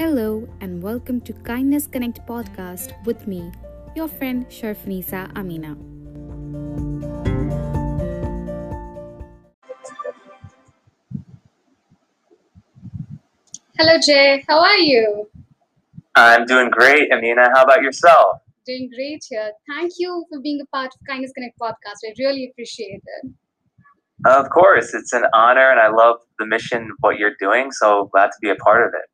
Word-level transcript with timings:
Hello, 0.00 0.48
and 0.62 0.82
welcome 0.82 1.20
to 1.20 1.34
Kindness 1.34 1.86
Connect 1.86 2.26
podcast 2.26 2.94
with 3.04 3.26
me, 3.26 3.52
your 3.94 4.08
friend 4.08 4.48
Sharfanisa 4.48 5.30
Amina. 5.36 5.76
Hello, 13.76 13.98
Jay. 14.00 14.42
How 14.48 14.60
are 14.60 14.78
you? 14.78 15.28
I'm 16.14 16.46
doing 16.46 16.70
great, 16.70 17.12
Amina. 17.12 17.50
How 17.54 17.64
about 17.64 17.82
yourself? 17.82 18.38
Doing 18.64 18.88
great 18.96 19.22
here. 19.28 19.52
Thank 19.68 19.92
you 19.98 20.24
for 20.30 20.40
being 20.40 20.62
a 20.62 20.66
part 20.74 20.94
of 20.94 21.06
Kindness 21.06 21.32
Connect 21.34 21.58
podcast. 21.58 22.08
I 22.08 22.14
really 22.18 22.48
appreciate 22.50 23.02
it. 23.04 23.32
Of 24.24 24.48
course, 24.48 24.94
it's 24.94 25.12
an 25.12 25.24
honor, 25.34 25.70
and 25.70 25.78
I 25.78 25.90
love 25.90 26.20
the 26.38 26.46
mission 26.46 26.84
of 26.84 26.96
what 27.00 27.18
you're 27.18 27.36
doing. 27.38 27.70
So 27.70 28.08
glad 28.14 28.28
to 28.28 28.38
be 28.40 28.48
a 28.48 28.56
part 28.56 28.86
of 28.86 28.94
it. 28.94 29.10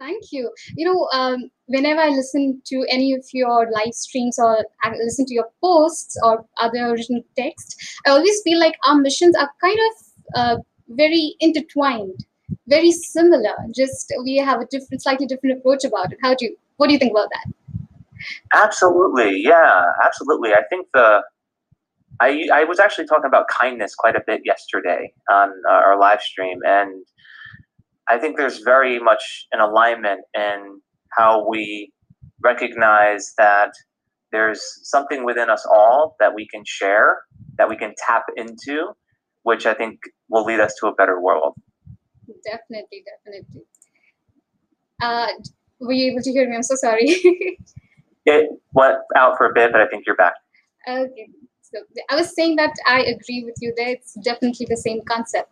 Thank 0.00 0.32
you. 0.32 0.50
You 0.76 0.86
know, 0.86 1.08
um, 1.12 1.50
whenever 1.66 2.00
I 2.00 2.08
listen 2.08 2.62
to 2.68 2.86
any 2.88 3.12
of 3.12 3.22
your 3.34 3.70
live 3.70 3.92
streams 3.92 4.38
or 4.38 4.64
I 4.82 4.92
listen 4.92 5.26
to 5.26 5.34
your 5.34 5.48
posts 5.62 6.16
or 6.24 6.46
other 6.58 6.86
original 6.86 7.22
text, 7.38 7.76
I 8.06 8.10
always 8.10 8.40
feel 8.42 8.58
like 8.58 8.76
our 8.86 8.96
missions 8.96 9.36
are 9.36 9.50
kind 9.60 9.78
of 9.78 10.06
uh, 10.34 10.56
very 10.88 11.34
intertwined, 11.40 12.24
very 12.66 12.92
similar. 12.92 13.54
Just 13.76 14.10
we 14.24 14.38
have 14.38 14.62
a 14.62 14.66
different, 14.70 15.02
slightly 15.02 15.26
different 15.26 15.58
approach 15.58 15.84
about 15.84 16.12
it. 16.12 16.18
How 16.22 16.34
do 16.34 16.46
you? 16.46 16.56
What 16.78 16.86
do 16.86 16.94
you 16.94 16.98
think 16.98 17.12
about 17.12 17.28
that? 17.34 17.52
Absolutely, 18.54 19.42
yeah, 19.42 19.84
absolutely. 20.02 20.54
I 20.54 20.62
think 20.70 20.86
the 20.94 21.20
I 22.20 22.48
I 22.54 22.64
was 22.64 22.80
actually 22.80 23.06
talking 23.06 23.26
about 23.26 23.48
kindness 23.48 23.94
quite 23.94 24.16
a 24.16 24.22
bit 24.26 24.40
yesterday 24.46 25.12
on 25.30 25.50
uh, 25.68 25.72
our 25.72 25.98
live 25.98 26.22
stream, 26.22 26.58
and 26.64 27.04
I 28.10 28.18
think 28.18 28.36
there's 28.36 28.58
very 28.58 28.98
much 28.98 29.46
an 29.52 29.60
alignment 29.60 30.22
in 30.34 30.80
how 31.16 31.48
we 31.48 31.92
recognize 32.42 33.32
that 33.38 33.70
there's 34.32 34.62
something 34.82 35.24
within 35.24 35.48
us 35.48 35.64
all 35.66 36.16
that 36.18 36.34
we 36.34 36.46
can 36.48 36.62
share, 36.66 37.18
that 37.56 37.68
we 37.68 37.76
can 37.76 37.94
tap 38.06 38.24
into, 38.36 38.92
which 39.42 39.64
I 39.64 39.74
think 39.74 40.00
will 40.28 40.44
lead 40.44 40.60
us 40.60 40.74
to 40.80 40.88
a 40.88 40.94
better 40.94 41.20
world. 41.20 41.54
Definitely, 42.44 43.04
definitely. 43.24 43.62
Uh, 45.00 45.28
were 45.80 45.92
you 45.92 46.12
able 46.12 46.22
to 46.22 46.30
hear 46.30 46.48
me? 46.48 46.56
I'm 46.56 46.62
so 46.62 46.74
sorry. 46.74 47.04
it 48.26 48.50
went 48.72 48.96
out 49.16 49.36
for 49.36 49.46
a 49.46 49.52
bit, 49.54 49.72
but 49.72 49.80
I 49.80 49.86
think 49.86 50.04
you're 50.06 50.16
back. 50.16 50.34
Okay. 50.88 51.28
So 51.72 51.80
I 52.10 52.16
was 52.16 52.34
saying 52.34 52.56
that 52.56 52.74
I 52.86 53.02
agree 53.02 53.44
with 53.44 53.54
you 53.60 53.72
there. 53.76 53.90
It's 53.90 54.14
definitely 54.24 54.66
the 54.68 54.76
same 54.76 55.02
concept. 55.08 55.50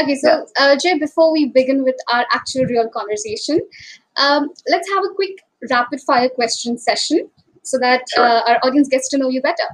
Okay, 0.00 0.14
so 0.16 0.46
uh, 0.58 0.76
Jay, 0.76 0.98
before 0.98 1.32
we 1.32 1.46
begin 1.46 1.82
with 1.82 1.96
our 2.12 2.26
actual 2.32 2.66
real 2.66 2.88
conversation, 2.88 3.60
um, 4.16 4.50
let's 4.68 4.88
have 4.90 5.02
a 5.04 5.14
quick 5.14 5.38
rapid 5.70 6.00
fire 6.02 6.28
question 6.28 6.76
session 6.78 7.30
so 7.62 7.78
that 7.78 8.02
Sure. 8.14 8.24
uh, 8.24 8.40
our 8.48 8.58
audience 8.62 8.88
gets 8.88 9.08
to 9.10 9.18
know 9.18 9.30
you 9.30 9.40
better. 9.40 9.68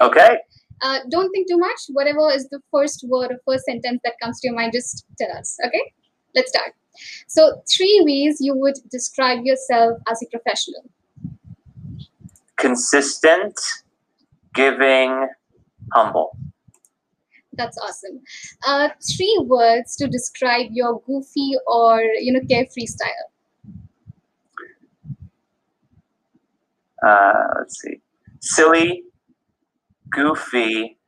Okay. 0.00 0.38
Uh, 0.82 0.98
don't 1.10 1.30
think 1.30 1.48
too 1.48 1.58
much. 1.58 1.80
Whatever 1.90 2.30
is 2.32 2.48
the 2.48 2.60
first 2.70 3.04
word 3.08 3.30
or 3.30 3.38
first 3.46 3.66
sentence 3.66 4.00
that 4.04 4.14
comes 4.22 4.40
to 4.40 4.48
your 4.48 4.56
mind, 4.56 4.72
just 4.72 5.04
tell 5.18 5.30
us. 5.36 5.56
Okay, 5.66 5.92
let's 6.34 6.48
start. 6.50 6.72
So, 7.28 7.62
three 7.70 8.02
ways 8.04 8.38
you 8.40 8.54
would 8.54 8.76
describe 8.90 9.44
yourself 9.44 9.98
as 10.08 10.22
a 10.22 10.26
professional. 10.26 10.82
Consistent, 12.56 13.58
giving, 14.54 15.28
humble. 15.92 16.36
That's 17.52 17.76
awesome. 17.78 18.20
Uh, 18.66 18.88
three 19.16 19.38
words 19.44 19.96
to 19.96 20.06
describe 20.08 20.68
your 20.70 21.00
goofy 21.06 21.52
or 21.66 22.00
you 22.02 22.32
know 22.32 22.40
carefree 22.48 22.86
style. 22.86 23.30
Uh, 27.06 27.32
let's 27.58 27.80
see. 27.80 28.00
Silly, 28.40 29.04
goofy, 30.10 30.98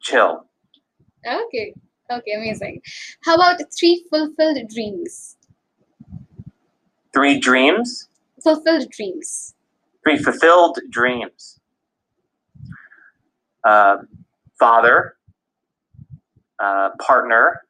chill. 0.00 0.46
Okay, 1.26 1.74
okay, 2.10 2.32
amazing. 2.36 2.80
How 3.24 3.34
about 3.34 3.60
three 3.78 4.04
fulfilled 4.10 4.58
dreams? 4.72 5.36
Three 7.12 7.38
dreams, 7.40 8.08
Fulfilled 8.42 8.90
dreams. 8.90 9.55
Three 10.06 10.18
fulfilled 10.18 10.78
dreams. 10.90 11.60
Uh, 13.64 13.96
father, 14.58 15.16
uh, 16.62 16.90
partner, 17.00 17.62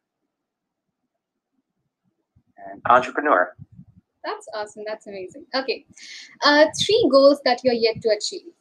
and 2.71 2.83
entrepreneur. 2.91 3.55
That's 4.23 4.47
awesome. 4.55 4.83
That's 4.87 5.07
amazing. 5.07 5.47
Okay, 5.55 5.87
uh, 6.45 6.67
three 6.85 7.09
goals 7.11 7.41
that 7.45 7.61
you're 7.65 7.75
yet 7.75 8.03
to 8.03 8.11
achieve. 8.11 8.53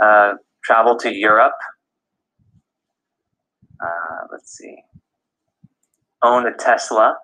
Uh, 0.00 0.34
travel 0.64 0.96
to 0.98 1.14
Europe. 1.14 1.54
Uh, 3.80 4.26
let's 4.30 4.52
see. 4.58 4.76
Own 6.22 6.46
a 6.46 6.52
Tesla. 6.52 7.16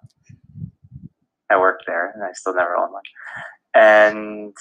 I 1.50 1.59
worked 1.59 1.84
there, 1.87 2.12
and 2.15 2.22
I 2.22 2.33
still 2.33 2.55
never 2.55 2.77
own 2.77 2.93
one. 2.93 3.03
And 3.75 4.55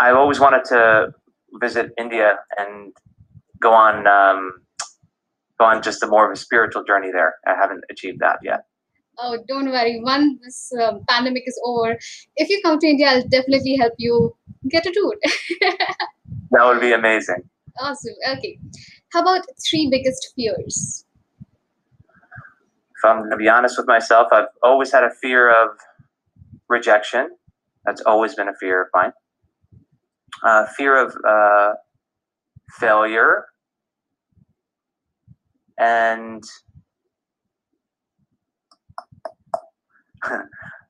I've 0.00 0.16
always 0.16 0.40
wanted 0.40 0.64
to 0.66 1.12
visit 1.60 1.92
India 1.98 2.36
and 2.58 2.92
go 3.60 3.72
on 3.72 4.06
um, 4.06 4.52
go 5.58 5.64
on 5.64 5.82
just 5.82 6.02
a 6.02 6.06
more 6.06 6.26
of 6.26 6.32
a 6.32 6.36
spiritual 6.36 6.84
journey 6.84 7.10
there. 7.12 7.34
I 7.46 7.54
haven't 7.54 7.84
achieved 7.90 8.20
that 8.20 8.38
yet. 8.42 8.60
Oh, 9.18 9.38
don't 9.48 9.70
worry. 9.70 9.98
Once 10.02 10.38
this 10.44 10.70
um, 10.82 11.00
pandemic 11.08 11.44
is 11.46 11.58
over, 11.64 11.96
if 12.36 12.50
you 12.50 12.60
come 12.62 12.78
to 12.78 12.86
India, 12.86 13.08
I'll 13.08 13.26
definitely 13.28 13.76
help 13.76 13.94
you 13.98 14.36
get 14.68 14.86
a 14.86 14.92
tour. 14.92 15.14
That 16.52 16.64
would 16.64 16.80
be 16.80 16.92
amazing. 16.92 17.42
awesome. 17.80 18.14
Okay. 18.30 18.58
How 19.12 19.22
about 19.22 19.44
three 19.68 19.88
biggest 19.90 20.32
fears? 20.36 21.04
If 22.96 23.04
I'm 23.04 23.18
going 23.18 23.30
to 23.30 23.36
be 23.36 23.48
honest 23.48 23.76
with 23.78 23.86
myself, 23.86 24.28
I've 24.32 24.46
always 24.62 24.92
had 24.92 25.04
a 25.04 25.10
fear 25.10 25.50
of 25.50 25.76
rejection. 26.68 27.30
That's 27.84 28.00
always 28.02 28.34
been 28.34 28.48
a 28.48 28.54
fear 28.58 28.82
of 28.82 28.88
mine. 28.94 29.12
Uh, 30.42 30.66
fear 30.76 30.96
of 30.96 31.14
uh, 31.28 31.74
failure. 32.78 33.44
And 35.78 36.42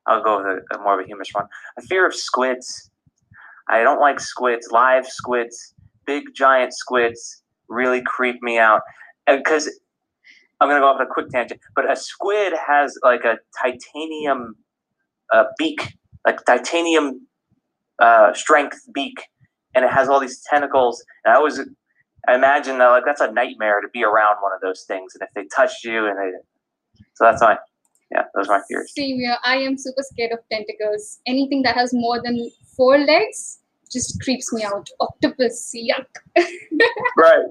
I'll 0.07 0.23
go 0.23 0.37
with 0.37 0.45
a, 0.45 0.75
a 0.75 0.81
more 0.81 0.97
of 0.97 1.03
a 1.03 1.07
humorous 1.07 1.29
one. 1.33 1.45
A 1.77 1.81
fear 1.81 2.07
of 2.07 2.15
squids. 2.15 2.89
I 3.69 3.83
don't 3.83 3.99
like 3.99 4.21
squids, 4.21 4.69
live 4.71 5.05
squids, 5.07 5.73
big 6.05 6.23
giant 6.33 6.73
squids 6.73 7.43
really 7.67 8.01
creep 8.01 8.41
me 8.41 8.57
out. 8.57 8.81
Because 9.27 9.69
I'm 10.59 10.69
gonna 10.69 10.79
go 10.79 10.87
off 10.87 10.99
on 10.99 11.05
a 11.05 11.09
quick 11.09 11.29
tangent, 11.29 11.61
but 11.75 11.89
a 11.89 11.95
squid 11.95 12.53
has 12.67 12.97
like 13.03 13.23
a 13.23 13.37
titanium 13.61 14.55
uh, 15.33 15.45
beak, 15.57 15.95
like 16.25 16.43
titanium 16.45 17.27
uh, 17.99 18.33
strength 18.33 18.79
beak, 18.93 19.17
and 19.75 19.85
it 19.85 19.91
has 19.91 20.09
all 20.09 20.19
these 20.19 20.41
tentacles. 20.49 21.03
And 21.25 21.33
I 21.33 21.37
always 21.37 21.59
I 22.27 22.35
imagine 22.35 22.77
that 22.79 22.87
like 22.87 23.05
that's 23.05 23.21
a 23.21 23.31
nightmare 23.31 23.81
to 23.81 23.87
be 23.93 24.03
around 24.03 24.37
one 24.41 24.51
of 24.53 24.61
those 24.61 24.83
things. 24.87 25.13
And 25.15 25.27
if 25.27 25.33
they 25.35 25.47
touched 25.55 25.83
you, 25.83 26.07
and 26.07 26.17
they, 26.17 26.31
so 27.15 27.25
that's 27.25 27.41
my 27.41 27.57
yeah, 28.11 28.23
those 28.35 28.47
are 28.47 28.59
my 28.59 28.63
fears. 28.67 28.93
Same 28.95 29.17
here. 29.17 29.37
I 29.43 29.57
am 29.57 29.77
super 29.77 30.01
scared 30.01 30.31
of 30.31 30.39
tentacles. 30.51 31.19
Anything 31.27 31.61
that 31.63 31.75
has 31.75 31.93
more 31.93 32.21
than 32.23 32.49
four 32.75 32.97
legs 32.97 33.59
just 33.91 34.19
creeps 34.21 34.51
me 34.53 34.63
out. 34.63 34.89
Octopus, 34.99 35.73
yuck. 35.75 36.05
Right. 37.17 37.45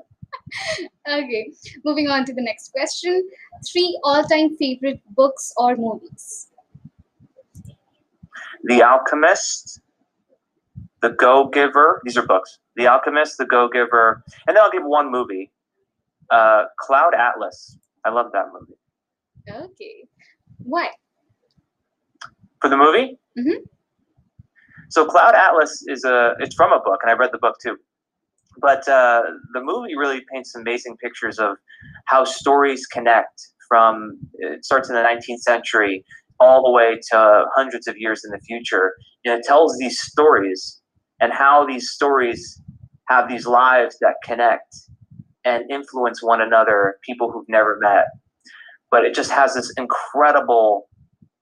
Okay, 1.08 1.52
moving 1.84 2.08
on 2.08 2.25
to 2.25 2.32
the 2.34 2.43
next 2.43 2.72
question. 2.72 3.28
Three 3.70 3.98
all-time 4.04 4.56
favorite 4.56 5.00
books 5.10 5.52
or 5.56 5.76
movies. 5.76 6.48
The 8.64 8.82
Alchemist, 8.82 9.81
The 11.02 11.10
Go 11.10 11.48
Giver. 11.48 12.00
These 12.04 12.16
are 12.16 12.26
books. 12.26 12.58
The 12.76 12.87
Alchemist, 12.88 13.38
The 13.38 13.46
Go 13.46 13.69
Giver, 13.69 14.22
and 14.46 14.56
then 14.56 14.62
I'll 14.62 14.70
give 14.70 14.84
one 14.84 15.10
movie. 15.10 15.52
Uh, 16.31 16.64
Cloud 16.81 17.14
Atlas. 17.14 17.78
I 18.04 18.10
love 18.10 18.26
that 18.32 18.46
movie. 18.52 18.75
Okay, 19.49 20.08
why? 20.58 20.90
For 22.60 22.69
the 22.69 22.76
movie. 22.76 23.19
Mhm. 23.38 23.62
So 24.90 25.04
Cloud 25.06 25.34
Atlas 25.34 25.84
is 25.87 26.04
a. 26.04 26.34
It's 26.40 26.54
from 26.54 26.72
a 26.72 26.81
book, 26.81 27.00
and 27.02 27.10
I 27.10 27.14
read 27.14 27.31
the 27.32 27.38
book 27.38 27.56
too. 27.62 27.76
But 28.61 28.88
uh, 28.88 29.23
the 29.55 29.61
movie 29.62 29.97
really 29.97 30.23
paints 30.32 30.55
amazing 30.55 30.97
pictures 30.97 31.38
of 31.38 31.56
how 32.06 32.25
stories 32.25 32.87
connect. 32.87 33.41
From 33.69 34.19
it 34.35 34.64
starts 34.64 34.88
in 34.88 34.94
the 34.94 35.03
19th 35.03 35.41
century 35.41 36.05
all 36.38 36.62
the 36.62 36.70
way 36.70 37.00
to 37.11 37.44
hundreds 37.56 37.88
of 37.88 37.97
years 37.99 38.23
in 38.25 38.31
the 38.31 38.38
future. 38.47 38.93
And 39.25 39.41
it 39.41 39.44
tells 39.44 39.76
these 39.79 40.00
stories 40.00 40.81
and 41.20 41.32
how 41.32 41.67
these 41.67 41.91
stories 41.91 42.61
have 43.08 43.29
these 43.29 43.47
lives 43.47 43.97
that 44.00 44.14
connect 44.23 44.76
and 45.44 45.64
influence 45.70 46.23
one 46.23 46.41
another, 46.41 46.97
people 47.05 47.31
who've 47.31 47.49
never 47.49 47.79
met. 47.81 48.06
But 48.91 49.05
it 49.05 49.14
just 49.14 49.31
has 49.31 49.55
this 49.55 49.73
incredible 49.76 50.88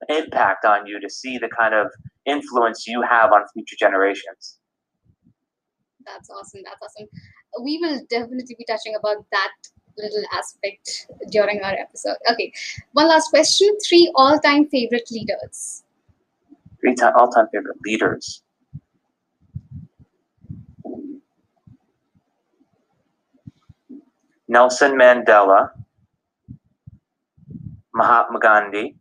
impact 0.09 0.65
on 0.65 0.85
you 0.85 0.99
to 0.99 1.09
see 1.09 1.37
the 1.37 1.49
kind 1.49 1.73
of 1.73 1.87
influence 2.25 2.85
you 2.87 3.01
have 3.01 3.31
on 3.31 3.41
future 3.53 3.75
generations. 3.79 4.57
That's 6.05 6.29
awesome. 6.29 6.61
That's 6.63 6.81
awesome. 6.81 7.07
We 7.63 7.79
will 7.81 8.01
definitely 8.09 8.55
be 8.57 8.65
touching 8.65 8.95
about 8.95 9.25
that 9.31 9.51
little 9.97 10.23
aspect 10.33 11.07
during 11.31 11.61
our 11.61 11.73
episode. 11.73 12.17
Okay, 12.31 12.51
one 12.93 13.07
last 13.07 13.29
question: 13.29 13.69
three 13.87 14.11
all-time 14.15 14.67
favorite 14.67 15.09
leaders. 15.11 15.83
Three 16.81 16.95
time 16.95 17.13
all-time 17.17 17.47
favorite 17.51 17.77
leaders. 17.83 18.43
Nelson 24.47 24.93
Mandela, 24.93 25.71
Mahatma 27.93 28.39
Gandhi, 28.39 28.95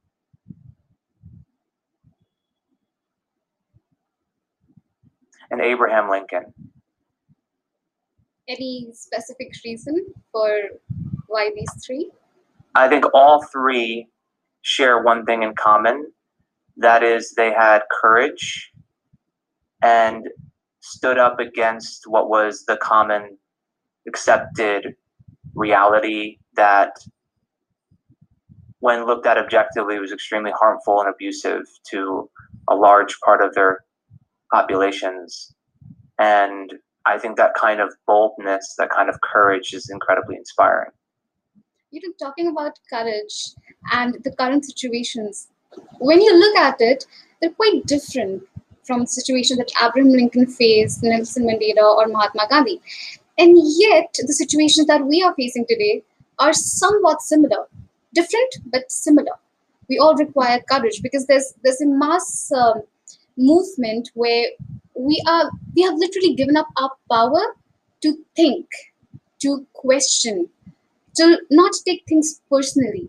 and 5.51 5.61
Abraham 5.61 6.09
Lincoln. 6.09 6.64
Any 8.49 8.91
specific 8.93 9.53
reason 9.65 10.07
for 10.33 10.49
why 11.29 11.51
these 11.55 11.85
three? 11.87 12.11
I 12.75 12.89
think 12.89 13.05
all 13.15 13.43
three 13.43 14.09
share 14.63 15.03
one 15.03 15.25
thing 15.25 15.43
in 15.43 15.55
common 15.55 16.13
that 16.77 17.03
is, 17.03 17.35
they 17.37 17.53
had 17.53 17.83
courage 18.01 18.73
and 19.83 20.27
stood 20.81 21.19
up 21.19 21.39
against 21.39 22.05
what 22.07 22.29
was 22.29 22.65
the 22.67 22.77
common 22.77 23.39
accepted 24.07 24.95
reality 25.55 26.39
that 26.57 26.97
when 28.81 29.07
looked 29.07 29.27
at 29.27 29.39
objectively 29.39 29.99
was 29.99 30.13
extremely 30.13 30.51
harmful 30.59 31.01
and 31.01 31.09
abusive 31.09 31.63
to 31.91 32.29
a 32.69 32.75
large 32.75 33.19
part 33.21 33.43
of 33.43 33.55
their 33.55 33.85
populations 34.53 35.55
and 36.19 36.75
i 37.07 37.19
think 37.19 37.37
that 37.37 37.55
kind 37.55 37.81
of 37.81 37.95
boldness 38.07 38.75
that 38.79 38.91
kind 38.91 39.09
of 39.09 39.21
courage 39.21 39.73
is 39.73 39.91
incredibly 39.91 40.37
inspiring. 40.37 40.91
You 41.91 42.01
know 42.03 42.15
talking 42.21 42.49
about 42.49 42.79
courage 42.91 43.55
and 43.93 44.23
the 44.25 44.33
current 44.33 44.65
situations 44.65 45.49
when 45.99 46.21
you 46.21 46.37
look 46.37 46.57
at 46.57 46.81
it 46.81 47.07
they're 47.41 47.51
quite 47.51 47.87
different 47.87 48.43
from 48.85 49.01
the 49.01 49.07
situation 49.07 49.59
that 49.59 49.71
abraham 49.83 50.11
lincoln 50.11 50.47
faced 50.47 51.03
nelson 51.03 51.45
mandela 51.45 51.95
or 51.97 52.07
mahatma 52.09 52.47
gandhi. 52.51 52.81
And 53.37 53.57
yet, 53.59 54.15
the 54.19 54.33
situations 54.33 54.87
that 54.87 55.07
we 55.07 55.23
are 55.23 55.35
facing 55.35 55.67
today 55.69 56.03
are 56.39 56.53
somewhat 56.53 57.21
similar, 57.21 57.67
different 58.15 58.57
but 58.67 58.91
similar. 58.91 59.33
We 59.89 59.99
all 59.99 60.15
require 60.15 60.61
courage 60.71 61.03
because 61.03 61.27
there's 61.27 61.53
there's 61.63 61.81
a 61.81 61.87
mass 61.87 62.53
um, 62.53 62.83
movement 63.37 64.11
where 64.15 64.47
we 64.97 65.23
are 65.29 65.51
we 65.75 65.83
have 65.83 65.95
literally 65.95 66.35
given 66.35 66.57
up 66.57 66.69
our 66.77 66.91
power 67.11 67.57
to 68.03 68.17
think, 68.37 68.67
to 69.43 69.67
question, 69.73 70.49
to 71.17 71.39
not 71.51 71.73
take 71.87 72.05
things 72.09 72.41
personally. 72.51 73.09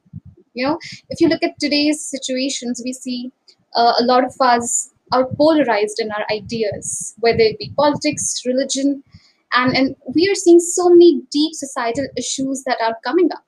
You 0.54 0.68
know, 0.68 0.80
if 1.10 1.20
you 1.20 1.28
look 1.28 1.44
at 1.44 1.60
today's 1.60 2.04
situations, 2.04 2.82
we 2.84 2.94
see 2.94 3.32
uh, 3.76 3.94
a 4.00 4.04
lot 4.04 4.24
of 4.24 4.34
us 4.40 4.92
are 5.12 5.26
polarized 5.38 6.00
in 6.00 6.12
our 6.12 6.26
ideas, 6.32 7.14
whether 7.20 7.40
it 7.40 7.60
be 7.60 7.74
politics, 7.76 8.42
religion, 8.46 9.04
and 9.56 9.76
and 9.76 9.96
we 10.14 10.28
are 10.30 10.36
seeing 10.36 10.60
so 10.60 10.90
many 10.90 11.22
deep 11.32 11.54
societal 11.54 12.08
issues 12.18 12.64
that 12.64 12.78
are 12.82 12.98
coming 13.04 13.30
up 13.32 13.44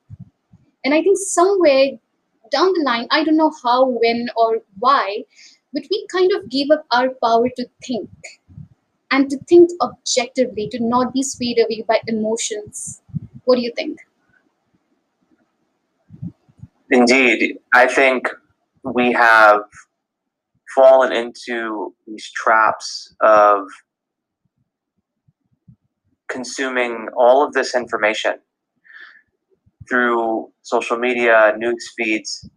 and 0.84 0.94
i 0.94 1.02
think 1.02 1.18
somewhere 1.18 1.90
down 2.50 2.72
the 2.74 2.82
line 2.84 3.06
i 3.10 3.22
don't 3.22 3.36
know 3.36 3.52
how 3.62 3.86
when 3.86 4.26
or 4.36 4.58
why 4.78 5.22
but 5.72 5.84
we 5.90 6.06
kind 6.10 6.30
of 6.32 6.48
gave 6.48 6.70
up 6.70 6.86
our 6.90 7.10
power 7.22 7.48
to 7.56 7.66
think 7.84 8.10
and 9.10 9.30
to 9.30 9.38
think 9.48 9.70
objectively 9.80 10.68
to 10.68 10.82
not 10.82 11.12
be 11.12 11.22
swayed 11.22 11.58
away 11.58 11.84
by 11.86 12.00
emotions. 12.06 13.02
What 13.44 13.56
do 13.56 13.62
you 13.62 13.72
think? 13.74 13.98
Indeed 16.90 17.58
i 17.74 17.86
think 17.86 18.28
we 18.82 19.12
have 19.12 19.60
fallen 20.74 21.12
into 21.12 21.94
these 22.06 22.30
traps 22.30 23.14
of 23.20 23.66
consuming 26.28 27.08
all 27.16 27.44
of 27.44 27.52
this 27.52 27.74
information 27.74 28.34
through 29.88 30.52
social 30.62 30.98
media, 30.98 31.54
news 31.56 31.92
feeds, 31.96 32.48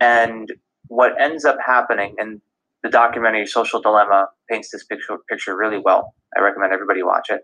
and 0.00 0.52
what 0.88 1.12
ends 1.20 1.44
up 1.44 1.56
happening, 1.64 2.14
and 2.18 2.40
the 2.82 2.90
documentary 2.90 3.46
Social 3.46 3.80
Dilemma 3.80 4.26
paints 4.50 4.70
this 4.72 4.84
picture, 4.84 5.16
picture 5.28 5.56
really 5.56 5.80
well. 5.82 6.14
I 6.36 6.40
recommend 6.40 6.72
everybody 6.72 7.02
watch 7.02 7.28
it. 7.30 7.42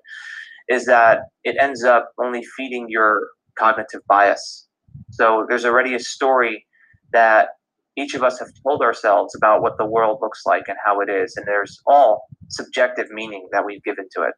Is 0.69 0.87
that 0.87 1.21
it 1.45 1.57
ends 1.61 1.85
up 1.85 2.11
only 2.19 2.43
feeding 2.57 2.87
your 2.89 3.29
cognitive 3.59 4.01
bias. 4.09 4.69
So 5.11 5.47
there's 5.49 5.65
already 5.65 5.95
a 5.95 6.01
story 6.01 6.67
that 7.13 7.49
each 7.97 8.15
of 8.15 8.23
us 8.23 8.39
have 8.39 8.49
told 8.63 8.83
ourselves 8.83 9.35
about 9.35 9.63
what 9.63 9.79
the 9.79 9.87
world 9.87 10.19
looks 10.21 10.43
like 10.47 10.65
and 10.69 10.77
how 10.85 11.01
it 11.01 11.09
is, 11.09 11.37
and 11.37 11.47
there's 11.47 11.81
all 11.87 12.27
subjective 12.49 13.11
meaning 13.11 13.49
that 13.53 13.65
we've 13.65 13.83
given 13.83 14.07
to 14.15 14.23
it 14.23 14.35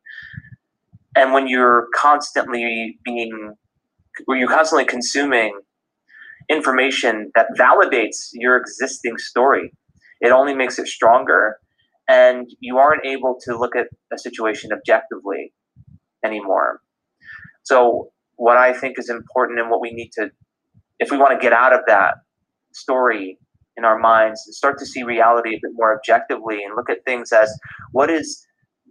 and 1.17 1.33
when 1.33 1.49
you're 1.49 1.89
constantly 1.95 2.99
being 3.05 3.55
when 4.27 4.39
you're 4.39 4.49
constantly 4.49 4.85
consuming 4.85 5.59
information 6.51 7.31
that 7.35 7.47
validates 7.59 8.31
your 8.33 8.57
existing 8.57 9.17
story 9.19 9.73
it 10.21 10.31
only 10.31 10.55
makes 10.55 10.79
it 10.79 10.87
stronger 10.87 11.57
and 12.09 12.49
you 12.61 12.79
aren't 12.79 13.05
able 13.05 13.39
to 13.43 13.57
look 13.57 13.77
at 13.77 13.87
a 14.13 14.19
situation 14.19 14.71
objectively 14.73 15.53
anymore 16.25 16.81
so 17.63 18.11
what 18.37 18.57
i 18.57 18.73
think 18.73 18.99
is 18.99 19.09
important 19.11 19.59
and 19.59 19.71
what 19.71 19.81
we 19.81 19.91
need 19.93 20.11
to 20.13 20.31
if 20.99 21.11
we 21.11 21.19
want 21.19 21.33
to 21.33 21.43
get 21.43 21.53
out 21.53 21.73
of 21.73 21.81
that 21.87 22.15
story 22.73 23.39
in 23.77 23.85
our 23.85 23.99
minds 23.99 24.43
and 24.47 24.55
start 24.55 24.79
to 24.79 24.87
see 24.87 25.03
reality 25.03 25.51
a 25.51 25.59
bit 25.63 25.71
more 25.75 25.97
objectively 25.97 26.63
and 26.63 26.77
look 26.77 26.91
at 26.91 26.99
things 27.05 27.33
as 27.33 27.51
what 27.93 28.11
is 28.11 28.47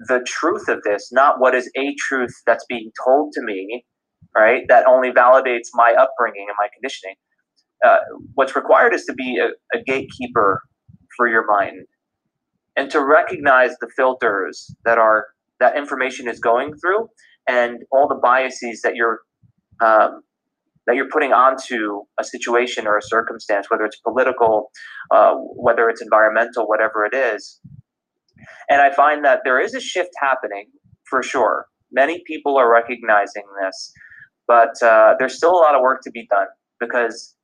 the 0.07 0.25
truth 0.25 0.67
of 0.67 0.81
this, 0.83 1.11
not 1.11 1.39
what 1.39 1.53
is 1.53 1.69
a 1.77 1.93
truth 1.95 2.33
that's 2.45 2.65
being 2.67 2.91
told 3.05 3.33
to 3.33 3.41
me, 3.41 3.85
right? 4.35 4.63
That 4.67 4.87
only 4.87 5.11
validates 5.11 5.67
my 5.73 5.93
upbringing 5.93 6.47
and 6.47 6.55
my 6.57 6.67
conditioning. 6.73 7.15
Uh, 7.85 7.97
what's 8.33 8.55
required 8.55 8.93
is 8.93 9.05
to 9.05 9.13
be 9.13 9.37
a, 9.37 9.49
a 9.77 9.83
gatekeeper 9.83 10.61
for 11.15 11.27
your 11.27 11.45
mind 11.45 11.85
and 12.75 12.89
to 12.91 13.03
recognize 13.03 13.71
the 13.81 13.87
filters 13.95 14.73
that 14.85 14.97
are 14.97 15.27
that 15.59 15.77
information 15.77 16.29
is 16.29 16.39
going 16.39 16.73
through 16.75 17.09
and 17.47 17.79
all 17.91 18.07
the 18.07 18.15
biases 18.15 18.81
that 18.81 18.95
you're 18.95 19.21
um, 19.81 20.21
that 20.87 20.95
you're 20.95 21.09
putting 21.09 21.33
onto 21.33 22.01
a 22.19 22.23
situation 22.23 22.87
or 22.87 22.97
a 22.97 23.01
circumstance, 23.01 23.69
whether 23.69 23.85
it's 23.85 23.99
political, 23.99 24.71
uh, 25.11 25.33
whether 25.35 25.87
it's 25.89 26.01
environmental, 26.01 26.67
whatever 26.67 27.05
it 27.05 27.15
is, 27.15 27.59
and 28.69 28.81
I 28.81 28.93
find 28.93 29.23
that 29.25 29.41
there 29.43 29.59
is 29.59 29.73
a 29.73 29.79
shift 29.79 30.11
happening 30.19 30.67
for 31.03 31.21
sure. 31.23 31.67
Many 31.91 32.21
people 32.25 32.57
are 32.57 32.71
recognizing 32.71 33.43
this, 33.63 33.91
but 34.47 34.81
uh, 34.81 35.15
there's 35.17 35.35
still 35.35 35.51
a 35.51 35.61
lot 35.61 35.75
of 35.75 35.81
work 35.81 36.01
to 36.03 36.11
be 36.11 36.27
done 36.29 36.47
because 36.79 37.35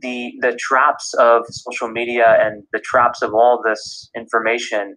the 0.00 0.32
the 0.40 0.56
traps 0.58 1.14
of 1.14 1.42
social 1.48 1.88
media 1.88 2.36
and 2.40 2.64
the 2.72 2.80
traps 2.80 3.22
of 3.22 3.34
all 3.34 3.62
this 3.64 4.10
information, 4.16 4.96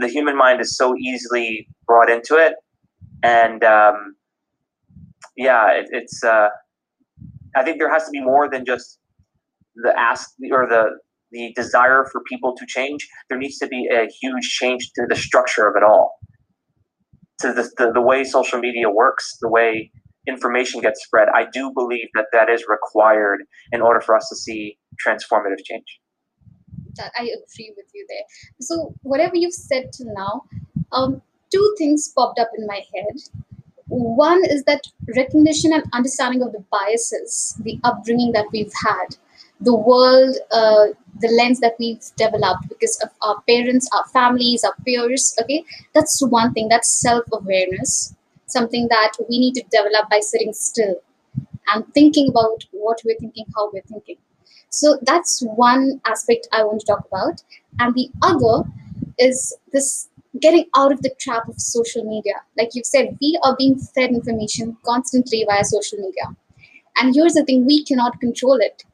the 0.00 0.08
human 0.08 0.36
mind 0.36 0.60
is 0.60 0.76
so 0.76 0.94
easily 0.96 1.68
brought 1.86 2.10
into 2.10 2.36
it, 2.36 2.54
and 3.22 3.64
um, 3.64 4.16
yeah, 5.36 5.72
it, 5.72 5.86
it's. 5.90 6.22
Uh, 6.24 6.48
I 7.56 7.62
think 7.64 7.78
there 7.78 7.92
has 7.92 8.04
to 8.04 8.10
be 8.10 8.20
more 8.20 8.50
than 8.50 8.66
just 8.66 8.98
the 9.76 9.92
ask 9.98 10.30
or 10.50 10.66
the 10.68 10.90
the 11.32 11.52
desire 11.54 12.06
for 12.10 12.22
people 12.22 12.54
to 12.56 12.64
change, 12.66 13.06
there 13.28 13.38
needs 13.38 13.58
to 13.58 13.66
be 13.66 13.88
a 13.92 14.06
huge 14.20 14.48
change 14.48 14.90
to 14.94 15.06
the 15.08 15.16
structure 15.16 15.66
of 15.66 15.74
it 15.76 15.82
all. 15.82 16.18
To 17.40 17.52
the, 17.52 17.70
the, 17.76 17.92
the 17.92 18.00
way 18.00 18.24
social 18.24 18.58
media 18.58 18.88
works, 18.88 19.36
the 19.40 19.48
way 19.48 19.90
information 20.26 20.80
gets 20.80 21.04
spread, 21.04 21.28
I 21.34 21.46
do 21.52 21.72
believe 21.72 22.08
that 22.14 22.26
that 22.32 22.48
is 22.48 22.64
required 22.68 23.40
in 23.72 23.80
order 23.80 24.00
for 24.00 24.16
us 24.16 24.28
to 24.28 24.36
see 24.36 24.78
transformative 25.04 25.62
change. 25.64 26.00
I 27.18 27.24
agree 27.24 27.74
with 27.76 27.86
you 27.94 28.06
there. 28.08 28.22
So, 28.60 28.94
whatever 29.02 29.36
you've 29.36 29.52
said 29.52 29.92
till 29.92 30.12
now, 30.14 30.44
um, 30.92 31.20
two 31.52 31.74
things 31.78 32.12
popped 32.16 32.38
up 32.38 32.50
in 32.58 32.66
my 32.66 32.80
head. 32.94 33.16
One 33.88 34.44
is 34.46 34.64
that 34.64 34.82
recognition 35.14 35.72
and 35.72 35.84
understanding 35.92 36.42
of 36.42 36.52
the 36.52 36.64
biases, 36.70 37.54
the 37.62 37.78
upbringing 37.84 38.32
that 38.32 38.46
we've 38.52 38.72
had, 38.84 39.16
the 39.60 39.76
world, 39.76 40.36
uh, 40.50 40.86
the 41.20 41.28
lens 41.28 41.60
that 41.60 41.74
we've 41.78 42.02
developed 42.16 42.68
because 42.68 42.98
of 43.02 43.10
our 43.22 43.40
parents, 43.48 43.88
our 43.94 44.06
families, 44.08 44.64
our 44.64 44.74
peers. 44.84 45.36
Okay, 45.40 45.64
that's 45.94 46.20
one 46.26 46.52
thing. 46.52 46.68
That's 46.68 46.88
self 46.88 47.24
awareness. 47.32 48.15
Something 48.46 48.88
that 48.88 49.12
we 49.28 49.38
need 49.38 49.54
to 49.54 49.64
develop 49.70 50.08
by 50.10 50.20
sitting 50.20 50.52
still 50.52 50.96
and 51.68 51.84
thinking 51.94 52.28
about 52.28 52.64
what 52.70 53.00
we're 53.04 53.18
thinking, 53.18 53.44
how 53.54 53.70
we're 53.72 53.82
thinking. 53.82 54.16
So 54.70 54.98
that's 55.02 55.40
one 55.40 56.00
aspect 56.04 56.48
I 56.52 56.62
want 56.64 56.80
to 56.80 56.86
talk 56.86 57.04
about. 57.06 57.42
And 57.78 57.94
the 57.94 58.10
other 58.22 58.68
is 59.18 59.56
this 59.72 60.08
getting 60.40 60.66
out 60.76 60.92
of 60.92 61.02
the 61.02 61.14
trap 61.18 61.48
of 61.48 61.60
social 61.60 62.04
media. 62.04 62.34
Like 62.58 62.70
you've 62.74 62.86
said, 62.86 63.16
we 63.20 63.38
are 63.42 63.56
being 63.56 63.78
fed 63.78 64.10
information 64.10 64.76
constantly 64.84 65.44
via 65.48 65.64
social 65.64 65.98
media. 65.98 66.36
And 66.98 67.14
here's 67.14 67.34
the 67.34 67.44
thing 67.44 67.66
we 67.66 67.84
cannot 67.84 68.20
control 68.20 68.58
it. 68.60 68.84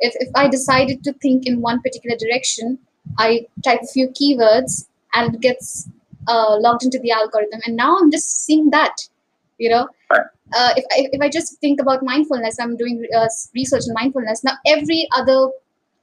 If, 0.00 0.14
if 0.16 0.28
I 0.34 0.48
decided 0.48 1.04
to 1.04 1.12
think 1.14 1.46
in 1.46 1.60
one 1.60 1.80
particular 1.80 2.16
direction, 2.16 2.78
I 3.18 3.46
type 3.64 3.80
a 3.82 3.86
few 3.86 4.08
keywords 4.08 4.86
and 5.14 5.34
it 5.34 5.40
gets 5.40 5.88
uh, 6.28 6.56
logged 6.58 6.84
into 6.84 6.98
the 6.98 7.10
algorithm. 7.10 7.60
And 7.66 7.76
now 7.76 7.96
I'm 7.96 8.10
just 8.10 8.44
seeing 8.44 8.70
that, 8.70 8.96
you 9.58 9.70
know. 9.70 9.88
Uh, 10.52 10.72
if, 10.76 10.84
I, 10.92 11.08
if 11.12 11.20
I 11.20 11.28
just 11.28 11.58
think 11.60 11.80
about 11.80 12.04
mindfulness, 12.04 12.60
I'm 12.60 12.76
doing 12.76 13.04
uh, 13.16 13.28
research 13.54 13.84
in 13.88 13.94
mindfulness. 13.94 14.44
Now, 14.44 14.52
every 14.66 15.08
other 15.16 15.48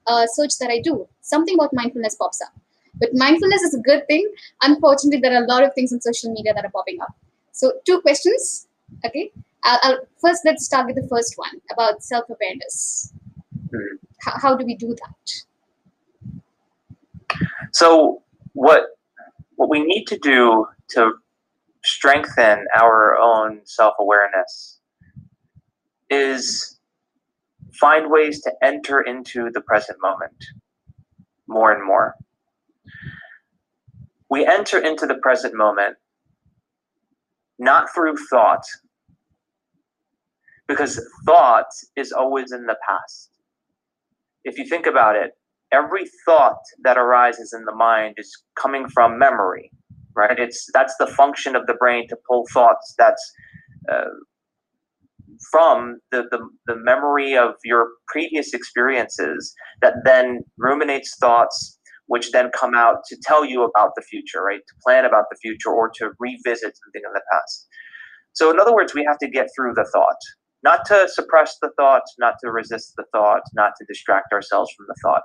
uh, 0.06 0.26
search 0.26 0.58
that 0.58 0.70
I 0.70 0.80
do, 0.80 1.08
something 1.20 1.54
about 1.54 1.72
mindfulness 1.72 2.16
pops 2.16 2.40
up. 2.42 2.52
But 2.96 3.10
mindfulness 3.14 3.62
is 3.62 3.74
a 3.74 3.78
good 3.80 4.06
thing. 4.08 4.30
Unfortunately, 4.62 5.20
there 5.20 5.32
are 5.34 5.44
a 5.44 5.46
lot 5.46 5.64
of 5.64 5.72
things 5.74 5.92
on 5.92 6.00
social 6.00 6.32
media 6.32 6.52
that 6.54 6.64
are 6.64 6.70
popping 6.70 7.00
up. 7.00 7.14
So, 7.52 7.72
two 7.86 8.00
questions. 8.00 8.66
Okay. 9.06 9.30
I'll, 9.64 9.78
I'll 9.82 9.98
first 10.20 10.42
let's 10.44 10.64
start 10.64 10.86
with 10.86 10.96
the 10.96 11.06
first 11.08 11.34
one 11.36 11.60
about 11.70 12.02
self 12.02 12.24
awareness. 12.28 13.12
Mm-hmm. 13.68 13.96
How, 14.20 14.38
how 14.38 14.56
do 14.56 14.66
we 14.66 14.74
do 14.74 14.94
that? 14.94 15.42
So, 17.72 18.22
what 18.52 18.98
what 19.62 19.70
we 19.70 19.84
need 19.84 20.06
to 20.06 20.18
do 20.18 20.66
to 20.90 21.12
strengthen 21.84 22.64
our 22.76 23.16
own 23.16 23.60
self 23.64 23.94
awareness 24.00 24.80
is 26.10 26.80
find 27.72 28.10
ways 28.10 28.42
to 28.42 28.52
enter 28.60 29.00
into 29.00 29.50
the 29.54 29.60
present 29.60 29.98
moment 30.02 30.44
more 31.46 31.70
and 31.70 31.86
more. 31.86 32.16
We 34.28 34.44
enter 34.44 34.80
into 34.80 35.06
the 35.06 35.14
present 35.22 35.54
moment 35.54 35.96
not 37.60 37.94
through 37.94 38.16
thought, 38.28 38.64
because 40.66 41.00
thought 41.24 41.68
is 41.94 42.10
always 42.10 42.50
in 42.50 42.66
the 42.66 42.78
past. 42.88 43.30
If 44.42 44.58
you 44.58 44.66
think 44.66 44.86
about 44.86 45.14
it, 45.14 45.36
every 45.72 46.04
thought 46.26 46.58
that 46.84 46.98
arises 46.98 47.54
in 47.56 47.64
the 47.64 47.74
mind 47.74 48.14
is 48.18 48.32
coming 48.60 48.88
from 48.88 49.18
memory, 49.18 49.70
right? 50.16 50.38
It's 50.38 50.66
that's 50.74 50.96
the 50.98 51.06
function 51.06 51.56
of 51.56 51.66
the 51.66 51.74
brain 51.74 52.08
to 52.08 52.16
pull 52.28 52.46
thoughts 52.52 52.94
that's 52.98 53.32
uh, 53.90 54.04
from 55.50 55.98
the, 56.12 56.24
the, 56.30 56.38
the 56.66 56.76
memory 56.76 57.36
of 57.36 57.54
your 57.64 57.88
previous 58.08 58.54
experiences 58.54 59.54
that 59.82 59.94
then 60.04 60.40
ruminates 60.58 61.16
thoughts 61.20 61.78
which 62.06 62.32
then 62.32 62.50
come 62.58 62.74
out 62.74 62.98
to 63.08 63.16
tell 63.22 63.44
you 63.44 63.62
about 63.64 63.92
the 63.96 64.02
future, 64.02 64.42
right? 64.42 64.60
To 64.60 64.74
plan 64.84 65.04
about 65.06 65.26
the 65.30 65.36
future 65.42 65.70
or 65.70 65.90
to 65.96 66.10
revisit 66.20 66.74
something 66.84 67.02
in 67.06 67.12
the 67.14 67.22
past. 67.32 67.68
So, 68.34 68.50
in 68.50 68.60
other 68.60 68.74
words, 68.74 68.94
we 68.94 69.04
have 69.04 69.18
to 69.18 69.28
get 69.28 69.48
through 69.56 69.74
the 69.74 69.88
thought, 69.92 70.18
not 70.62 70.84
to 70.86 71.08
suppress 71.08 71.56
the 71.62 71.70
thought, 71.78 72.02
not 72.18 72.34
to 72.44 72.50
resist 72.50 72.94
the 72.96 73.04
thought, 73.12 73.42
not 73.54 73.72
to 73.78 73.86
distract 73.88 74.32
ourselves 74.32 74.70
from 74.76 74.86
the 74.88 74.96
thought. 75.02 75.22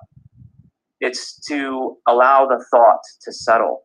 It's 0.99 1.39
to 1.47 1.97
allow 2.07 2.47
the 2.47 2.63
thought 2.71 3.01
to 3.21 3.31
settle. 3.31 3.83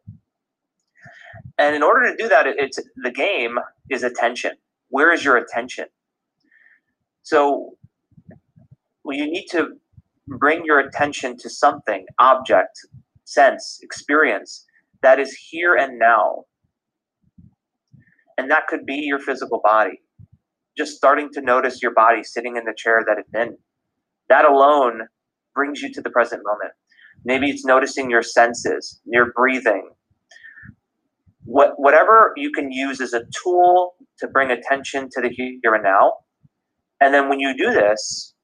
And 1.58 1.76
in 1.76 1.82
order 1.82 2.10
to 2.10 2.16
do 2.16 2.28
that, 2.28 2.46
it's 2.46 2.78
the 2.96 3.10
game 3.10 3.58
is 3.90 4.02
attention. 4.02 4.52
Where 4.88 5.12
is 5.12 5.24
your 5.24 5.36
attention? 5.36 5.86
So 7.22 7.76
well, 9.04 9.16
you 9.16 9.30
need 9.30 9.46
to 9.50 9.68
bring 10.28 10.64
your 10.64 10.78
attention 10.78 11.36
to 11.38 11.50
something, 11.50 12.06
object, 12.18 12.78
sense, 13.24 13.78
experience 13.82 14.66
that 15.02 15.18
is 15.18 15.32
here 15.32 15.74
and 15.74 15.98
now. 15.98 16.44
And 18.38 18.50
that 18.50 18.68
could 18.68 18.86
be 18.86 18.94
your 18.94 19.18
physical 19.18 19.60
body. 19.62 20.00
Just 20.76 20.96
starting 20.96 21.28
to 21.34 21.42
notice 21.42 21.82
your 21.82 21.92
body 21.92 22.22
sitting 22.22 22.56
in 22.56 22.64
the 22.64 22.74
chair 22.76 23.04
that 23.06 23.18
it's 23.18 23.34
in. 23.34 23.58
That 24.28 24.44
alone 24.44 25.02
brings 25.54 25.82
you 25.82 25.92
to 25.92 26.00
the 26.00 26.10
present 26.10 26.42
moment. 26.44 26.72
Maybe 27.24 27.50
it's 27.50 27.64
noticing 27.64 28.10
your 28.10 28.22
senses, 28.22 29.00
your 29.04 29.32
breathing. 29.34 29.90
What, 31.44 31.72
whatever 31.76 32.32
you 32.36 32.50
can 32.52 32.70
use 32.72 33.00
as 33.00 33.12
a 33.12 33.24
tool 33.42 33.94
to 34.18 34.28
bring 34.28 34.50
attention 34.50 35.08
to 35.12 35.20
the 35.20 35.28
here 35.28 35.74
and 35.74 35.84
now. 35.84 36.14
And 37.00 37.12
then 37.12 37.28
when 37.28 37.40
you 37.40 37.56
do 37.56 37.72
this, 37.72 38.34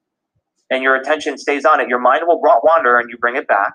and 0.71 0.83
your 0.83 0.97
attention 0.97 1.39
stays 1.39 1.65
on 1.65 1.81
it, 1.81 1.89
your 1.89 1.99
mind 1.99 2.23
will 2.27 2.41
wander 2.41 2.99
and 2.99 3.09
you 3.09 3.17
bring 3.19 3.37
it 3.37 3.49
back. 3.49 3.73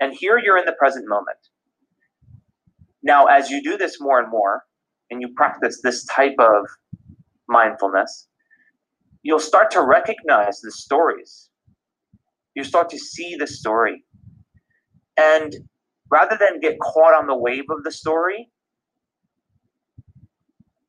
And 0.00 0.14
here 0.14 0.38
you're 0.38 0.58
in 0.58 0.64
the 0.64 0.74
present 0.78 1.06
moment. 1.08 1.38
Now, 3.02 3.26
as 3.26 3.50
you 3.50 3.62
do 3.62 3.76
this 3.76 4.00
more 4.00 4.18
and 4.18 4.30
more, 4.30 4.62
and 5.10 5.20
you 5.20 5.28
practice 5.36 5.80
this 5.82 6.04
type 6.06 6.36
of 6.38 6.66
mindfulness, 7.48 8.28
you'll 9.22 9.38
start 9.38 9.70
to 9.72 9.82
recognize 9.82 10.60
the 10.60 10.72
stories. 10.72 11.50
You 12.54 12.64
start 12.64 12.88
to 12.90 12.98
see 12.98 13.36
the 13.36 13.46
story. 13.46 14.04
And 15.16 15.54
rather 16.10 16.36
than 16.38 16.60
get 16.60 16.78
caught 16.80 17.14
on 17.14 17.26
the 17.26 17.36
wave 17.36 17.64
of 17.70 17.84
the 17.84 17.92
story, 17.92 18.50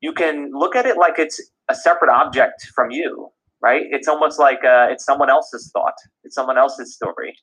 you 0.00 0.12
can 0.12 0.50
look 0.52 0.76
at 0.76 0.86
it 0.86 0.96
like 0.96 1.18
it's 1.18 1.40
a 1.68 1.74
separate 1.74 2.10
object 2.10 2.70
from 2.74 2.90
you 2.90 3.30
right? 3.62 3.82
It's 3.90 4.08
almost 4.08 4.38
like 4.38 4.58
uh, 4.64 4.86
it's 4.90 5.04
someone 5.04 5.30
else's 5.30 5.70
thought, 5.72 5.94
it's 6.24 6.34
someone 6.34 6.58
else's 6.58 6.94
story. 6.94 7.34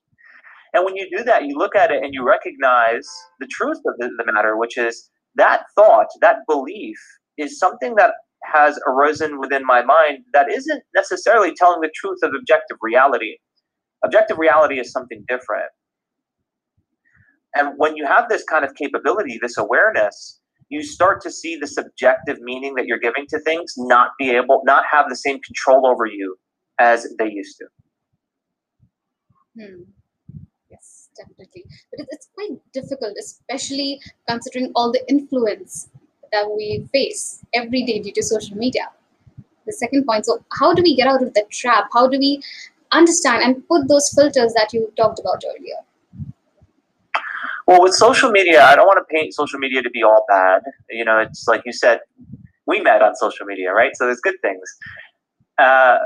And 0.73 0.85
when 0.85 0.95
you 0.95 1.07
do 1.15 1.23
that, 1.25 1.45
you 1.45 1.57
look 1.57 1.75
at 1.75 1.91
it 1.91 2.03
and 2.03 2.13
you 2.13 2.25
recognize 2.25 3.07
the 3.39 3.47
truth 3.47 3.79
of 3.85 3.93
the, 3.99 4.09
the 4.17 4.31
matter, 4.31 4.57
which 4.57 4.77
is 4.77 5.09
that 5.35 5.65
thought, 5.75 6.07
that 6.21 6.37
belief 6.47 6.97
is 7.37 7.59
something 7.59 7.95
that 7.95 8.13
has 8.45 8.79
arisen 8.87 9.39
within 9.39 9.65
my 9.65 9.83
mind 9.83 10.19
that 10.33 10.51
isn't 10.51 10.83
necessarily 10.95 11.53
telling 11.55 11.81
the 11.81 11.91
truth 11.93 12.19
of 12.23 12.31
objective 12.37 12.77
reality. 12.81 13.37
Objective 14.03 14.37
reality 14.37 14.79
is 14.79 14.91
something 14.91 15.23
different. 15.27 15.69
And 17.55 17.73
when 17.77 17.95
you 17.95 18.05
have 18.05 18.29
this 18.29 18.43
kind 18.43 18.65
of 18.65 18.73
capability, 18.75 19.39
this 19.41 19.57
awareness, 19.57 20.39
you 20.69 20.83
start 20.83 21.21
to 21.21 21.31
see 21.31 21.55
the 21.55 21.67
subjective 21.67 22.39
meaning 22.41 22.73
that 22.75 22.87
you're 22.87 22.99
giving 22.99 23.25
to 23.29 23.39
things 23.41 23.73
not 23.77 24.11
be 24.17 24.31
able 24.31 24.61
not 24.65 24.83
have 24.91 25.05
the 25.09 25.15
same 25.15 25.39
control 25.41 25.85
over 25.85 26.05
you 26.05 26.35
as 26.79 27.07
they 27.19 27.29
used 27.29 27.57
to. 27.59 27.65
Hmm. 29.55 29.81
yes 30.71 31.09
definitely. 31.15 31.63
But 31.91 32.07
it's 32.09 32.29
quite 32.33 32.57
difficult 32.73 33.15
especially 33.19 34.01
considering 34.27 34.71
all 34.75 34.91
the 34.91 35.07
influence 35.07 35.89
that 36.31 36.49
we 36.49 36.87
face 36.91 37.45
every 37.53 37.83
day 37.83 37.99
due 37.99 38.13
to 38.13 38.23
social 38.23 38.57
media. 38.57 38.89
The 39.67 39.73
second 39.73 40.05
point 40.05 40.25
so 40.25 40.43
how 40.59 40.73
do 40.73 40.81
we 40.81 40.95
get 40.95 41.07
out 41.07 41.21
of 41.21 41.35
that 41.35 41.51
trap? 41.51 41.89
How 41.93 42.07
do 42.07 42.17
we 42.17 42.41
understand 42.91 43.43
and 43.43 43.67
put 43.67 43.87
those 43.87 44.09
filters 44.09 44.53
that 44.53 44.73
you 44.73 44.91
talked 44.97 45.19
about 45.19 45.43
earlier 45.45 45.81
well, 47.67 47.81
with 47.81 47.93
social 47.93 48.29
media, 48.31 48.63
I 48.63 48.75
don't 48.75 48.85
want 48.85 48.99
to 48.99 49.13
paint 49.13 49.33
social 49.33 49.59
media 49.59 49.81
to 49.81 49.89
be 49.89 50.03
all 50.03 50.25
bad. 50.27 50.63
You 50.89 51.05
know, 51.05 51.19
it's 51.19 51.47
like 51.47 51.61
you 51.65 51.73
said, 51.73 51.99
we 52.65 52.81
met 52.81 53.01
on 53.01 53.15
social 53.15 53.45
media, 53.45 53.71
right? 53.71 53.91
So 53.95 54.05
there's 54.05 54.21
good 54.21 54.35
things. 54.41 54.69
Uh, 55.57 55.97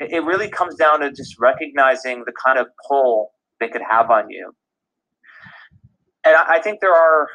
it 0.00 0.24
really 0.24 0.48
comes 0.48 0.74
down 0.74 1.00
to 1.00 1.12
just 1.12 1.38
recognizing 1.38 2.24
the 2.26 2.32
kind 2.44 2.58
of 2.58 2.66
pull 2.88 3.32
they 3.60 3.68
could 3.68 3.82
have 3.88 4.10
on 4.10 4.30
you. 4.30 4.54
And 6.24 6.34
I 6.36 6.60
think 6.60 6.80
there 6.80 6.94
are 6.94 7.28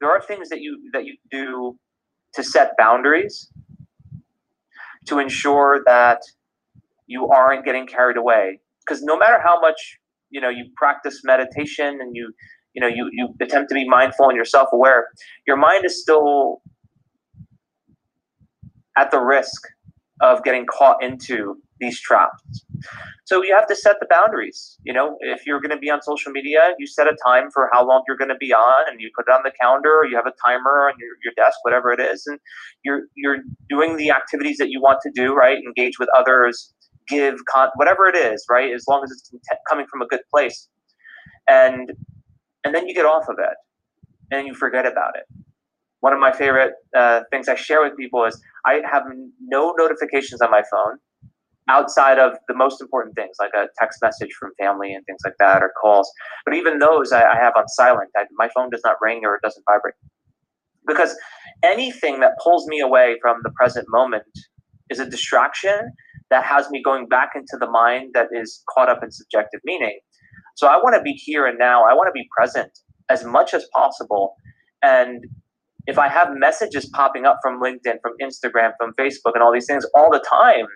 there 0.00 0.10
are 0.10 0.20
things 0.22 0.48
that 0.48 0.60
you 0.60 0.90
that 0.92 1.04
you 1.04 1.16
do 1.30 1.78
to 2.34 2.42
set 2.42 2.72
boundaries 2.78 3.50
to 5.06 5.18
ensure 5.18 5.82
that 5.86 6.20
you 7.06 7.28
aren't 7.28 7.64
getting 7.64 7.86
carried 7.86 8.16
away. 8.16 8.60
Because 8.80 9.02
no 9.02 9.18
matter 9.18 9.40
how 9.42 9.60
much 9.60 9.98
you 10.30 10.40
know 10.40 10.48
you 10.48 10.66
practice 10.76 11.20
meditation 11.24 11.98
and 12.00 12.14
you 12.14 12.32
you 12.74 12.80
know 12.80 12.88
you 12.88 13.08
you 13.12 13.28
attempt 13.40 13.68
to 13.68 13.74
be 13.74 13.88
mindful 13.88 14.26
and 14.28 14.36
you're 14.36 14.44
self-aware 14.44 15.08
your 15.46 15.56
mind 15.56 15.84
is 15.84 16.00
still 16.00 16.62
at 18.96 19.10
the 19.10 19.20
risk 19.20 19.62
of 20.20 20.44
getting 20.44 20.66
caught 20.66 21.02
into 21.02 21.56
these 21.78 21.98
traps. 21.98 22.42
So 23.24 23.42
you 23.42 23.54
have 23.54 23.66
to 23.68 23.74
set 23.74 23.96
the 24.00 24.06
boundaries. 24.10 24.76
You 24.84 24.92
know 24.92 25.16
if 25.20 25.46
you're 25.46 25.60
going 25.60 25.70
to 25.70 25.78
be 25.78 25.90
on 25.90 26.02
social 26.02 26.32
media 26.32 26.74
you 26.78 26.86
set 26.86 27.06
a 27.06 27.16
time 27.24 27.50
for 27.52 27.68
how 27.72 27.86
long 27.86 28.02
you're 28.06 28.16
going 28.16 28.28
to 28.28 28.36
be 28.36 28.52
on 28.52 28.90
and 28.90 29.00
you 29.00 29.10
put 29.16 29.26
it 29.28 29.32
on 29.32 29.40
the 29.44 29.52
calendar 29.60 29.94
or 29.94 30.06
you 30.06 30.16
have 30.16 30.26
a 30.26 30.34
timer 30.44 30.88
on 30.88 30.94
your, 30.98 31.10
your 31.24 31.32
desk 31.36 31.58
whatever 31.62 31.92
it 31.92 32.00
is 32.00 32.26
and 32.26 32.38
you're 32.84 33.02
you're 33.16 33.38
doing 33.68 33.96
the 33.96 34.10
activities 34.10 34.58
that 34.58 34.70
you 34.70 34.80
want 34.80 34.98
to 35.02 35.10
do 35.14 35.34
right? 35.34 35.58
Engage 35.58 35.98
with 35.98 36.08
others 36.16 36.74
give 37.10 37.36
con- 37.52 37.70
whatever 37.74 38.06
it 38.06 38.16
is 38.16 38.44
right 38.48 38.72
as 38.72 38.84
long 38.88 39.02
as 39.04 39.10
it's 39.10 39.30
coming 39.68 39.86
from 39.90 40.00
a 40.02 40.06
good 40.06 40.20
place 40.32 40.68
and 41.48 41.92
and 42.64 42.74
then 42.74 42.86
you 42.86 42.94
get 42.94 43.06
off 43.06 43.28
of 43.28 43.36
it 43.38 43.56
and 44.30 44.46
you 44.46 44.54
forget 44.54 44.86
about 44.86 45.16
it 45.16 45.24
one 46.00 46.12
of 46.12 46.18
my 46.18 46.32
favorite 46.32 46.72
uh, 46.96 47.20
things 47.30 47.48
I 47.48 47.54
share 47.54 47.82
with 47.82 47.96
people 47.96 48.24
is 48.24 48.40
I 48.66 48.80
have 48.90 49.04
no 49.40 49.74
notifications 49.76 50.40
on 50.40 50.50
my 50.50 50.62
phone 50.70 50.98
outside 51.68 52.18
of 52.18 52.32
the 52.48 52.54
most 52.54 52.80
important 52.80 53.14
things, 53.14 53.36
like 53.38 53.52
a 53.54 53.66
text 53.78 54.00
message 54.02 54.30
from 54.38 54.50
family 54.58 54.92
and 54.92 55.04
things 55.06 55.20
like 55.24 55.34
that, 55.38 55.62
or 55.62 55.72
calls. 55.80 56.10
But 56.44 56.54
even 56.54 56.78
those 56.78 57.12
I, 57.12 57.22
I 57.22 57.36
have 57.36 57.52
on 57.56 57.68
silent. 57.68 58.10
I, 58.16 58.24
my 58.32 58.48
phone 58.54 58.70
does 58.70 58.80
not 58.84 58.96
ring 59.00 59.20
or 59.24 59.34
it 59.36 59.42
doesn't 59.42 59.64
vibrate. 59.70 59.94
Because 60.86 61.14
anything 61.62 62.20
that 62.20 62.32
pulls 62.42 62.66
me 62.66 62.80
away 62.80 63.18
from 63.20 63.38
the 63.42 63.50
present 63.50 63.86
moment 63.88 64.24
is 64.88 64.98
a 64.98 65.06
distraction 65.08 65.92
that 66.30 66.44
has 66.44 66.70
me 66.70 66.82
going 66.82 67.06
back 67.08 67.30
into 67.34 67.56
the 67.58 67.70
mind 67.70 68.10
that 68.14 68.28
is 68.32 68.62
caught 68.72 68.88
up 68.88 69.02
in 69.02 69.10
subjective 69.10 69.60
meaning. 69.64 69.98
So 70.56 70.66
I 70.66 70.76
want 70.76 70.94
to 70.96 71.02
be 71.02 71.12
here 71.12 71.46
and 71.46 71.58
now. 71.58 71.82
I 71.84 71.94
want 71.94 72.08
to 72.08 72.12
be 72.12 72.28
present 72.36 72.70
as 73.08 73.24
much 73.24 73.54
as 73.54 73.66
possible. 73.74 74.34
And 74.82 75.24
if 75.86 75.98
I 75.98 76.08
have 76.08 76.28
messages 76.32 76.88
popping 76.94 77.26
up 77.26 77.38
from 77.42 77.60
LinkedIn, 77.60 77.96
from 78.02 78.12
Instagram, 78.22 78.72
from 78.78 78.92
Facebook, 78.98 79.32
and 79.34 79.42
all 79.42 79.52
these 79.52 79.66
things 79.66 79.86
all 79.94 80.10
the 80.10 80.24
time, 80.28 80.66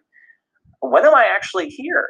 when 0.80 1.04
am 1.04 1.14
I 1.14 1.28
actually 1.34 1.68
here? 1.68 2.08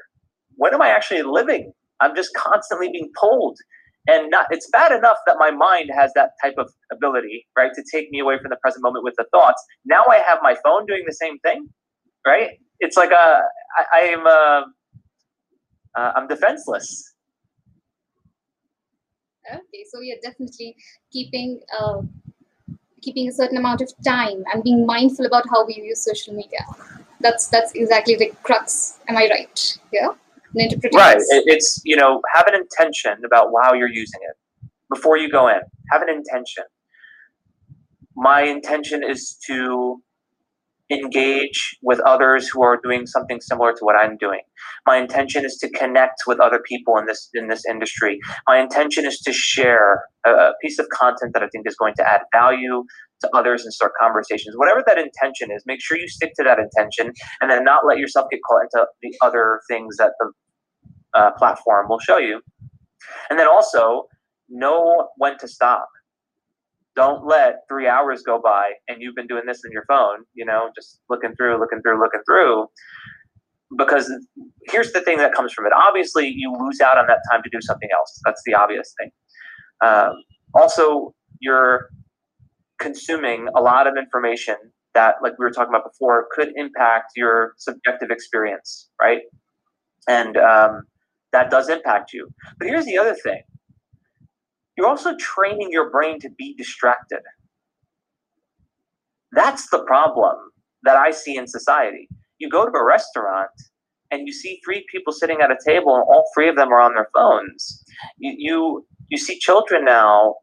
When 0.57 0.73
am 0.73 0.81
I 0.83 0.89
actually 0.89 1.23
living? 1.23 1.73
I'm 2.01 2.15
just 2.15 2.31
constantly 2.37 2.89
being 2.91 3.11
pulled. 3.21 3.59
And 4.07 4.31
not, 4.31 4.47
it's 4.51 4.69
bad 4.71 4.93
enough 4.93 5.17
that 5.27 5.37
my 5.39 5.51
mind 5.51 5.91
has 5.95 6.13
that 6.15 6.31
type 6.43 6.55
of 6.59 6.71
ability, 6.93 7.47
right, 7.57 7.71
to 7.75 7.83
take 7.93 8.11
me 8.11 8.21
away 8.21 8.37
from 8.41 8.51
the 8.51 8.57
present 8.57 8.83
moment 8.83 9.03
with 9.03 9.15
the 9.17 9.25
thoughts. 9.33 9.63
Now 9.87 10.05
I 10.09 10.17
have 10.29 10.41
my 10.43 10.57
phone 10.63 10.87
doing 10.87 11.05
the 11.07 11.15
same 11.15 11.39
thing, 11.39 11.69
right? 12.27 12.51
It's 12.85 12.97
like 12.97 13.11
a, 13.11 13.41
I, 13.79 13.85
I 13.95 14.01
am, 14.15 14.27
a, 14.27 14.65
uh, 15.97 16.13
I'm 16.17 16.27
defenseless. 16.29 17.15
Okay, 19.51 19.85
so 19.91 20.01
you're 20.01 20.23
definitely 20.23 20.77
keeping 21.13 21.61
uh, 21.79 22.01
keeping 23.03 23.29
a 23.29 23.33
certain 23.33 23.59
amount 23.59 23.81
of 23.83 23.93
time 24.07 24.43
and 24.53 24.65
being 24.65 24.87
mindful 24.87 25.27
about 25.27 25.45
how 25.51 25.67
we 25.67 25.75
use 25.75 26.03
social 26.03 26.35
media. 26.35 26.65
That's 27.21 27.49
that's 27.49 27.73
exactly 27.73 28.17
the 28.17 28.33
crux. 28.43 28.99
Am 29.09 29.17
I 29.17 29.29
right? 29.31 29.79
Yeah. 29.93 30.09
Right. 30.95 31.19
It's 31.55 31.83
you 31.85 31.97
know 31.97 32.23
have 32.33 32.47
an 32.47 32.55
intention 32.55 33.25
about 33.25 33.49
how 33.63 33.75
you're 33.75 33.95
using 34.05 34.21
it 34.31 34.37
before 34.93 35.17
you 35.19 35.29
go 35.31 35.49
in. 35.49 35.61
Have 35.91 36.03
an 36.03 36.09
intention. 36.09 36.65
My 38.17 38.43
intention 38.43 39.03
is 39.03 39.37
to 39.47 40.01
engage 40.95 41.77
with 41.83 42.01
others 42.01 42.49
who 42.49 42.63
are 42.63 42.79
doing 42.83 43.07
something 43.07 43.41
similar 43.41 43.73
to 43.73 43.85
what 43.85 43.97
I'm 43.97 44.17
doing. 44.17 44.41
My 44.87 44.97
intention 44.97 45.45
is 45.45 45.57
to 45.59 45.69
connect 45.71 46.23
with 46.27 46.41
other 46.41 46.61
people 46.67 46.97
in 46.97 47.07
this 47.07 47.29
in 47.35 47.49
this 47.49 47.65
industry. 47.69 48.19
My 48.47 48.59
intention 48.59 49.07
is 49.07 49.19
to 49.21 49.33
share 49.33 50.05
a, 50.27 50.31
a 50.31 50.53
piece 50.63 50.79
of 50.79 50.89
content 50.89 51.33
that 51.35 51.43
I 51.43 51.49
think 51.49 51.67
is 51.67 51.77
going 51.77 51.95
to 51.95 52.09
add 52.09 52.23
value 52.33 52.85
to 53.21 53.31
others 53.35 53.65
and 53.65 53.73
start 53.73 53.93
conversations. 54.01 54.55
Whatever 54.57 54.83
that 54.87 54.99
intention 54.99 55.51
is, 55.51 55.63
make 55.67 55.81
sure 55.83 55.97
you 55.97 56.09
stick 56.09 56.33
to 56.37 56.45
that 56.45 56.59
intention 56.59 57.13
and 57.41 57.51
then 57.51 57.65
not 57.65 57.87
let 57.87 57.99
yourself 57.99 58.27
get 58.31 58.41
caught 58.49 58.63
into 58.63 58.87
the 59.03 59.15
other 59.23 59.61
things 59.69 59.97
that 59.97 60.13
the 60.21 60.33
uh, 61.15 61.31
platform 61.33 61.89
will 61.89 62.01
show 62.01 62.19
you. 62.19 62.41
And 63.31 63.39
then 63.39 63.49
also 63.49 64.05
know 64.49 65.09
when 65.17 65.39
to 65.39 65.49
stop 65.49 65.89
don't 66.97 67.27
let 67.27 67.61
three 67.69 67.89
hours 67.89 68.23
go 68.23 68.41
by 68.43 68.73
and 68.89 69.01
you've 69.01 69.15
been 69.15 69.27
doing 69.27 69.43
this 69.47 69.63
in 69.65 69.73
your 69.73 69.85
phone, 69.89 70.25
you 70.35 70.45
know, 70.45 70.71
just 70.75 71.01
looking 71.11 71.35
through, 71.37 71.59
looking 71.59 71.81
through, 71.83 72.01
looking 72.01 72.21
through. 72.27 72.67
Because 73.77 74.13
here's 74.69 74.93
the 74.93 75.01
thing 75.01 75.19
that 75.19 75.35
comes 75.35 75.53
from 75.53 75.67
it. 75.67 75.73
Obviously, 75.73 76.29
you 76.29 76.55
lose 76.61 76.81
out 76.81 76.97
on 76.97 77.07
that 77.09 77.19
time 77.31 77.43
to 77.43 77.51
do 77.51 77.59
something 77.61 77.89
else. 77.93 78.21
That's 78.25 78.41
the 78.47 78.55
obvious 78.55 78.95
thing. 79.01 79.11
Um, 79.85 80.13
also, 80.55 81.15
you're 81.41 81.89
consuming 82.79 83.49
a 83.57 83.61
lot 83.61 83.87
of 83.87 83.95
information 83.97 84.57
that, 84.95 85.17
like 85.23 85.33
we 85.39 85.45
were 85.45 85.51
talking 85.51 85.71
about 85.75 85.85
before, 85.91 86.29
could 86.33 86.53
impact 86.55 87.13
your 87.17 87.55
subjective 87.59 88.11
experience, 88.11 88.89
right? 89.01 89.23
And 90.09 90.37
um, 90.37 90.83
that 91.33 91.51
does 91.51 91.69
impact 91.69 92.13
you. 92.13 92.29
But 92.59 92.69
here's 92.69 92.85
the 92.85 92.99
other 92.99 93.17
thing 93.25 93.43
you're 94.77 94.89
also 94.89 95.17
training 95.17 95.69
your 95.71 95.91
brain 95.91 96.19
to 96.21 96.31
be 96.31 96.55
distracted. 96.55 97.21
That's 99.33 99.69
the 99.71 99.85
problem 99.85 100.37
that 100.85 100.97
I 100.97 101.11
see 101.11 101.37
in 101.37 101.47
society. 101.47 102.09
You 102.39 102.49
go 102.49 102.67
to 102.67 102.73
a 102.73 102.85
restaurant 102.85 103.51
and 104.11 104.27
you 104.27 104.33
see 104.33 104.61
three 104.65 104.85
people 104.91 105.13
sitting 105.13 105.41
at 105.41 105.51
a 105.51 105.59
table 105.67 105.95
and 105.95 106.05
all 106.05 106.25
three 106.35 106.49
of 106.49 106.57
them 106.57 106.69
are 106.69 106.81
on 106.81 106.95
their 106.95 107.09
phones. 107.15 107.85
You 108.19 108.35
you, 108.37 108.87
you 109.09 109.19
see 109.19 109.39
children 109.39 109.85
now 109.85 110.37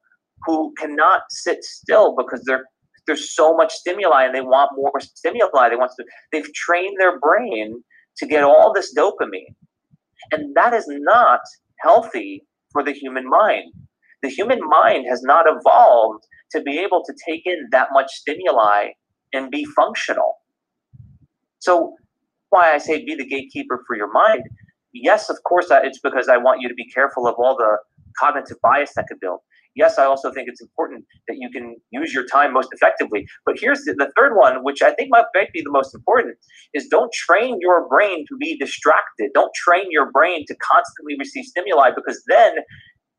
who 0.45 0.73
cannot 0.77 1.23
sit 1.29 1.63
still 1.63 2.15
because 2.15 2.43
they're 2.45 2.65
there's 3.07 3.33
so 3.35 3.55
much 3.55 3.73
stimuli 3.73 4.25
and 4.25 4.35
they 4.35 4.41
want 4.41 4.71
more 4.75 4.99
stimuli. 4.99 5.69
They 5.69 5.75
want 5.75 5.91
to 5.97 6.05
they've 6.31 6.53
trained 6.53 6.97
their 6.99 7.19
brain 7.19 7.83
to 8.17 8.27
get 8.27 8.43
all 8.43 8.73
this 8.73 8.93
dopamine. 8.95 9.55
And 10.31 10.55
that 10.55 10.73
is 10.73 10.85
not 10.87 11.41
healthy 11.81 12.45
for 12.71 12.83
the 12.83 12.93
human 12.93 13.27
mind 13.29 13.73
the 14.21 14.29
human 14.29 14.59
mind 14.61 15.05
has 15.09 15.21
not 15.23 15.45
evolved 15.47 16.25
to 16.51 16.61
be 16.61 16.79
able 16.79 17.03
to 17.03 17.13
take 17.27 17.43
in 17.45 17.67
that 17.71 17.89
much 17.91 18.11
stimuli 18.11 18.89
and 19.33 19.49
be 19.49 19.65
functional. 19.65 20.35
So, 21.59 21.95
why 22.49 22.73
I 22.73 22.77
say 22.79 23.03
be 23.05 23.15
the 23.15 23.25
gatekeeper 23.25 23.83
for 23.87 23.95
your 23.95 24.11
mind. 24.11 24.43
Yes, 24.93 25.29
of 25.29 25.37
course, 25.47 25.67
it's 25.69 25.99
because 25.99 26.27
I 26.27 26.37
want 26.37 26.59
you 26.61 26.67
to 26.67 26.75
be 26.75 26.85
careful 26.89 27.25
of 27.25 27.35
all 27.37 27.55
the 27.55 27.77
cognitive 28.19 28.57
bias 28.61 28.91
that 28.95 29.07
could 29.07 29.21
build. 29.21 29.39
Yes, 29.73 29.97
I 29.97 30.03
also 30.03 30.33
think 30.33 30.49
it's 30.49 30.61
important 30.61 31.05
that 31.27 31.37
you 31.39 31.49
can 31.49 31.77
use 31.91 32.13
your 32.13 32.25
time 32.25 32.51
most 32.51 32.69
effectively. 32.73 33.25
But 33.45 33.57
here's 33.57 33.83
the, 33.85 34.11
third 34.17 34.35
one, 34.35 34.63
which 34.63 34.81
I 34.81 34.93
think 34.93 35.09
might 35.09 35.25
be 35.33 35.61
the 35.61 35.71
most 35.71 35.95
important, 35.95 36.37
is 36.73 36.87
don't 36.87 37.11
train 37.13 37.57
your 37.61 37.87
brain 37.87 38.25
to 38.27 38.37
be 38.37 38.57
distracted. 38.57 39.31
Don't 39.33 39.53
train 39.53 39.85
your 39.89 40.11
brain 40.11 40.43
to 40.47 40.55
constantly 40.55 41.15
receive 41.17 41.45
stimuli 41.45 41.91
because 41.95 42.21
then 42.27 42.55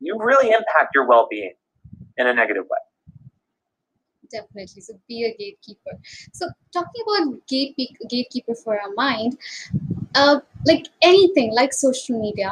you 0.02 0.18
really 0.20 0.48
impact 0.48 0.94
your 0.94 1.06
well-being 1.06 1.54
in 2.18 2.26
a 2.26 2.34
negative 2.34 2.64
way. 2.64 2.78
Definitely. 4.30 4.80
So 4.82 4.94
be 5.08 5.24
a 5.24 5.36
gatekeeper. 5.36 5.98
So 6.32 6.48
talking 6.72 7.02
about 7.06 7.46
gate 7.46 7.76
gatekeeper 8.08 8.54
for 8.54 8.80
our 8.80 8.92
mind 8.94 9.36
uh, 10.14 10.40
like 10.66 10.88
anything 11.02 11.52
like 11.52 11.72
social 11.72 12.20
media 12.20 12.50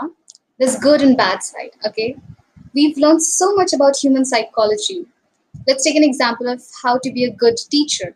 there's 0.58 0.76
good 0.78 1.02
and 1.02 1.16
bad 1.16 1.42
side 1.42 1.70
okay? 1.86 2.16
We've 2.74 2.96
learned 2.98 3.22
so 3.22 3.54
much 3.54 3.72
about 3.72 3.96
human 3.96 4.24
psychology. 4.24 5.06
Let's 5.66 5.82
take 5.82 5.96
an 5.96 6.04
example 6.04 6.48
of 6.48 6.62
how 6.82 6.98
to 6.98 7.10
be 7.10 7.24
a 7.24 7.32
good 7.32 7.56
teacher 7.56 8.14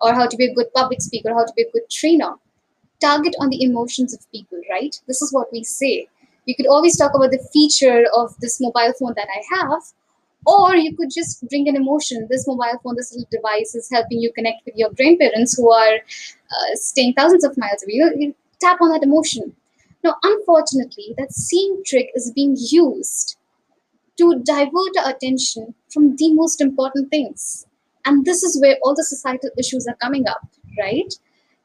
or 0.00 0.14
how 0.14 0.26
to 0.26 0.36
be 0.36 0.46
a 0.46 0.54
good 0.54 0.72
public 0.74 1.02
speaker 1.02 1.34
how 1.34 1.44
to 1.44 1.52
be 1.56 1.62
a 1.62 1.70
good 1.72 1.90
trainer. 1.90 2.32
Target 3.00 3.34
on 3.40 3.50
the 3.50 3.62
emotions 3.64 4.14
of 4.14 4.30
people 4.30 4.60
right? 4.70 4.94
This 5.08 5.20
is 5.20 5.32
what 5.32 5.52
we 5.52 5.64
say 5.64 6.08
you 6.46 6.54
could 6.56 6.66
always 6.66 6.96
talk 6.96 7.12
about 7.14 7.30
the 7.30 7.46
feature 7.52 8.04
of 8.16 8.34
this 8.40 8.60
mobile 8.60 8.92
phone 8.98 9.14
that 9.16 9.28
I 9.28 9.42
have, 9.56 9.82
or 10.46 10.74
you 10.74 10.96
could 10.96 11.10
just 11.10 11.46
bring 11.48 11.68
an 11.68 11.76
emotion. 11.76 12.26
This 12.30 12.46
mobile 12.46 12.78
phone, 12.82 12.96
this 12.96 13.12
little 13.12 13.28
device 13.30 13.74
is 13.74 13.90
helping 13.90 14.20
you 14.20 14.32
connect 14.32 14.64
with 14.64 14.74
your 14.76 14.90
grandparents 14.90 15.56
who 15.56 15.70
are 15.70 15.94
uh, 15.94 16.74
staying 16.74 17.14
thousands 17.14 17.44
of 17.44 17.56
miles 17.58 17.82
away. 17.82 17.94
You, 17.94 18.12
you 18.16 18.34
tap 18.60 18.80
on 18.80 18.90
that 18.90 19.02
emotion. 19.02 19.54
Now, 20.02 20.16
unfortunately, 20.22 21.14
that 21.18 21.32
same 21.32 21.84
trick 21.84 22.10
is 22.14 22.32
being 22.34 22.56
used 22.58 23.36
to 24.16 24.40
divert 24.44 24.96
our 25.04 25.10
attention 25.10 25.74
from 25.92 26.16
the 26.16 26.32
most 26.32 26.60
important 26.60 27.10
things. 27.10 27.66
And 28.06 28.24
this 28.24 28.42
is 28.42 28.58
where 28.60 28.78
all 28.82 28.94
the 28.94 29.04
societal 29.04 29.50
issues 29.58 29.86
are 29.86 29.96
coming 29.96 30.26
up, 30.26 30.48
right? 30.78 31.12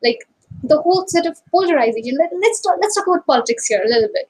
Like 0.03 0.27
the 0.63 0.81
whole 0.81 1.05
set 1.07 1.25
of 1.25 1.39
polarization. 1.49 2.17
Let, 2.19 2.33
us 2.33 2.59
talk, 2.59 2.77
let's 2.81 2.95
talk 2.95 3.07
about 3.07 3.25
politics 3.25 3.67
here 3.67 3.81
a 3.81 3.87
little 3.87 4.09
bit 4.13 4.29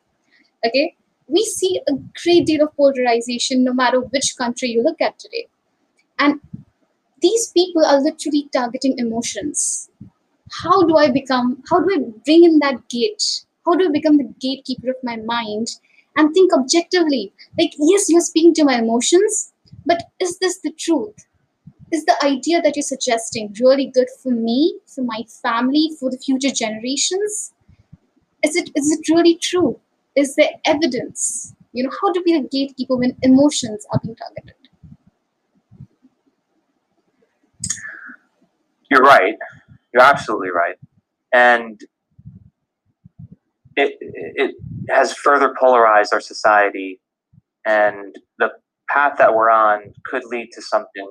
okay? 0.67 0.95
We 1.27 1.43
see 1.43 1.81
a 1.87 1.93
great 2.23 2.45
deal 2.45 2.63
of 2.63 2.75
polarization 2.75 3.63
no 3.63 3.73
matter 3.73 3.99
which 3.99 4.35
country 4.37 4.69
you 4.69 4.83
look 4.83 5.01
at 5.01 5.17
today. 5.19 5.47
And 6.19 6.39
these 7.21 7.51
people 7.51 7.83
are 7.85 8.01
literally 8.01 8.49
targeting 8.53 8.97
emotions. 8.99 9.89
How 10.63 10.83
do 10.83 10.97
i 10.97 11.09
become 11.09 11.63
how 11.69 11.79
do 11.79 11.89
i 11.95 11.99
bring 12.25 12.43
in 12.43 12.59
that 12.59 12.87
gate? 12.89 13.23
How 13.65 13.75
do 13.75 13.87
i 13.87 13.91
become 13.91 14.17
the 14.17 14.31
gatekeeper 14.39 14.91
of 14.91 14.97
my 15.03 15.17
mind 15.17 15.67
and 16.15 16.33
think 16.33 16.53
objectively? 16.53 17.33
Like 17.59 17.73
yes 17.79 18.09
you're 18.09 18.21
speaking 18.21 18.53
to 18.55 18.63
my 18.63 18.77
emotions 18.79 19.53
but 19.85 20.03
is 20.19 20.37
this 20.39 20.59
the 20.59 20.71
truth? 20.71 21.15
Is 21.91 22.05
the 22.05 22.17
idea 22.23 22.61
that 22.61 22.75
you're 22.75 22.83
suggesting 22.83 23.55
really 23.59 23.87
good 23.87 24.07
for 24.21 24.31
me 24.31 24.79
for 24.85 25.03
my 25.03 25.23
family 25.41 25.91
for 25.99 26.09
the 26.11 26.17
future 26.17 26.51
generations? 26.51 27.53
Is 28.43 28.55
it 28.55 28.69
is 28.75 28.91
it 28.91 29.13
really 29.13 29.35
true 29.35 29.79
is 30.15 30.35
there 30.35 30.49
evidence? 30.65 31.53
You 31.73 31.83
know, 31.83 31.91
how 32.01 32.13
to 32.13 32.21
be 32.21 32.33
a 32.35 32.41
gatekeeper 32.41 32.95
when 32.95 33.17
emotions 33.21 33.85
are 33.91 33.99
being 34.01 34.15
targeted? 34.15 34.55
You're 38.89 39.01
right. 39.01 39.35
You're 39.93 40.03
absolutely 40.03 40.51
right. 40.51 40.75
And 41.33 41.81
it, 43.75 43.97
it 43.99 44.55
has 44.89 45.13
further 45.13 45.53
polarized 45.59 46.13
our 46.13 46.21
society, 46.21 47.01
and 47.65 48.15
the 48.39 48.49
path 48.89 49.17
that 49.17 49.35
we're 49.35 49.49
on 49.49 49.93
could 50.05 50.23
lead 50.25 50.49
to 50.53 50.61
something 50.61 51.07